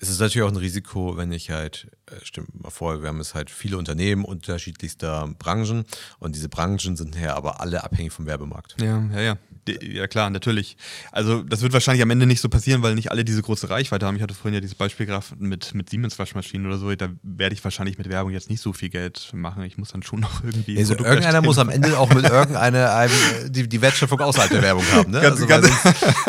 Es 0.00 0.08
ist 0.08 0.20
natürlich 0.20 0.46
auch 0.46 0.52
ein 0.52 0.56
Risiko, 0.56 1.16
wenn 1.16 1.32
ich 1.32 1.50
halt, 1.50 1.88
äh, 2.06 2.24
stimmt 2.24 2.62
mal 2.62 2.70
vor, 2.70 3.02
wir 3.02 3.08
haben 3.08 3.20
es 3.20 3.34
halt 3.34 3.50
viele 3.50 3.78
Unternehmen 3.78 4.24
unterschiedlichster 4.24 5.34
Branchen 5.38 5.84
und 6.20 6.36
diese 6.36 6.48
Branchen 6.48 6.96
sind 6.96 7.16
ja 7.16 7.34
aber 7.34 7.60
alle 7.60 7.82
abhängig 7.82 8.12
vom 8.12 8.26
Werbemarkt. 8.26 8.76
Ja, 8.80 9.04
ja, 9.12 9.20
ja. 9.20 9.38
Ja 9.68 10.06
klar, 10.06 10.30
natürlich. 10.30 10.76
Also 11.12 11.42
das 11.42 11.62
wird 11.62 11.72
wahrscheinlich 11.72 12.02
am 12.02 12.10
Ende 12.10 12.26
nicht 12.26 12.40
so 12.40 12.48
passieren, 12.48 12.82
weil 12.82 12.94
nicht 12.94 13.10
alle 13.10 13.24
diese 13.24 13.42
große 13.42 13.70
Reichweite 13.70 14.06
haben. 14.06 14.16
Ich 14.16 14.22
hatte 14.22 14.34
vorhin 14.34 14.54
ja 14.54 14.60
dieses 14.60 14.74
Beispiel 14.74 15.06
gehabt 15.06 15.38
mit, 15.38 15.74
mit 15.74 15.90
Siemens 15.90 16.18
Waschmaschinen 16.18 16.66
oder 16.66 16.78
so. 16.78 16.94
Da 16.94 17.08
werde 17.22 17.54
ich 17.54 17.62
wahrscheinlich 17.64 17.98
mit 17.98 18.08
Werbung 18.08 18.32
jetzt 18.32 18.50
nicht 18.50 18.60
so 18.60 18.72
viel 18.72 18.88
Geld 18.88 19.30
machen. 19.32 19.62
Ich 19.64 19.78
muss 19.78 19.90
dann 19.90 20.02
schon 20.02 20.20
noch 20.20 20.42
irgendwie. 20.44 20.78
Also 20.78 20.94
irgendeiner 20.94 21.24
erstellen. 21.24 21.44
muss 21.44 21.58
am 21.58 21.68
Ende 21.68 21.98
auch 21.98 22.12
mit 22.12 22.24
irgendeiner 22.24 22.94
einem, 22.94 23.14
die, 23.48 23.68
die 23.68 23.80
Wertschöpfung 23.80 24.20
außerhalb 24.20 24.50
der 24.50 24.62
Werbung 24.62 24.84
haben. 24.92 25.10
Ne? 25.10 25.20
Ganz, 25.20 25.42
also, 25.42 25.46
ganz, 25.46 25.68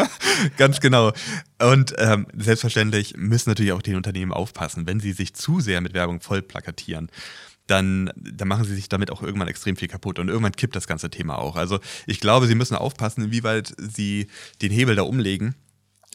ganz 0.57 0.79
genau. 0.79 1.11
Und 1.61 1.93
ähm, 1.97 2.27
selbstverständlich 2.37 3.15
müssen 3.17 3.49
natürlich 3.49 3.71
auch 3.71 3.81
die 3.81 3.95
Unternehmen 3.95 4.31
aufpassen, 4.33 4.87
wenn 4.87 4.99
sie 4.99 5.11
sich 5.11 5.33
zu 5.33 5.59
sehr 5.59 5.81
mit 5.81 5.93
Werbung 5.93 6.21
voll 6.21 6.41
plakatieren 6.41 7.09
dann, 7.69 8.11
dann 8.15 8.47
machen 8.47 8.65
sie 8.65 8.75
sich 8.75 8.89
damit 8.89 9.11
auch 9.11 9.21
irgendwann 9.21 9.47
extrem 9.47 9.75
viel 9.75 9.87
kaputt 9.87 10.19
und 10.19 10.27
irgendwann 10.29 10.53
kippt 10.53 10.75
das 10.75 10.87
ganze 10.87 11.09
Thema 11.09 11.37
auch. 11.37 11.55
Also 11.55 11.79
ich 12.05 12.19
glaube, 12.19 12.47
sie 12.47 12.55
müssen 12.55 12.75
aufpassen, 12.75 13.25
inwieweit 13.25 13.73
sie 13.77 14.27
den 14.61 14.71
Hebel 14.71 14.95
da 14.95 15.03
umlegen. 15.03 15.55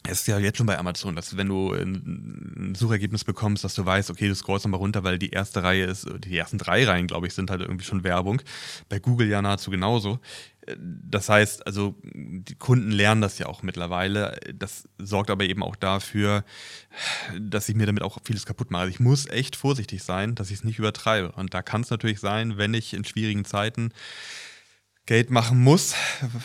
Es 0.07 0.21
ist 0.21 0.27
ja 0.27 0.39
jetzt 0.39 0.57
schon 0.57 0.67
bei 0.67 0.77
Amazon, 0.77 1.15
dass 1.15 1.37
wenn 1.37 1.47
du 1.47 1.73
ein 1.73 2.73
Suchergebnis 2.75 3.23
bekommst, 3.23 3.63
dass 3.63 3.73
du 3.73 3.85
weißt, 3.85 4.09
okay, 4.09 4.27
du 4.27 4.35
scrollst 4.35 4.65
nochmal 4.65 4.79
runter, 4.79 5.03
weil 5.03 5.17
die 5.17 5.31
erste 5.31 5.63
Reihe 5.63 5.85
ist, 5.85 6.07
die 6.23 6.37
ersten 6.37 6.57
drei 6.57 6.85
Reihen, 6.85 7.07
glaube 7.07 7.27
ich, 7.27 7.33
sind 7.33 7.49
halt 7.49 7.61
irgendwie 7.61 7.85
schon 7.85 8.03
Werbung. 8.03 8.41
Bei 8.89 8.99
Google 8.99 9.27
ja 9.27 9.41
nahezu 9.41 9.71
genauso. 9.71 10.19
Das 10.77 11.29
heißt, 11.29 11.67
also 11.67 11.95
die 12.03 12.55
Kunden 12.55 12.91
lernen 12.91 13.21
das 13.21 13.37
ja 13.37 13.45
auch 13.45 13.61
mittlerweile. 13.61 14.39
Das 14.53 14.87
sorgt 14.97 15.29
aber 15.29 15.43
eben 15.43 15.61
auch 15.61 15.75
dafür, 15.75 16.43
dass 17.39 17.69
ich 17.69 17.75
mir 17.75 17.85
damit 17.85 18.01
auch 18.01 18.17
vieles 18.23 18.45
kaputt 18.45 18.71
mache. 18.71 18.83
Also 18.83 18.91
ich 18.91 18.99
muss 18.99 19.27
echt 19.27 19.55
vorsichtig 19.55 20.03
sein, 20.03 20.33
dass 20.33 20.49
ich 20.49 20.57
es 20.57 20.63
nicht 20.63 20.79
übertreibe. 20.79 21.31
Und 21.33 21.53
da 21.53 21.61
kann 21.61 21.81
es 21.81 21.91
natürlich 21.91 22.19
sein, 22.19 22.57
wenn 22.57 22.73
ich 22.73 22.93
in 22.93 23.05
schwierigen 23.05 23.45
Zeiten 23.45 23.91
Geld 25.05 25.29
machen 25.29 25.59
muss, 25.61 25.93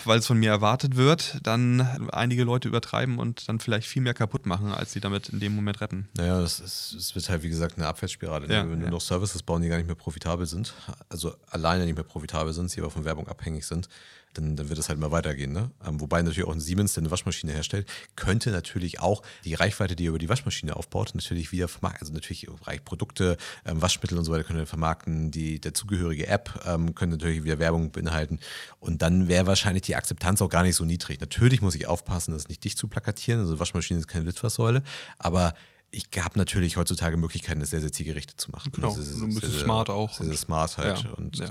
weil 0.05 0.18
es 0.18 0.27
von 0.27 0.38
mir 0.38 0.51
erwartet 0.51 0.96
wird, 0.96 1.38
dann 1.42 1.81
einige 2.12 2.44
Leute 2.44 2.68
übertreiben 2.68 3.18
und 3.18 3.49
dann 3.49 3.59
vielleicht 3.59 3.88
viel 3.88 4.03
mehr 4.03 4.12
kaputt 4.12 4.44
machen, 4.44 4.73
als 4.73 4.92
sie 4.92 5.01
damit 5.01 5.31
in 5.31 5.40
dem 5.40 5.55
Moment 5.55 5.81
retten. 5.81 6.09
Naja, 6.16 6.40
es 6.42 7.12
wird 7.14 7.29
halt 7.31 7.42
wie 7.42 7.49
gesagt 7.49 7.79
eine 7.79 7.87
Abwärtsspirale. 7.87 8.46
Ne? 8.46 8.55
Ja, 8.55 8.70
Wenn 8.70 8.81
ja. 8.81 8.87
wir 8.87 8.90
noch 8.90 9.01
Services 9.01 9.42
bauen, 9.42 9.62
die 9.62 9.68
gar 9.68 9.79
nicht 9.79 9.87
mehr 9.87 9.96
profitabel 9.96 10.46
sind, 10.46 10.75
also 11.09 11.35
alleine 11.51 11.87
nicht 11.87 11.94
mehr 11.94 12.05
profitabel 12.05 12.53
sind, 12.53 12.70
sie 12.70 12.81
aber 12.81 12.90
von 12.90 13.05
Werbung 13.07 13.29
abhängig 13.29 13.66
sind, 13.66 13.88
dann, 14.35 14.57
dann 14.57 14.68
wird 14.68 14.79
es 14.79 14.88
halt 14.88 14.99
mal 14.99 15.11
weitergehen. 15.11 15.53
Ne? 15.53 15.70
Ähm, 15.85 16.01
wobei 16.01 16.23
natürlich 16.23 16.46
auch 16.46 16.53
ein 16.53 16.61
Siemens, 16.61 16.94
der 16.94 17.03
eine 17.03 17.11
Waschmaschine 17.11 17.53
herstellt, 17.53 17.88
könnte 18.16 18.51
natürlich 18.51 19.01
auch 19.01 19.23
die 19.44 19.55
Reichweite, 19.55 19.96
die 19.96 20.07
er 20.07 20.11
über 20.11 20.18
die 20.18 20.29
Waschmaschine 20.29 20.77
aufbaut, 20.77 21.12
natürlich 21.14 21.53
wieder 21.53 21.68
vermarkten. 21.68 22.03
Also 22.03 22.12
natürlich 22.12 22.46
Produkte, 22.85 23.37
ähm, 23.64 23.83
Waschmittel 23.83 24.18
und 24.18 24.25
so 24.25 24.33
weiter 24.33 24.44
können 24.44 24.61
wir 24.61 24.66
vermarkten. 24.66 25.31
Die 25.31 25.61
dazugehörige 25.61 26.27
App 26.27 26.64
ähm, 26.66 26.94
können 26.94 27.12
natürlich 27.12 27.42
wieder 27.44 27.59
Werbung 27.59 27.90
beinhalten. 27.90 28.38
Und 28.78 29.02
dann 29.02 29.28
wäre 29.28 29.46
wahrscheinlich 29.46 29.82
die 29.82 29.96
Akzeptanz 29.96 30.42
auch 30.42 30.48
gar 30.48 30.62
nicht 30.62 30.76
so 30.76 30.84
niedrig. 30.84 31.20
Natürlich 31.20 31.62
muss 31.62 31.74
ich 31.74 31.86
aufpassen, 31.86 32.32
das 32.32 32.48
nicht 32.48 32.64
dicht 32.64 32.78
zu 32.78 32.88
plakatieren. 32.88 33.40
Also 33.40 33.58
Waschmaschine 33.58 34.00
ist 34.00 34.08
keine 34.08 34.24
Litfaßsäule, 34.26 34.82
aber 35.18 35.54
ich 35.90 36.08
habe 36.18 36.38
natürlich 36.38 36.76
heutzutage 36.76 37.16
Möglichkeiten, 37.16 37.60
das 37.60 37.70
sehr, 37.70 37.80
sehr 37.80 37.92
zielgerichtet 37.92 38.40
zu 38.40 38.50
machen. 38.50 38.70
Genau, 38.72 38.88
also 38.88 39.02
sehr, 39.02 39.30
sehr, 39.30 39.50
sehr, 39.50 39.60
smart 39.60 39.90
auch. 39.90 40.12
Sehr, 40.12 40.26
sehr 40.26 40.36
smart 40.36 40.78
halt 40.78 41.02
ja, 41.02 41.10
und 41.10 41.38
ja. 41.38 41.50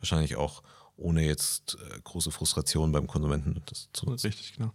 wahrscheinlich 0.00 0.36
auch 0.36 0.62
ohne 0.96 1.22
jetzt 1.24 1.76
äh, 1.90 2.00
große 2.02 2.30
Frustration 2.30 2.90
beim 2.90 3.06
Konsumenten 3.06 3.62
das 3.66 3.88
zu 3.92 4.06
nutzen. 4.06 4.26
Richtig, 4.26 4.54
genau. 4.54 4.72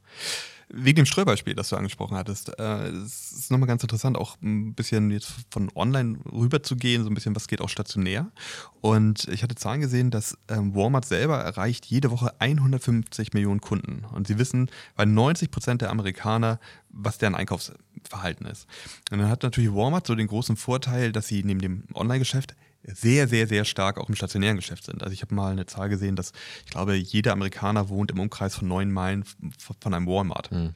Wegen 0.73 0.97
dem 0.97 1.05
Ströbeispiel, 1.05 1.53
das 1.53 1.69
du 1.69 1.75
angesprochen 1.75 2.15
hattest, 2.15 2.57
äh, 2.57 2.87
es 2.89 3.31
ist 3.33 3.51
nochmal 3.51 3.67
ganz 3.67 3.83
interessant, 3.83 4.17
auch 4.17 4.37
ein 4.41 4.73
bisschen 4.73 5.11
jetzt 5.11 5.33
von 5.49 5.69
online 5.75 6.19
rüber 6.31 6.63
zu 6.63 6.75
gehen, 6.77 7.03
so 7.03 7.09
ein 7.09 7.13
bisschen, 7.13 7.35
was 7.35 7.47
geht 7.47 7.61
auch 7.61 7.69
stationär. 7.69 8.31
Und 8.79 9.27
ich 9.27 9.43
hatte 9.43 9.55
Zahlen 9.55 9.81
gesehen, 9.81 10.11
dass 10.11 10.37
ähm, 10.47 10.73
Walmart 10.73 11.05
selber 11.05 11.39
erreicht 11.39 11.87
jede 11.87 12.09
Woche 12.09 12.33
150 12.39 13.33
Millionen 13.33 13.59
Kunden. 13.59 14.05
Und 14.13 14.27
sie 14.27 14.37
wissen 14.37 14.69
bei 14.95 15.03
90 15.05 15.51
Prozent 15.51 15.81
der 15.81 15.89
Amerikaner, 15.89 16.59
was 16.89 17.17
deren 17.17 17.35
Einkaufsverhalten 17.35 18.45
ist. 18.45 18.67
Und 19.11 19.19
dann 19.19 19.29
hat 19.29 19.43
natürlich 19.43 19.73
Walmart 19.73 20.07
so 20.07 20.15
den 20.15 20.27
großen 20.27 20.55
Vorteil, 20.55 21.11
dass 21.11 21.27
sie 21.27 21.43
neben 21.43 21.59
dem 21.59 21.83
Online-Geschäft 21.93 22.55
sehr, 22.83 23.27
sehr, 23.27 23.47
sehr 23.47 23.65
stark 23.65 23.97
auch 23.97 24.09
im 24.09 24.15
stationären 24.15 24.57
Geschäft 24.57 24.85
sind. 24.85 25.03
Also 25.03 25.13
ich 25.13 25.21
habe 25.21 25.35
mal 25.35 25.51
eine 25.51 25.65
Zahl 25.65 25.89
gesehen, 25.89 26.15
dass 26.15 26.31
ich 26.65 26.71
glaube, 26.71 26.95
jeder 26.95 27.33
Amerikaner 27.33 27.89
wohnt 27.89 28.11
im 28.11 28.19
Umkreis 28.19 28.55
von 28.55 28.67
neun 28.67 28.91
Meilen 28.91 29.23
von 29.57 29.93
einem 29.93 30.07
Walmart. 30.07 30.51
Mhm 30.51 30.75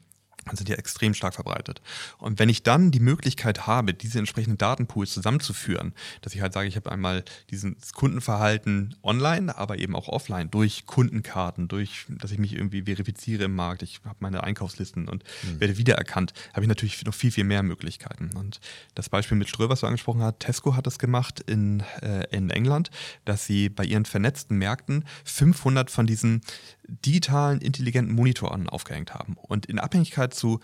sind 0.53 0.69
ja 0.69 0.75
extrem 0.75 1.13
stark 1.13 1.33
verbreitet. 1.33 1.81
Und 2.17 2.39
wenn 2.39 2.49
ich 2.49 2.63
dann 2.63 2.91
die 2.91 2.99
Möglichkeit 2.99 3.65
habe, 3.65 3.93
diese 3.93 4.19
entsprechenden 4.19 4.57
Datenpools 4.57 5.13
zusammenzuführen, 5.13 5.93
dass 6.21 6.35
ich 6.35 6.41
halt 6.41 6.53
sage, 6.53 6.67
ich 6.67 6.75
habe 6.75 6.91
einmal 6.91 7.23
dieses 7.49 7.93
Kundenverhalten 7.93 8.95
online, 9.01 9.57
aber 9.57 9.79
eben 9.79 9.95
auch 9.95 10.07
offline 10.07 10.51
durch 10.51 10.85
Kundenkarten, 10.85 11.67
durch, 11.67 12.05
dass 12.09 12.31
ich 12.31 12.37
mich 12.37 12.53
irgendwie 12.53 12.83
verifiziere 12.83 13.45
im 13.45 13.55
Markt, 13.55 13.81
ich 13.81 14.01
habe 14.05 14.17
meine 14.19 14.43
Einkaufslisten 14.43 15.07
und 15.07 15.23
mhm. 15.43 15.59
werde 15.59 15.77
wiedererkannt, 15.77 16.33
habe 16.53 16.61
ich 16.61 16.67
natürlich 16.67 17.03
noch 17.05 17.13
viel, 17.13 17.31
viel 17.31 17.43
mehr 17.43 17.63
Möglichkeiten. 17.63 18.29
Und 18.35 18.59
das 18.93 19.09
Beispiel 19.09 19.37
mit 19.37 19.49
Ströer, 19.49 19.69
was 19.69 19.79
du 19.79 19.87
angesprochen 19.87 20.21
hast, 20.21 20.39
Tesco 20.39 20.75
hat 20.75 20.85
das 20.85 20.99
gemacht 20.99 21.39
in, 21.39 21.81
äh, 22.01 22.27
in 22.31 22.49
England, 22.49 22.91
dass 23.25 23.45
sie 23.45 23.69
bei 23.69 23.83
ihren 23.83 24.05
vernetzten 24.05 24.57
Märkten 24.57 25.05
500 25.23 25.89
von 25.89 26.05
diesen 26.05 26.41
digitalen, 26.87 27.61
intelligenten 27.61 28.13
Monitoren 28.13 28.69
aufgehängt 28.69 29.13
haben. 29.13 29.37
Und 29.41 29.65
in 29.65 29.79
Abhängigkeit 29.79 30.34
zu 30.35 30.59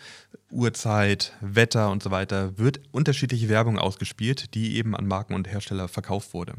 Uhrzeit, 0.51 1.33
Wetter 1.41 1.89
und 1.89 2.03
so 2.03 2.11
weiter 2.11 2.57
wird 2.57 2.81
unterschiedliche 2.91 3.49
Werbung 3.49 3.79
ausgespielt, 3.79 4.53
die 4.53 4.75
eben 4.77 4.95
an 4.95 5.07
Marken 5.07 5.33
und 5.33 5.49
Hersteller 5.49 5.87
verkauft 5.87 6.33
wurde. 6.33 6.55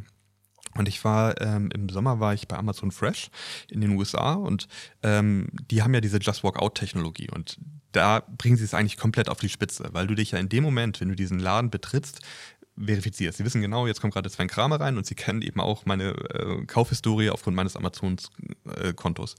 Und 0.74 0.88
ich 0.88 1.04
war 1.04 1.40
ähm, 1.40 1.70
im 1.74 1.88
Sommer 1.90 2.18
war 2.18 2.32
ich 2.32 2.48
bei 2.48 2.56
Amazon 2.56 2.90
Fresh 2.90 3.30
in 3.68 3.82
den 3.82 3.90
USA 3.90 4.34
und 4.34 4.68
ähm, 5.02 5.48
die 5.70 5.82
haben 5.82 5.92
ja 5.92 6.00
diese 6.00 6.18
Just 6.18 6.44
Walk 6.44 6.58
Out 6.58 6.76
Technologie 6.76 7.28
und 7.30 7.58
da 7.92 8.22
bringen 8.38 8.56
sie 8.56 8.64
es 8.64 8.72
eigentlich 8.72 8.96
komplett 8.96 9.28
auf 9.28 9.38
die 9.38 9.50
Spitze, 9.50 9.90
weil 9.92 10.06
du 10.06 10.14
dich 10.14 10.30
ja 10.30 10.38
in 10.38 10.48
dem 10.48 10.62
Moment, 10.62 11.00
wenn 11.00 11.10
du 11.10 11.14
diesen 11.14 11.38
Laden 11.38 11.70
betrittst, 11.70 12.20
verifizierst. 12.78 13.38
Sie 13.38 13.44
wissen 13.44 13.60
genau, 13.60 13.86
jetzt 13.86 14.00
kommt 14.00 14.14
gerade 14.14 14.28
Sven 14.30 14.48
Kramer 14.48 14.80
rein 14.80 14.96
und 14.96 15.06
sie 15.06 15.14
kennen 15.14 15.42
eben 15.42 15.60
auch 15.60 15.84
meine 15.84 16.10
äh, 16.10 16.64
Kaufhistorie 16.66 17.30
aufgrund 17.30 17.54
meines 17.54 17.76
Amazon-Kontos. 17.76 19.36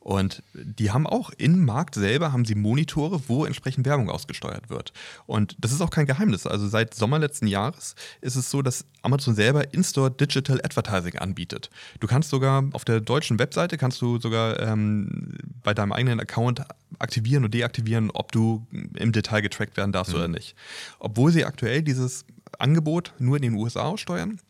Und 0.00 0.42
die 0.54 0.92
haben 0.92 1.06
auch 1.06 1.30
im 1.30 1.64
Markt 1.64 1.96
selber 1.96 2.32
haben 2.32 2.44
sie 2.44 2.54
Monitore, 2.54 3.22
wo 3.26 3.44
entsprechend 3.44 3.86
Werbung 3.86 4.08
ausgesteuert 4.08 4.70
wird. 4.70 4.92
Und 5.26 5.56
das 5.58 5.72
ist 5.72 5.80
auch 5.80 5.90
kein 5.90 6.06
Geheimnis. 6.06 6.46
Also 6.46 6.68
seit 6.68 6.94
Sommer 6.94 7.18
letzten 7.18 7.48
Jahres 7.48 7.96
ist 8.20 8.36
es 8.36 8.50
so, 8.50 8.62
dass 8.62 8.84
Amazon 9.02 9.34
selber 9.34 9.74
In-Store 9.74 10.10
Digital 10.10 10.60
Advertising 10.62 11.16
anbietet. 11.16 11.70
Du 11.98 12.06
kannst 12.06 12.30
sogar 12.30 12.64
auf 12.72 12.84
der 12.84 13.00
deutschen 13.00 13.38
Webseite 13.40 13.78
kannst 13.78 14.00
du 14.00 14.20
sogar 14.20 14.60
ähm, 14.60 15.34
bei 15.64 15.74
deinem 15.74 15.92
eigenen 15.92 16.20
Account 16.20 16.62
aktivieren 16.98 17.44
und 17.44 17.52
deaktivieren, 17.52 18.10
ob 18.12 18.30
du 18.30 18.66
im 18.94 19.10
Detail 19.10 19.40
getrackt 19.40 19.76
werden 19.76 19.90
darfst 19.90 20.12
mhm. 20.12 20.18
oder 20.18 20.28
nicht. 20.28 20.54
Obwohl 21.00 21.32
sie 21.32 21.44
aktuell 21.44 21.82
dieses 21.82 22.24
Angebot 22.58 23.12
nur 23.18 23.36
in 23.36 23.42
den 23.42 23.54
USA 23.54 23.82
aussteuern, 23.82 24.40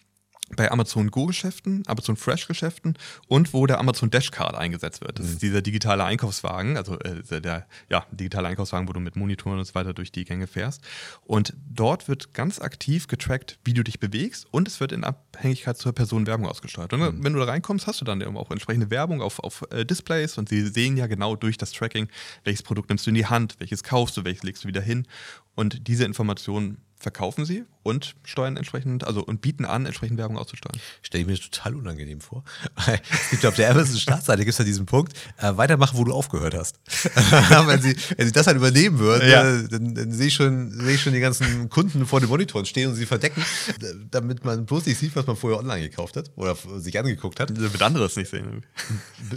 bei 0.55 0.71
Amazon 0.71 1.11
Go-Geschäften, 1.11 1.83
Amazon 1.89 2.17
Fresh-Geschäften 2.17 2.97
und 3.27 3.53
wo 3.53 3.67
der 3.67 3.81
Amazon 3.81 4.11
Dashcard 4.11 4.55
eingesetzt 4.55 5.01
wird. 5.01 5.19
Das 5.19 5.27
Mhm. 5.27 5.33
ist 5.33 5.43
dieser 5.43 5.61
digitale 5.61 6.05
Einkaufswagen, 6.05 6.77
also 6.77 6.97
äh, 7.01 7.41
der 7.41 7.67
ja, 7.91 8.07
digitale 8.13 8.47
Einkaufswagen, 8.47 8.87
wo 8.89 8.93
du 8.93 9.01
mit 9.01 9.17
Monitoren 9.17 9.59
und 9.59 9.65
so 9.65 9.75
weiter 9.75 9.93
durch 9.93 10.13
die 10.13 10.25
Gänge 10.25 10.47
fährst. 10.47 10.83
Und 11.25 11.53
dort 11.69 12.07
wird 12.07 12.33
ganz 12.33 12.61
aktiv 12.61 13.09
getrackt, 13.09 13.59
wie 13.65 13.75
du 13.75 13.83
dich 13.83 13.99
bewegst 13.99 14.47
und 14.53 14.69
es 14.69 14.79
wird 14.79 14.93
in 14.93 15.03
Abhängigkeit 15.03 15.79
zur 15.79 15.93
Person 15.93 16.29
Werbung 16.29 16.47
ausgesteuert. 16.47 16.93
Und 16.93 17.01
Mhm. 17.01 17.25
wenn 17.25 17.33
du 17.33 17.41
da 17.41 17.47
reinkommst, 17.47 17.89
hast 17.89 18.01
du 18.01 18.05
dann 18.05 18.23
auch 18.37 18.53
entsprechende 18.53 18.89
Werbung 18.91 19.23
auf, 19.23 19.41
auf 19.41 19.65
äh, 19.73 19.85
Displays 19.85 20.39
und 20.39 20.49
sie 20.49 20.65
sehen 20.69 20.97
ja 20.97 21.09
genau 21.09 21.35
durch 21.35 21.59
das 21.59 21.73
Tracking, 21.73 22.07
welches 22.45 22.63
Produkt 22.63 22.89
nimmst 22.91 23.05
du 23.05 23.11
in 23.11 23.17
die 23.17 23.27
Hand, 23.27 23.57
welches 23.59 23.83
kaufst 23.83 24.17
du, 24.17 24.25
welches 24.25 24.45
legst 24.45 24.63
du 24.63 24.69
wieder 24.69 24.81
hin. 24.81 25.09
Und 25.57 25.89
diese 25.89 26.05
Informationen 26.05 26.83
verkaufen 26.99 27.45
sie 27.45 27.65
und 27.83 28.17
steuern 28.25 28.57
entsprechend, 28.57 29.05
also 29.07 29.23
und 29.23 29.41
bieten 29.43 29.65
an, 29.65 29.87
entsprechend 29.87 30.19
Werbung 30.19 30.39
auszusteuern. 30.39 30.77
Stelle 31.03 31.23
ich 31.23 31.29
mir 31.29 31.37
total 31.39 31.75
unangenehm 31.77 32.21
vor. 32.21 32.43
es 32.87 33.31
gibt 33.31 33.47
auf 33.47 33.55
der 33.55 33.71
Amazon-Startseite 33.71 34.41
gibt 34.45 34.53
es 34.53 34.59
ja 34.59 34.65
diesen 34.65 34.87
Punkt, 34.87 35.13
äh, 35.39 35.57
weitermachen, 35.57 35.97
wo 35.99 36.05
du 36.05 36.13
aufgehört 36.13 36.55
hast. 36.55 36.81
wenn, 37.67 37.81
sie, 37.83 37.95
wenn 38.17 38.27
sie 38.27 38.33
das 38.33 38.47
halt 38.47 38.57
übernehmen 38.57 38.99
würden, 38.99 39.31
Ja. 39.31 39.45
äh, 39.57 39.69
dann, 39.69 39.95
dann 39.95 40.11
sehe 40.13 40.29
ich, 40.29 40.35
schon, 40.35 40.73
sehe 40.73 40.95
ich 40.95 41.03
schon 41.03 41.13
die 41.13 41.21
ganzen 41.21 41.69
Kunden 41.69 42.07
vor 42.07 42.19
den 42.21 42.29
Monitoren 42.29 42.65
stehen 42.67 42.89
und 42.89 42.97
sie 42.97 43.07
verdecken, 43.07 43.45
d- 43.81 43.87
damit 44.11 44.45
man 44.45 44.65
bloß 44.67 44.87
nicht 44.87 44.99
sieht, 44.99 45.15
was 45.15 45.27
man 45.27 45.37
vorher 45.37 45.61
online 45.61 45.89
gekauft 45.89 46.17
hat 46.17 46.31
oder 46.35 46.53
f- 46.53 46.67
sich 46.79 46.99
angeguckt 46.99 47.39
hat. 47.41 47.51
Damit 47.51 47.83
andere 47.83 48.07
es 48.07 48.17
nicht 48.17 48.31
sehen. 48.31 48.65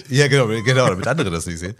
Ja, 0.09 0.27
genau, 0.27 0.47
genau, 0.47 0.87
damit 0.87 1.07
andere 1.07 1.29
das 1.29 1.45
nicht 1.45 1.59
sehen. 1.59 1.75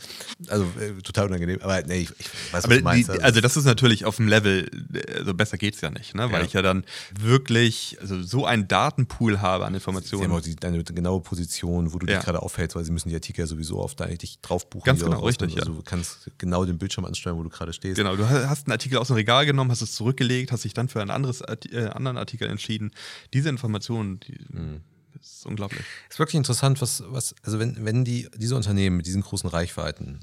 Also 0.48 0.66
äh, 0.80 1.02
total 1.02 1.28
unangenehm. 1.28 1.60
Aber 1.62 1.82
nee, 1.84 2.00
ich, 2.02 2.10
ich 2.20 2.26
weiß, 2.52 2.52
was 2.52 2.64
Aber 2.66 2.76
du 2.78 2.82
meinst. 2.84 3.14
die, 3.14 3.22
also 3.22 3.42
das 3.42 3.56
ist 3.58 3.66
natürlich 3.66 4.06
auf 4.06 4.16
dem 4.18 4.28
Level, 4.28 4.70
also 5.18 5.34
besser 5.34 5.58
geht's 5.70 5.82
ja 5.82 5.92
nicht, 5.92 6.16
ne? 6.16 6.32
weil 6.32 6.42
Ja. 6.42 6.46
ich 6.48 6.54
ja 6.54 6.62
dann 6.62 6.84
wirklich 7.18 7.98
also 8.02 8.22
so 8.24 8.46
einen 8.46 8.68
Datenpool 8.68 9.40
habe 9.42 9.66
an 9.66 9.74
Sie 9.74 9.76
haben 9.76 9.76
Informationen. 9.76 10.32
auch 10.32 10.42
die, 10.42 10.56
deine 10.56 10.84
genaue 10.84 11.22
Position, 11.22 11.94
wo 11.94 12.00
du 12.00 12.08
Ja. 12.08 12.16
dich 12.18 12.26
gerade 12.26 12.42
aufhältst, 12.42 12.76
weil 12.76 12.84
sie 12.86 12.92
müssen 12.92 13.10
die 13.10 13.16
Artikel 13.16 13.42
ja 13.42 13.48
sowieso 13.48 13.80
auf 13.80 13.96
deine, 13.96 14.18
dich 14.18 14.40
drauf 14.42 14.70
buchen. 14.70 14.86
Ganz 14.86 15.02
genau, 15.04 15.20
richtig, 15.26 15.54
ja. 15.54 15.60
Also 15.62 15.74
du 15.74 15.84
kannst 15.84 16.30
genau 16.38 16.66
den 16.66 16.78
Bildschirm 16.78 17.06
ansteuern, 17.06 17.38
wo 17.38 17.44
du 17.44 17.50
gerade 17.50 17.74
stehst. 17.74 17.98
Genau, 17.98 18.16
du 18.16 18.28
hast 18.28 18.66
einen 18.68 18.72
Artikel 18.72 18.98
aus 18.98 19.08
dem 19.08 19.16
Regal 19.16 19.46
genommen, 19.46 19.70
hast 19.72 19.82
es 19.82 19.94
zurückgelegt, 19.94 20.52
hast 20.52 20.64
dich 20.64 20.74
dann 20.74 20.90
für 20.90 21.02
einen 21.02 21.12
anderes, 21.12 21.42
äh, 21.42 21.90
anderen 21.94 22.18
Artikel 22.18 22.50
entschieden. 22.50 22.92
Diese 23.34 23.50
Informationen, 23.50 24.20
die 24.22 24.38
Mhm. 24.50 24.82
das 25.14 25.32
ist 25.34 25.46
unglaublich. 25.46 25.82
ist 26.10 26.18
wirklich 26.20 26.36
interessant, 26.36 26.82
was, 26.82 27.04
was 27.08 27.36
also 27.44 27.60
wenn, 27.60 27.84
wenn 27.86 28.04
die, 28.06 28.28
diese 28.38 28.56
Unternehmen 28.56 28.98
mit 28.98 29.06
diesen 29.06 29.22
großen 29.22 29.50
Reichweiten, 29.50 30.20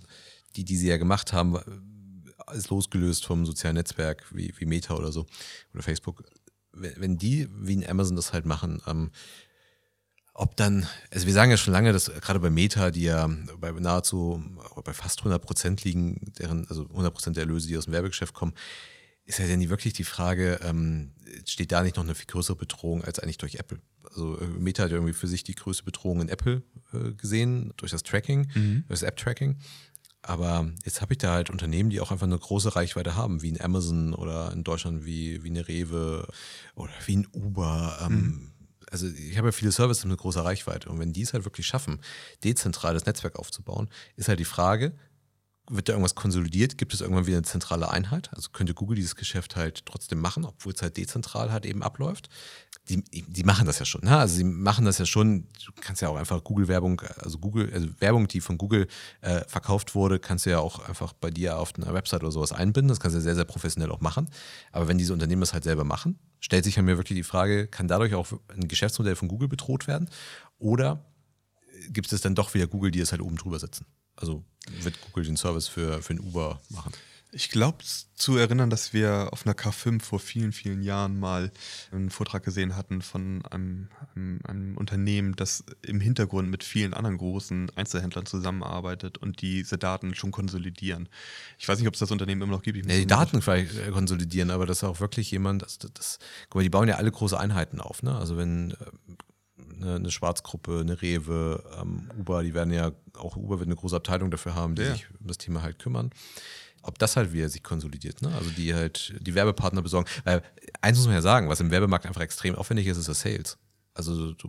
die, 0.57 0.65
die 0.65 0.77
sie 0.77 0.89
ja 0.89 0.97
gemacht 0.97 1.33
haben, 1.33 1.57
ist 2.53 2.71
losgelöst 2.71 3.25
vom 3.25 3.47
sozialen 3.47 3.77
Netzwerk 3.77 4.25
wie, 4.35 4.53
wie 4.59 4.67
Meta 4.67 4.95
oder 4.95 5.13
so 5.13 5.27
oder 5.75 5.83
Facebook, 5.83 6.25
wenn, 6.73 7.19
die 7.19 7.49
wie 7.53 7.75
in 7.75 7.89
Amazon 7.89 8.17
das 8.17 8.33
halt 8.33 8.47
machen, 8.47 8.83
ähm, 8.87 9.11
ob 10.39 10.55
dann, 10.57 10.87
also 11.11 11.27
wir 11.27 11.33
sagen 11.33 11.51
ja 11.51 11.57
schon 11.57 11.73
lange, 11.73 11.95
dass 11.95 12.13
gerade 12.21 12.41
bei 12.41 12.51
Meta, 12.51 12.91
die 12.91 13.05
ja 13.05 13.29
bei 13.59 13.73
nahezu, 13.73 14.43
bei 14.85 14.93
fast 14.93 15.21
100 15.21 15.41
Prozent 15.41 15.85
liegen, 15.85 16.33
deren, 16.39 16.69
also 16.69 16.83
100 16.91 17.15
Prozent 17.15 17.37
der 17.37 17.45
Erlöse, 17.45 17.69
die 17.69 17.79
aus 17.79 17.87
dem 17.87 17.95
Werbegeschäft 17.95 18.35
kommen, 18.35 18.53
ist 19.25 19.39
ja 19.39 19.49
dann 19.49 19.59
nie 19.59 19.71
wirklich 19.71 19.95
die 19.95 20.05
Frage, 20.05 20.61
ähm, 20.63 21.13
steht 21.47 21.73
da 21.73 21.83
nicht 21.83 21.97
noch 21.97 22.05
eine 22.05 22.15
viel 22.15 22.27
größere 22.27 22.57
Bedrohung 22.57 23.03
als 23.03 23.19
eigentlich 23.19 23.39
durch 23.39 23.57
Apple? 23.57 23.79
Also 24.05 24.39
äh, 24.39 24.47
Meta 24.47 24.85
hat 24.85 24.91
ja 24.91 24.99
irgendwie 24.99 25.15
für 25.15 25.27
sich 25.27 25.43
die 25.43 25.55
größte 25.55 25.85
Bedrohung 25.85 26.21
in 26.21 26.29
Apple 26.29 26.63
äh, 26.93 27.13
gesehen, 27.13 27.73
durch 27.79 27.93
das 27.93 28.03
Tracking, 28.03 28.49
durch 28.89 29.01
das 29.01 29.03
App-Tracking. 29.03 29.57
Aber 30.27 30.69
jetzt 30.85 31.01
habe 31.01 31.15
ich 31.15 31.19
da 31.19 31.33
halt 31.33 31.51
Unternehmen, 31.51 31.91
die 31.91 32.01
auch 32.01 32.11
einfach 32.11 32.27
eine 32.27 32.39
große 32.39 32.75
Reichweite 32.75 33.15
haben, 33.15 33.43
wie 33.43 33.53
ein 33.53 33.61
Amazon 33.61 34.13
oder 34.13 34.53
in 34.53 34.65
Deutschland 34.65 35.07
wie, 35.07 35.45
wie 35.45 35.51
eine 35.51 35.69
Rewe 35.69 36.27
oder 36.75 36.93
wie 37.07 37.19
ein 37.19 37.29
Uber. 37.33 37.97
Ähm, 38.03 38.53
Also 38.91 39.07
ich 39.09 39.37
habe 39.37 39.49
ja 39.49 39.53
viele 39.53 39.73
Services 39.73 40.05
mit 40.05 40.19
großer 40.19 40.45
Reichweite. 40.45 40.89
Und 40.89 40.99
wenn 40.99 41.13
die 41.13 41.23
es 41.23 41.33
halt 41.33 41.45
wirklich 41.45 41.67
schaffen, 41.67 42.01
dezentral 42.45 42.95
das 42.95 43.07
Netzwerk 43.07 43.37
aufzubauen, 43.37 43.89
ist 44.17 44.29
halt 44.29 44.41
die 44.41 44.45
Frage, 44.45 44.95
wird 45.69 45.89
da 45.89 45.93
irgendwas 45.93 46.15
konsolidiert? 46.15 46.79
Gibt 46.79 46.95
es 46.95 47.01
irgendwann 47.01 47.27
wieder 47.27 47.39
eine 47.39 47.47
zentrale 47.47 47.91
Einheit? 47.91 48.31
Also 48.33 48.51
könnte 48.51 48.75
Google 48.75 48.97
dieses 48.97 49.17
Geschäft 49.17 49.57
halt 49.57 49.85
trotzdem 49.87 50.21
machen, 50.21 50.45
obwohl 50.45 50.73
es 50.73 50.83
halt 50.83 50.97
dezentral 50.97 51.51
halt 51.51 51.67
eben 51.67 51.83
abläuft? 51.83 52.29
Die, 52.89 53.03
die 53.03 53.43
machen 53.43 53.67
das 53.67 53.81
ja 53.81 53.85
schon. 53.85 54.03
Ne? 54.05 54.17
Also 54.17 54.37
sie 54.37 54.45
machen 54.45 54.85
das 54.85 54.99
ja 54.99 55.07
schon. 55.07 55.49
Du 55.65 55.73
kannst 55.81 56.03
ja 56.03 56.09
auch 56.09 56.17
einfach 56.17 56.45
Google-Werbung, 56.45 57.01
also 57.19 57.39
Google, 57.39 57.73
also 57.73 57.89
Werbung, 57.99 58.29
die 58.29 58.41
von 58.41 58.59
Google 58.59 58.87
äh, 59.23 59.41
verkauft 59.49 59.97
wurde, 59.97 60.21
kannst 60.21 60.47
du 60.47 60.51
ja 60.51 60.61
auch 60.61 60.89
einfach 60.89 61.13
bei 61.13 61.31
dir 61.31 61.59
auf 61.59 61.75
einer 61.75 61.93
Website 61.93 62.23
oder 62.23 62.31
sowas 62.31 62.53
einbinden. 62.53 62.89
Das 62.89 63.01
kannst 63.01 63.15
du 63.15 63.19
ja 63.19 63.25
sehr, 63.25 63.35
sehr 63.35 63.45
professionell 63.45 63.91
auch 63.91 64.01
machen. 64.01 64.29
Aber 64.71 64.87
wenn 64.87 64.99
diese 64.99 65.13
Unternehmen 65.13 65.41
das 65.41 65.53
halt 65.53 65.65
selber 65.65 65.85
machen, 65.85 66.19
stellt 66.39 66.65
sich 66.65 66.77
ja 66.77 66.83
mir 66.83 66.97
wirklich 66.97 67.17
die 67.17 67.25
Frage, 67.25 67.67
kann 67.67 67.89
dadurch 67.89 68.15
auch 68.15 68.29
ein 68.49 68.69
Geschäftsmodell 68.69 69.17
von 69.17 69.27
Google 69.27 69.49
bedroht 69.49 69.89
werden? 69.89 70.09
Oder 70.59 71.05
gibt 71.91 72.13
es 72.13 72.21
dann 72.21 72.35
doch 72.35 72.55
wieder 72.55 72.69
Google, 72.69 72.93
die 72.93 73.01
es 73.01 73.11
halt 73.11 73.21
oben 73.21 73.37
drüber 73.37 73.59
setzen? 73.59 73.87
Also 74.15 74.45
wird 74.83 75.01
Google 75.01 75.25
den 75.25 75.37
Service 75.37 75.69
für, 75.69 76.03
für 76.03 76.15
ein 76.15 76.21
Uber 76.21 76.61
machen? 76.71 76.93
Ich 77.33 77.51
glaube 77.51 77.79
zu 78.15 78.37
erinnern, 78.37 78.71
dass 78.71 78.93
wir 78.95 79.29
auf 79.33 79.45
einer 79.45 79.55
K5 79.55 80.01
vor 80.03 80.21
vielen, 80.21 80.53
vielen 80.53 80.81
Jahren 80.83 81.19
mal 81.19 81.51
einen 81.93 82.09
Vortrag 82.09 82.45
gesehen 82.45 82.77
hatten 82.77 83.03
von 83.03 83.45
einem, 83.51 83.89
einem, 84.15 84.41
einem 84.45 84.77
Unternehmen, 84.77 85.35
das 85.37 85.65
im 85.83 86.01
Hintergrund 86.01 86.49
mit 86.51 86.65
vielen 86.65 86.95
anderen 86.95 87.19
großen 87.19 87.71
Einzelhändlern 87.77 88.25
zusammenarbeitet 88.27 89.19
und 89.19 89.43
diese 89.43 89.77
Daten 89.77 90.15
schon 90.15 90.31
konsolidieren. 90.31 91.09
Ich 91.59 91.69
weiß 91.69 91.79
nicht, 91.79 91.89
ob 91.89 91.95
es 91.95 92.01
das 92.01 92.11
Unternehmen 92.11 92.43
immer 92.43 92.53
noch 92.53 92.63
gibt. 92.63 92.79
Ja, 92.79 92.83
die 92.97 93.07
Daten 93.07 93.43
vielleicht 93.43 93.77
äh, 93.77 93.91
konsolidieren, 93.91 94.51
aber 94.51 94.65
das 94.65 94.79
ist 94.79 94.85
auch 94.85 95.01
wirklich 95.01 95.31
jemand, 95.31 95.63
das, 95.63 95.79
das, 95.79 96.19
guck 96.49 96.61
mal, 96.61 96.63
die 96.63 96.71
bauen 96.71 96.89
ja 96.89 96.95
alle 96.95 97.11
große 97.11 97.39
Einheiten 97.39 97.81
auf. 97.81 98.03
Ne? 98.03 98.17
Also 98.17 98.37
wenn 98.39 98.75
eine, 99.81 99.97
eine 99.97 100.11
Schwarzgruppe, 100.11 100.81
eine 100.81 101.03
Rewe, 101.03 101.63
ähm, 101.81 102.11
Uber, 102.19 102.43
die 102.43 102.55
werden 102.55 102.73
ja, 102.73 102.93
auch 103.15 103.37
Uber 103.37 103.59
wird 103.59 103.69
eine 103.69 103.77
große 103.77 103.97
Abteilung 103.97 104.31
dafür 104.31 104.55
haben, 104.55 104.75
die 104.75 104.83
Ja. 104.83 104.93
sich 104.93 105.07
um 105.21 105.27
das 105.27 105.39
Thema 105.39 105.63
halt 105.63 105.79
kümmern. 105.79 106.11
Ob 106.87 106.99
das 106.99 107.17
halt 107.17 107.33
wieder 107.33 107.49
sich 107.49 107.63
konsolidiert, 107.63 108.23
ne? 108.23 108.33
Also 108.37 108.51
die 108.51 108.75
halt 108.75 109.15
die 109.21 109.35
Werbepartner 109.35 109.83
besorgen. 109.83 110.09
Weil 110.25 110.43
eins 110.81 110.99
muss 110.99 111.07
man 111.07 111.17
ja 111.17 111.23
sagen, 111.23 111.49
was 111.49 111.61
im 111.61 111.71
Werbemarkt 111.71 112.07
einfach 112.07 112.21
extrem 112.21 112.55
aufwendig 112.55 112.87
ist, 112.87 112.97
ist 112.97 113.09
das 113.09 113.21
Sales. 113.21 113.59
Also 113.93 114.33
du, 114.33 114.49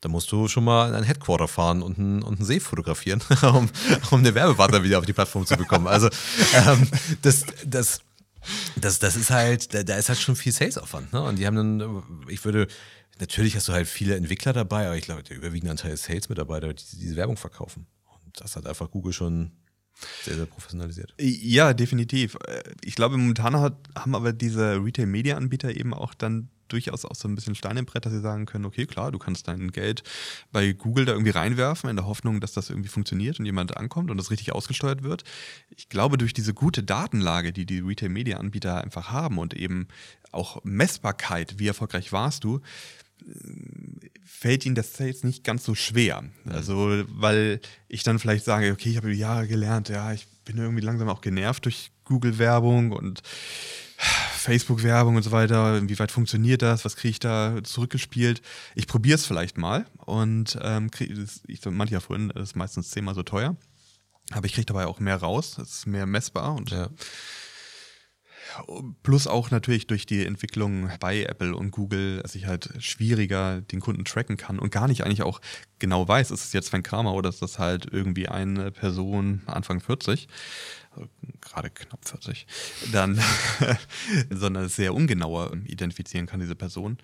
da 0.00 0.08
musst 0.08 0.30
du 0.32 0.48
schon 0.48 0.64
mal 0.64 0.88
in 0.88 0.94
ein 0.94 1.04
Headquarter 1.04 1.48
fahren 1.48 1.82
und 1.82 1.98
einen, 1.98 2.22
und 2.22 2.38
einen 2.38 2.44
See 2.44 2.60
fotografieren, 2.60 3.22
um, 3.42 3.70
um 4.10 4.24
den 4.24 4.34
Werbepartner 4.34 4.82
wieder 4.82 4.98
auf 4.98 5.06
die 5.06 5.12
Plattform 5.12 5.46
zu 5.46 5.56
bekommen. 5.56 5.86
Also 5.86 6.08
ähm, 6.54 6.88
das, 7.22 7.44
das, 7.64 8.00
das, 8.76 8.98
das 8.98 9.16
ist 9.16 9.30
halt, 9.30 9.72
da, 9.74 9.82
da 9.82 9.96
ist 9.96 10.08
halt 10.08 10.18
schon 10.18 10.36
viel 10.36 10.52
Sales-Aufwand. 10.52 11.12
Ne? 11.12 11.22
Und 11.22 11.38
die 11.38 11.46
haben 11.46 11.56
dann, 11.56 12.02
ich 12.28 12.44
würde, 12.44 12.66
natürlich 13.20 13.56
hast 13.56 13.68
du 13.68 13.72
halt 13.72 13.88
viele 13.88 14.16
Entwickler 14.16 14.52
dabei, 14.52 14.86
aber 14.86 14.96
ich 14.96 15.04
glaube, 15.04 15.22
der 15.22 15.36
überwiegende 15.36 15.70
Anteil 15.70 15.92
ist 15.92 16.04
Sales-Mitarbeiter, 16.04 16.72
die 16.72 16.98
diese 16.98 17.16
Werbung 17.16 17.36
verkaufen. 17.36 17.86
Und 18.24 18.40
das 18.40 18.56
hat 18.56 18.66
einfach 18.66 18.90
Google 18.90 19.12
schon 19.12 19.52
sehr, 20.22 20.36
sehr 20.36 20.46
professionalisiert. 20.46 21.14
Ja, 21.18 21.74
definitiv. 21.74 22.36
Äh, 22.46 22.62
Ich 22.82 22.94
glaube, 22.94 23.16
momentan 23.16 23.56
hat, 23.56 23.76
haben 23.94 24.14
aber 24.14 24.32
diese 24.32 24.82
Retail-Media-Anbieter 24.82 25.74
eben 25.76 25.94
auch 25.94 26.14
dann 26.14 26.48
durchaus 26.68 27.04
auch 27.04 27.14
so 27.14 27.28
ein 27.28 27.34
bisschen 27.34 27.54
Stein 27.54 27.76
im 27.76 27.84
Brett, 27.84 28.06
dass 28.06 28.12
sie 28.12 28.20
sagen 28.20 28.46
können, 28.46 28.64
okay, 28.64 28.86
klar, 28.86 29.12
du 29.12 29.18
kannst 29.18 29.48
dein 29.48 29.72
Geld 29.72 30.02
bei 30.52 30.72
Google 30.72 31.04
da 31.04 31.12
irgendwie 31.12 31.32
reinwerfen, 31.32 31.90
in 31.90 31.96
der 31.96 32.06
Hoffnung, 32.06 32.40
dass 32.40 32.52
das 32.52 32.70
irgendwie 32.70 32.88
funktioniert 32.88 33.38
und 33.38 33.46
jemand 33.46 33.76
ankommt 33.76 34.10
und 34.10 34.16
das 34.16 34.30
richtig 34.30 34.52
ausgesteuert 34.52 35.02
wird. 35.02 35.24
Ich 35.76 35.88
glaube, 35.88 36.16
durch 36.16 36.32
diese 36.32 36.54
gute 36.54 36.82
Datenlage, 36.82 37.52
die 37.52 37.66
die 37.66 37.80
Retail-Media-Anbieter 37.80 38.82
einfach 38.82 39.10
haben 39.10 39.38
und 39.38 39.54
eben 39.54 39.88
auch 40.32 40.62
Messbarkeit, 40.62 41.58
wie 41.58 41.66
erfolgreich 41.66 42.12
warst 42.12 42.44
du, 42.44 42.60
fällt 44.24 44.64
ihnen 44.64 44.74
das 44.74 44.98
jetzt 44.98 45.24
nicht 45.24 45.44
ganz 45.44 45.64
so 45.64 45.74
schwer. 45.74 46.24
Also, 46.46 47.04
weil 47.08 47.60
ich 47.88 48.02
dann 48.02 48.18
vielleicht 48.18 48.44
sage, 48.44 48.72
okay, 48.72 48.90
ich 48.90 48.96
habe 48.96 49.08
über 49.08 49.16
Jahre 49.16 49.46
gelernt, 49.46 49.88
ja, 49.88 50.12
ich 50.12 50.26
bin 50.44 50.56
irgendwie 50.56 50.82
langsam 50.82 51.08
auch 51.08 51.20
genervt 51.20 51.64
durch 51.66 51.90
Google-Werbung 52.04 52.92
und 52.92 53.22
Facebook-Werbung 54.40 55.16
und 55.16 55.22
so 55.22 55.30
weiter. 55.30 55.76
Inwieweit 55.76 56.10
funktioniert 56.10 56.62
das? 56.62 56.84
Was 56.84 56.96
kriege 56.96 57.10
ich 57.10 57.18
da 57.18 57.62
zurückgespielt? 57.62 58.40
Ich 58.74 58.86
probiere 58.86 59.16
es 59.16 59.26
vielleicht 59.26 59.58
mal 59.58 59.86
und 59.98 60.58
ähm, 60.62 60.90
das, 60.90 61.42
ich 61.46 61.64
meinte 61.66 61.92
ja 61.92 62.00
vorhin, 62.00 62.32
das 62.34 62.50
ist 62.50 62.56
meistens 62.56 62.90
zehnmal 62.90 63.14
so 63.14 63.22
teuer. 63.22 63.56
Aber 64.32 64.46
ich 64.46 64.54
kriege 64.54 64.66
dabei 64.66 64.86
auch 64.86 65.00
mehr 65.00 65.16
raus, 65.16 65.58
es 65.58 65.78
ist 65.78 65.86
mehr 65.86 66.06
messbar 66.06 66.54
und 66.54 66.70
Ja. 66.70 66.88
Plus 69.02 69.26
auch 69.26 69.50
natürlich 69.50 69.86
durch 69.86 70.06
die 70.06 70.24
Entwicklung 70.24 70.90
bei 71.00 71.24
Apple 71.24 71.54
und 71.54 71.70
Google, 71.70 72.20
dass 72.22 72.34
ich 72.34 72.46
halt 72.46 72.70
schwieriger 72.78 73.60
den 73.60 73.80
Kunden 73.80 74.04
tracken 74.04 74.36
kann 74.36 74.58
und 74.58 74.70
gar 74.70 74.88
nicht 74.88 75.04
eigentlich 75.04 75.22
auch 75.22 75.40
genau 75.78 76.06
weiß, 76.06 76.30
ist 76.30 76.44
es 76.44 76.52
jetzt 76.52 76.68
Sven 76.68 76.82
Kramer 76.82 77.14
oder 77.14 77.28
ist 77.28 77.42
das 77.42 77.58
halt 77.58 77.86
irgendwie 77.90 78.28
eine 78.28 78.70
Person 78.70 79.42
Anfang 79.46 79.80
40, 79.80 80.28
gerade 81.40 81.70
knapp 81.70 82.06
40, 82.06 82.46
dann, 82.92 83.20
sondern 84.30 84.64
es 84.64 84.76
sehr 84.76 84.94
ungenauer 84.94 85.52
identifizieren 85.64 86.26
kann, 86.26 86.40
diese 86.40 86.54
Person. 86.54 86.98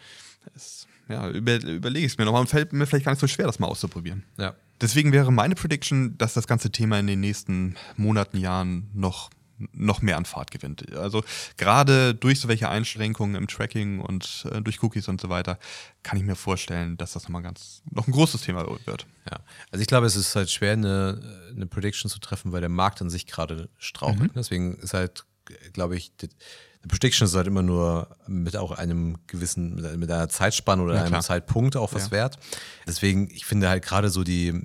Es, 0.54 0.86
ja, 1.08 1.28
über, 1.30 1.62
überlege 1.62 2.06
ich 2.06 2.12
es 2.12 2.18
mir 2.18 2.24
nochmal 2.24 2.40
und 2.40 2.48
fällt 2.48 2.72
mir 2.72 2.86
vielleicht 2.86 3.04
gar 3.04 3.12
nicht 3.12 3.20
so 3.20 3.28
schwer, 3.28 3.46
das 3.46 3.58
mal 3.58 3.68
auszuprobieren. 3.68 4.24
Ja. 4.38 4.54
Deswegen 4.80 5.12
wäre 5.12 5.32
meine 5.32 5.54
Prediction, 5.54 6.18
dass 6.18 6.34
das 6.34 6.46
ganze 6.46 6.70
Thema 6.70 6.98
in 6.98 7.06
den 7.06 7.20
nächsten 7.20 7.76
Monaten, 7.96 8.36
Jahren 8.36 8.90
noch 8.92 9.30
noch 9.72 10.02
mehr 10.02 10.16
an 10.16 10.24
Fahrt 10.24 10.50
gewinnt. 10.50 10.92
Also 10.96 11.24
gerade 11.56 12.14
durch 12.14 12.40
so 12.40 12.48
welche 12.48 12.68
Einschränkungen 12.68 13.34
im 13.36 13.46
Tracking 13.46 14.00
und 14.00 14.46
äh, 14.50 14.60
durch 14.60 14.82
Cookies 14.82 15.08
und 15.08 15.20
so 15.20 15.28
weiter, 15.28 15.58
kann 16.02 16.18
ich 16.18 16.24
mir 16.24 16.36
vorstellen, 16.36 16.96
dass 16.96 17.12
das 17.12 17.24
nochmal 17.24 17.42
ganz 17.42 17.82
noch 17.90 18.06
ein 18.06 18.12
großes 18.12 18.42
Thema 18.42 18.66
wird. 18.84 19.06
Ja, 19.30 19.40
also 19.70 19.82
ich 19.82 19.88
glaube, 19.88 20.06
es 20.06 20.16
ist 20.16 20.36
halt 20.36 20.50
schwer, 20.50 20.72
eine, 20.72 21.20
eine 21.50 21.66
Prediction 21.66 22.10
zu 22.10 22.18
treffen, 22.18 22.52
weil 22.52 22.60
der 22.60 22.70
Markt 22.70 23.00
an 23.00 23.10
sich 23.10 23.26
gerade 23.26 23.68
strauchelt. 23.78 24.34
Mhm. 24.34 24.36
Deswegen 24.38 24.74
ist 24.76 24.94
halt, 24.94 25.24
glaube 25.72 25.96
ich, 25.96 26.12
eine 26.20 26.88
Prediction 26.88 27.26
ist 27.26 27.34
halt 27.34 27.48
immer 27.48 27.62
nur 27.62 28.16
mit 28.28 28.56
auch 28.56 28.70
einem 28.70 29.18
gewissen, 29.26 29.74
mit 29.98 30.10
einer 30.10 30.28
Zeitspanne 30.28 30.82
oder 30.82 30.94
ja, 30.94 31.04
einem 31.04 31.20
Zeitpunkt 31.20 31.76
auch 31.76 31.92
was 31.92 32.06
ja. 32.06 32.10
wert. 32.12 32.38
Deswegen, 32.86 33.28
ich 33.30 33.44
finde 33.44 33.68
halt 33.68 33.84
gerade 33.84 34.08
so 34.08 34.22
die 34.22 34.62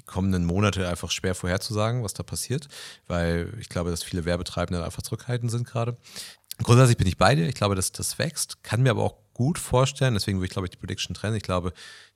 die 0.00 0.06
kommenden 0.06 0.46
Monate 0.46 0.88
einfach 0.88 1.10
schwer 1.10 1.34
vorherzusagen, 1.34 2.02
was 2.02 2.14
da 2.14 2.22
passiert, 2.22 2.68
weil 3.06 3.52
ich 3.60 3.68
glaube, 3.68 3.90
dass 3.90 4.02
viele 4.02 4.24
Werbetreibende 4.24 4.82
einfach 4.82 5.02
zurückhaltend 5.02 5.50
sind 5.50 5.66
gerade. 5.66 5.98
Grundsätzlich 6.62 6.96
bin 6.96 7.06
ich 7.06 7.18
bei 7.18 7.34
dir. 7.34 7.46
Ich 7.48 7.54
glaube, 7.54 7.74
dass 7.74 7.92
das 7.92 8.18
wächst. 8.18 8.62
Kann 8.62 8.82
mir 8.82 8.90
aber 8.90 9.02
auch 9.02 9.16
gut 9.34 9.58
vorstellen, 9.58 10.14
deswegen 10.14 10.38
würde 10.38 10.46
ich, 10.46 10.52
glaube 10.52 10.66
ich, 10.66 10.70
die 10.70 10.78
Prediction 10.78 11.14
trennen. 11.14 11.36
Ich 11.36 11.42
glaube, 11.42 11.72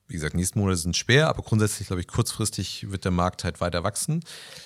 wie 0.07 0.13
gesagt, 0.13 0.35
nächsten 0.35 0.59
Monate 0.59 0.77
sind 0.77 0.97
schwer, 0.97 1.29
aber 1.29 1.41
grundsätzlich, 1.43 1.87
glaube 1.87 2.01
ich, 2.01 2.07
kurzfristig 2.07 2.89
wird 2.89 3.05
der 3.05 3.11
Markt 3.11 3.43
halt 3.43 3.61
weiter 3.61 3.83
wachsen. 3.83 4.23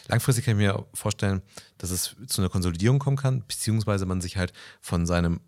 Langfristig 0.08 0.46
kann 0.46 0.60
ich 0.60 0.66
mir 0.66 0.86
vorstellen, 0.94 1.42
dass 1.78 1.92
es 1.92 2.16
zu 2.28 2.42
einer 2.42 2.50
Konsolidierung 2.50 3.00
kommen 3.00 3.18
kann, 3.18 3.44
beziehungsweise 3.48 4.06
man 4.06 4.22
sich 4.22 4.38
halt 4.38 4.54
von 4.82 5.06
seinem 5.06 5.40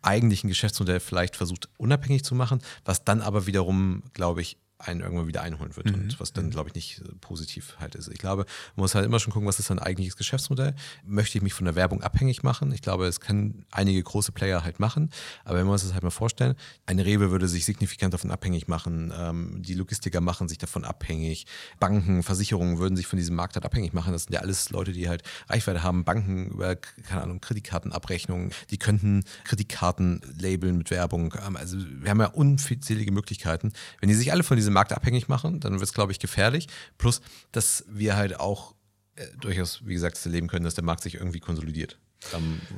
eigentlichen 0.00 0.48
Geschäftsmodell 0.48 1.00
vielleicht 1.00 1.36
versucht, 1.36 1.68
unabhängig 1.78 2.24
zu 2.24 2.34
machen, 2.34 2.60
was 2.84 3.04
dann 3.04 3.20
aber 3.20 3.46
wiederum, 3.46 4.02
glaube 4.12 4.42
ich, 4.42 4.58
einen 4.86 5.00
irgendwann 5.00 5.26
wieder 5.26 5.42
einholen 5.42 5.76
wird 5.76 5.86
mhm. 5.86 5.94
und 5.94 6.20
was 6.20 6.32
dann, 6.32 6.46
mhm. 6.46 6.50
glaube 6.50 6.68
ich, 6.68 6.74
nicht 6.74 7.02
positiv 7.20 7.76
halt 7.78 7.94
ist. 7.94 8.08
Ich 8.08 8.18
glaube, 8.18 8.44
man 8.76 8.82
muss 8.84 8.94
halt 8.94 9.04
immer 9.04 9.18
schon 9.18 9.32
gucken, 9.32 9.48
was 9.48 9.58
ist 9.58 9.70
ein 9.70 9.78
eigentliches 9.78 10.16
Geschäftsmodell. 10.16 10.74
Möchte 11.04 11.38
ich 11.38 11.42
mich 11.42 11.54
von 11.54 11.64
der 11.64 11.74
Werbung 11.74 12.02
abhängig 12.02 12.42
machen? 12.42 12.72
Ich 12.72 12.82
glaube, 12.82 13.06
es 13.06 13.20
können 13.20 13.64
einige 13.70 14.02
große 14.02 14.32
Player 14.32 14.64
halt 14.64 14.80
machen, 14.80 15.10
aber 15.44 15.58
wenn 15.58 15.66
wir 15.66 15.72
uns 15.72 15.82
das 15.82 15.92
halt 15.92 16.02
mal 16.02 16.10
vorstellen, 16.10 16.54
eine 16.86 17.04
Rewe 17.04 17.30
würde 17.30 17.48
sich 17.48 17.64
signifikant 17.64 18.14
davon 18.14 18.30
abhängig 18.30 18.68
machen, 18.68 19.12
ähm, 19.16 19.62
die 19.62 19.74
Logistiker 19.74 20.20
machen 20.20 20.48
sich 20.48 20.58
davon 20.58 20.84
abhängig, 20.84 21.46
Banken, 21.80 22.22
Versicherungen 22.22 22.78
würden 22.78 22.96
sich 22.96 23.06
von 23.06 23.18
diesem 23.18 23.36
Markt 23.36 23.54
halt 23.54 23.64
abhängig 23.64 23.92
machen. 23.92 24.12
Das 24.12 24.24
sind 24.24 24.34
ja 24.34 24.40
alles 24.40 24.70
Leute, 24.70 24.92
die 24.92 25.08
halt 25.08 25.22
Reichweite 25.48 25.82
haben, 25.82 26.04
Banken 26.04 26.48
über, 26.50 26.76
keine 26.76 27.22
Ahnung, 27.22 27.40
Kreditkartenabrechnungen, 27.40 28.52
die 28.70 28.78
könnten 28.78 29.24
Kreditkarten 29.44 30.20
labeln 30.38 30.78
mit 30.78 30.90
Werbung. 30.90 31.34
Ähm, 31.46 31.56
also 31.56 31.78
wir 31.78 32.10
haben 32.10 32.20
ja 32.20 32.26
unzählige 32.26 33.12
Möglichkeiten. 33.12 33.72
Wenn 34.00 34.08
die 34.08 34.14
sich 34.14 34.32
alle 34.32 34.42
von 34.42 34.56
diesem 34.56 34.73
Markt 34.74 34.92
abhängig 34.92 35.28
machen, 35.28 35.60
dann 35.60 35.74
wird 35.74 35.82
es, 35.82 35.94
glaube 35.94 36.12
ich, 36.12 36.18
gefährlich. 36.18 36.68
Plus, 36.98 37.22
dass 37.52 37.84
wir 37.88 38.16
halt 38.16 38.38
auch 38.38 38.74
äh, 39.16 39.26
durchaus, 39.40 39.86
wie 39.86 39.94
gesagt, 39.94 40.24
erleben 40.24 40.48
können, 40.48 40.64
dass 40.64 40.74
der 40.74 40.84
Markt 40.84 41.02
sich 41.02 41.14
irgendwie 41.14 41.40
konsolidiert 41.40 41.98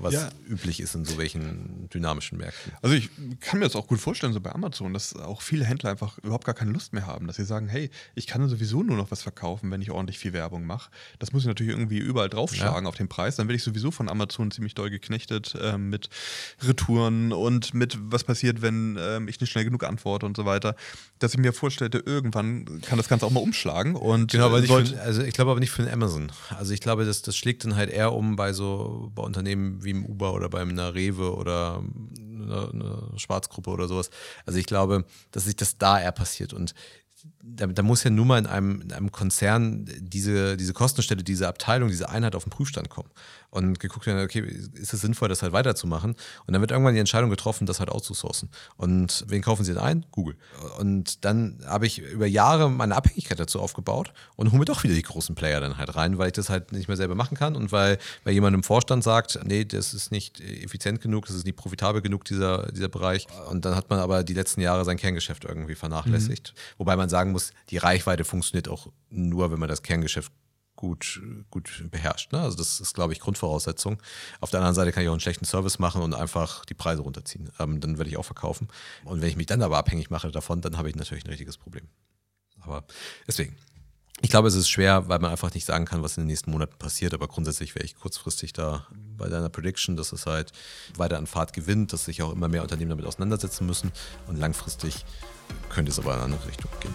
was 0.01 0.15
ja. 0.15 0.29
üblich 0.49 0.81
ist 0.81 0.95
in 0.95 1.05
so 1.05 1.19
welchen 1.19 1.89
dynamischen 1.89 2.39
Märkten. 2.39 2.73
Also 2.83 2.95
ich 2.95 3.11
kann 3.41 3.59
mir 3.59 3.67
das 3.67 3.77
auch 3.77 3.87
gut 3.87 4.01
vorstellen, 4.01 4.33
so 4.33 4.41
bei 4.41 4.53
Amazon, 4.53 4.93
dass 4.93 5.17
auch 5.17 5.43
viele 5.43 5.65
Händler 5.65 5.91
einfach 5.91 6.19
überhaupt 6.19 6.45
gar 6.45 6.55
keine 6.55 6.73
Lust 6.73 6.93
mehr 6.93 7.07
haben, 7.07 7.27
dass 7.27 7.37
sie 7.37 7.45
sagen, 7.45 7.69
hey, 7.69 7.91
ich 8.15 8.27
kann 8.27 8.47
sowieso 8.49 8.83
nur 8.83 8.97
noch 8.97 9.11
was 9.11 9.23
verkaufen, 9.23 9.71
wenn 9.71 9.83
ich 9.83 9.91
ordentlich 9.91 10.19
viel 10.19 10.33
Werbung 10.33 10.67
mache. 10.67 10.91
Das 11.19 11.33
muss 11.33 11.43
ich 11.43 11.49
natürlich 11.49 11.73
irgendwie 11.73 11.99
überall 11.99 12.29
draufschlagen 12.29 12.85
ja. 12.85 12.89
auf 12.89 12.97
den 12.97 13.09
Preis. 13.09 13.37
Dann 13.37 13.49
werde 13.49 13.57
ich 13.57 13.63
sowieso 13.63 13.91
von 13.91 14.09
Amazon 14.09 14.51
ziemlich 14.51 14.75
doll 14.75 14.91
geknechtet 14.91 15.55
äh, 15.61 15.79
mit 15.79 16.09
Retouren 16.63 17.33
und 17.33 17.75
mit 17.75 17.99
was 18.01 18.25
passiert, 18.25 18.63
wenn 18.63 18.97
äh, 18.97 19.21
ich 19.29 19.41
nicht 19.41 19.51
schnell 19.51 19.65
genug 19.65 19.85
antworte 19.85 20.27
und 20.27 20.37
so 20.37 20.45
weiter. 20.45 20.77
Dass 21.19 21.35
ich 21.35 21.39
mir 21.39 21.53
vorstellte, 21.53 21.99
irgendwann 21.99 22.81
kann 22.83 22.99
das 22.99 23.09
Ganze 23.09 23.27
auch 23.27 23.31
mal 23.31 23.41
umschlagen. 23.41 23.95
Und 23.95 24.33
genau, 24.33 24.47
aber 24.47 24.61
äh, 24.61 24.65
ich, 24.65 24.99
also 25.01 25.23
ich 25.23 25.35
glaube 25.35 25.51
aber 25.51 25.61
nicht 25.61 25.71
für 25.71 25.83
den 25.83 25.93
Amazon. 25.93 26.33
Also 26.51 26.73
ich 26.73 26.81
glaube, 26.81 27.05
das, 27.05 27.23
das 27.23 27.37
schlägt 27.37 27.65
dann 27.65 27.77
halt 27.77 27.91
eher 27.91 28.13
um 28.13 28.37
bei 28.37 28.53
so 28.53 29.11
bei 29.15 29.23
Unternehmen 29.37 29.85
wie 29.85 29.91
im 29.91 30.07
Uber 30.07 30.33
oder 30.33 30.49
beim 30.49 30.71
einer 30.71 30.95
Rewe 30.95 31.35
oder 31.35 31.83
eine, 32.19 32.71
eine 32.73 33.19
Schwarzgruppe 33.19 33.71
oder 33.71 33.87
sowas. 33.87 34.11
Also 34.47 34.59
ich 34.59 34.67
glaube, 34.67 35.05
dass 35.31 35.45
sich 35.45 35.57
das 35.57 35.77
da 35.79 36.01
eher 36.01 36.13
passiert 36.13 36.55
und 36.55 36.75
da, 37.57 37.67
da, 37.67 37.83
muss 37.83 38.03
ja 38.05 38.11
nun 38.11 38.27
mal 38.27 38.39
in 38.39 38.47
einem, 38.47 38.81
in 38.81 38.93
einem 38.93 39.13
Konzern 39.13 39.89
diese, 39.99 40.57
diese 40.57 40.73
Kostenstelle, 40.73 41.23
diese 41.23 41.49
Abteilung, 41.49 41.89
diese 41.89 42.09
Einheit 42.09 42.35
auf 42.35 42.45
den 42.45 42.51
Prüfstand 42.51 42.91
kommen. 42.91 43.11
Und 43.51 43.81
geguckt 43.81 44.07
werden, 44.07 44.23
okay, 44.23 44.41
ist 44.75 44.93
es 44.93 45.01
sinnvoll, 45.01 45.29
das 45.29 45.43
halt 45.43 45.53
weiterzumachen? 45.53 46.11
Und 46.47 46.53
dann 46.53 46.61
wird 46.61 46.73
irgendwann 46.73 46.95
die 46.95 47.01
Entscheidung 47.01 47.31
getroffen, 47.31 47.65
das 47.65 47.79
halt 47.79 47.91
outzusourcen. 47.91 48.51
Und 48.77 49.25
wen 49.29 49.41
kaufen 49.41 49.65
sie 49.65 49.73
denn 49.73 49.81
ein? 49.81 50.05
Google. 50.11 50.37
Und 50.79 51.25
dann 51.25 51.61
habe 51.65 51.87
ich 51.87 52.01
über 52.01 52.27
Jahre 52.27 52.69
meine 52.69 52.97
Abhängigkeit 52.97 53.39
dazu 53.39 53.61
aufgebaut 53.61 54.13
und 54.35 54.51
hole 54.51 54.59
mir 54.59 54.65
doch 54.67 54.83
wieder 54.83 54.95
die 54.95 55.03
großen 55.03 55.35
Player 55.35 55.61
dann 55.61 55.79
halt 55.79 55.95
rein, 55.97 56.19
weil 56.19 56.27
ich 56.27 56.33
das 56.35 56.51
halt 56.51 56.73
nicht 56.73 56.89
mehr 56.89 56.97
selber 56.97 57.15
machen 57.15 57.37
kann 57.37 57.57
und 57.57 57.73
weil, 57.73 57.99
weil 58.25 58.35
jemand 58.35 58.55
im 58.55 58.63
Vorstand 58.63 59.05
sagt, 59.05 59.39
nee, 59.45 59.65
das 59.65 59.95
ist 59.95 60.11
nicht 60.11 60.41
effizient 60.41 61.01
genug, 61.01 61.27
das 61.27 61.37
ist 61.37 61.47
nicht 61.47 61.57
profitabel 61.57 62.03
genug, 62.03 62.25
dieser, 62.25 62.71
dieser 62.73 62.89
Bereich. 62.89 63.27
Und 63.49 63.65
dann 63.65 63.75
hat 63.75 63.89
man 63.89 64.01
aber 64.01 64.25
die 64.25 64.35
letzten 64.35 64.61
Jahre 64.61 64.85
sein 64.85 64.99
Kerngeschäft 64.99 65.45
irgendwie 65.45 65.77
vernachlässigt. 65.77 66.53
Mhm. 66.55 66.79
Wobei 66.79 66.97
man 66.97 67.09
sagen 67.17 67.33
muss, 67.33 67.53
die 67.71 67.79
Reichweite 67.79 68.25
funktioniert 68.25 68.69
auch 68.69 68.89
nur, 69.09 69.51
wenn 69.51 69.59
man 69.59 69.71
das 69.71 69.83
Kerngeschäft 69.83 70.31
gut, 70.77 71.23
gut 71.51 71.87
beherrscht. 71.91 72.31
Ne? 72.33 72.41
Also 72.41 72.59
das 72.59 72.79
ist, 72.79 72.93
glaube 72.93 73.15
ich, 73.15 73.21
Grundvoraussetzung. 73.21 74.03
Auf 74.41 74.51
der 74.51 74.61
anderen 74.61 74.75
Seite 74.75 74.93
kann 74.93 75.03
ich 75.03 75.09
auch 75.09 75.15
einen 75.15 75.21
schlechten 75.21 75.47
Service 75.47 75.79
machen 75.79 76.03
und 76.03 76.15
einfach 76.15 76.67
die 76.67 76.75
Preise 76.75 77.01
runterziehen. 77.01 77.51
Ähm, 77.59 77.81
dann 77.81 77.97
werde 77.97 78.11
ich 78.11 78.19
auch 78.19 78.25
verkaufen. 78.25 78.69
Und 79.05 79.23
wenn 79.23 79.29
ich 79.31 79.37
mich 79.37 79.47
dann 79.47 79.63
aber 79.63 79.79
abhängig 79.79 80.11
mache 80.11 80.31
davon, 80.31 80.61
dann 80.61 80.77
habe 80.77 80.91
ich 80.91 80.95
natürlich 80.95 81.25
ein 81.25 81.31
richtiges 81.31 81.57
Problem. 81.57 81.89
Aber 82.61 82.85
deswegen 83.27 83.57
ich 84.23 84.31
glaube, 84.31 84.49
es 84.49 84.55
ist 84.55 84.71
schwer, 84.71 85.09
weil 85.09 85.19
man 85.19 85.31
einfach 85.31 85.53
nicht 85.53 85.67
sagen 85.67 85.85
kann, 85.85 86.03
was 86.03 86.17
in 86.17 86.23
den 86.23 86.29
nächsten 86.29 86.51
Monaten 86.51 86.77
passiert. 86.79 87.13
Aber 87.13 87.29
grundsätzlich 87.29 87.75
wäre 87.75 87.85
ich 87.85 87.97
kurzfristig 87.97 88.53
da 88.55 88.87
bei 89.19 89.29
deiner 89.29 89.51
Prediction, 89.51 89.97
dass 89.97 90.13
es 90.13 90.27
halt 90.27 90.53
weiter 90.97 91.19
an 91.19 91.27
Fahrt 91.27 91.53
gewinnt, 91.53 91.93
dass 91.93 92.07
sich 92.07 92.23
auch 92.23 92.33
immer 92.33 92.49
mehr 92.49 92.63
Unternehmen 92.63 92.91
damit 92.91 93.05
auseinandersetzen 93.05 93.67
müssen. 93.67 93.93
Und 94.27 94.37
langfristig 94.39 95.05
könnte 95.69 95.91
es 95.91 95.99
aber 95.99 96.15
in 96.15 96.21
eine 96.21 96.25
andere 96.25 96.49
Richtung 96.49 96.71
gehen. 96.81 96.95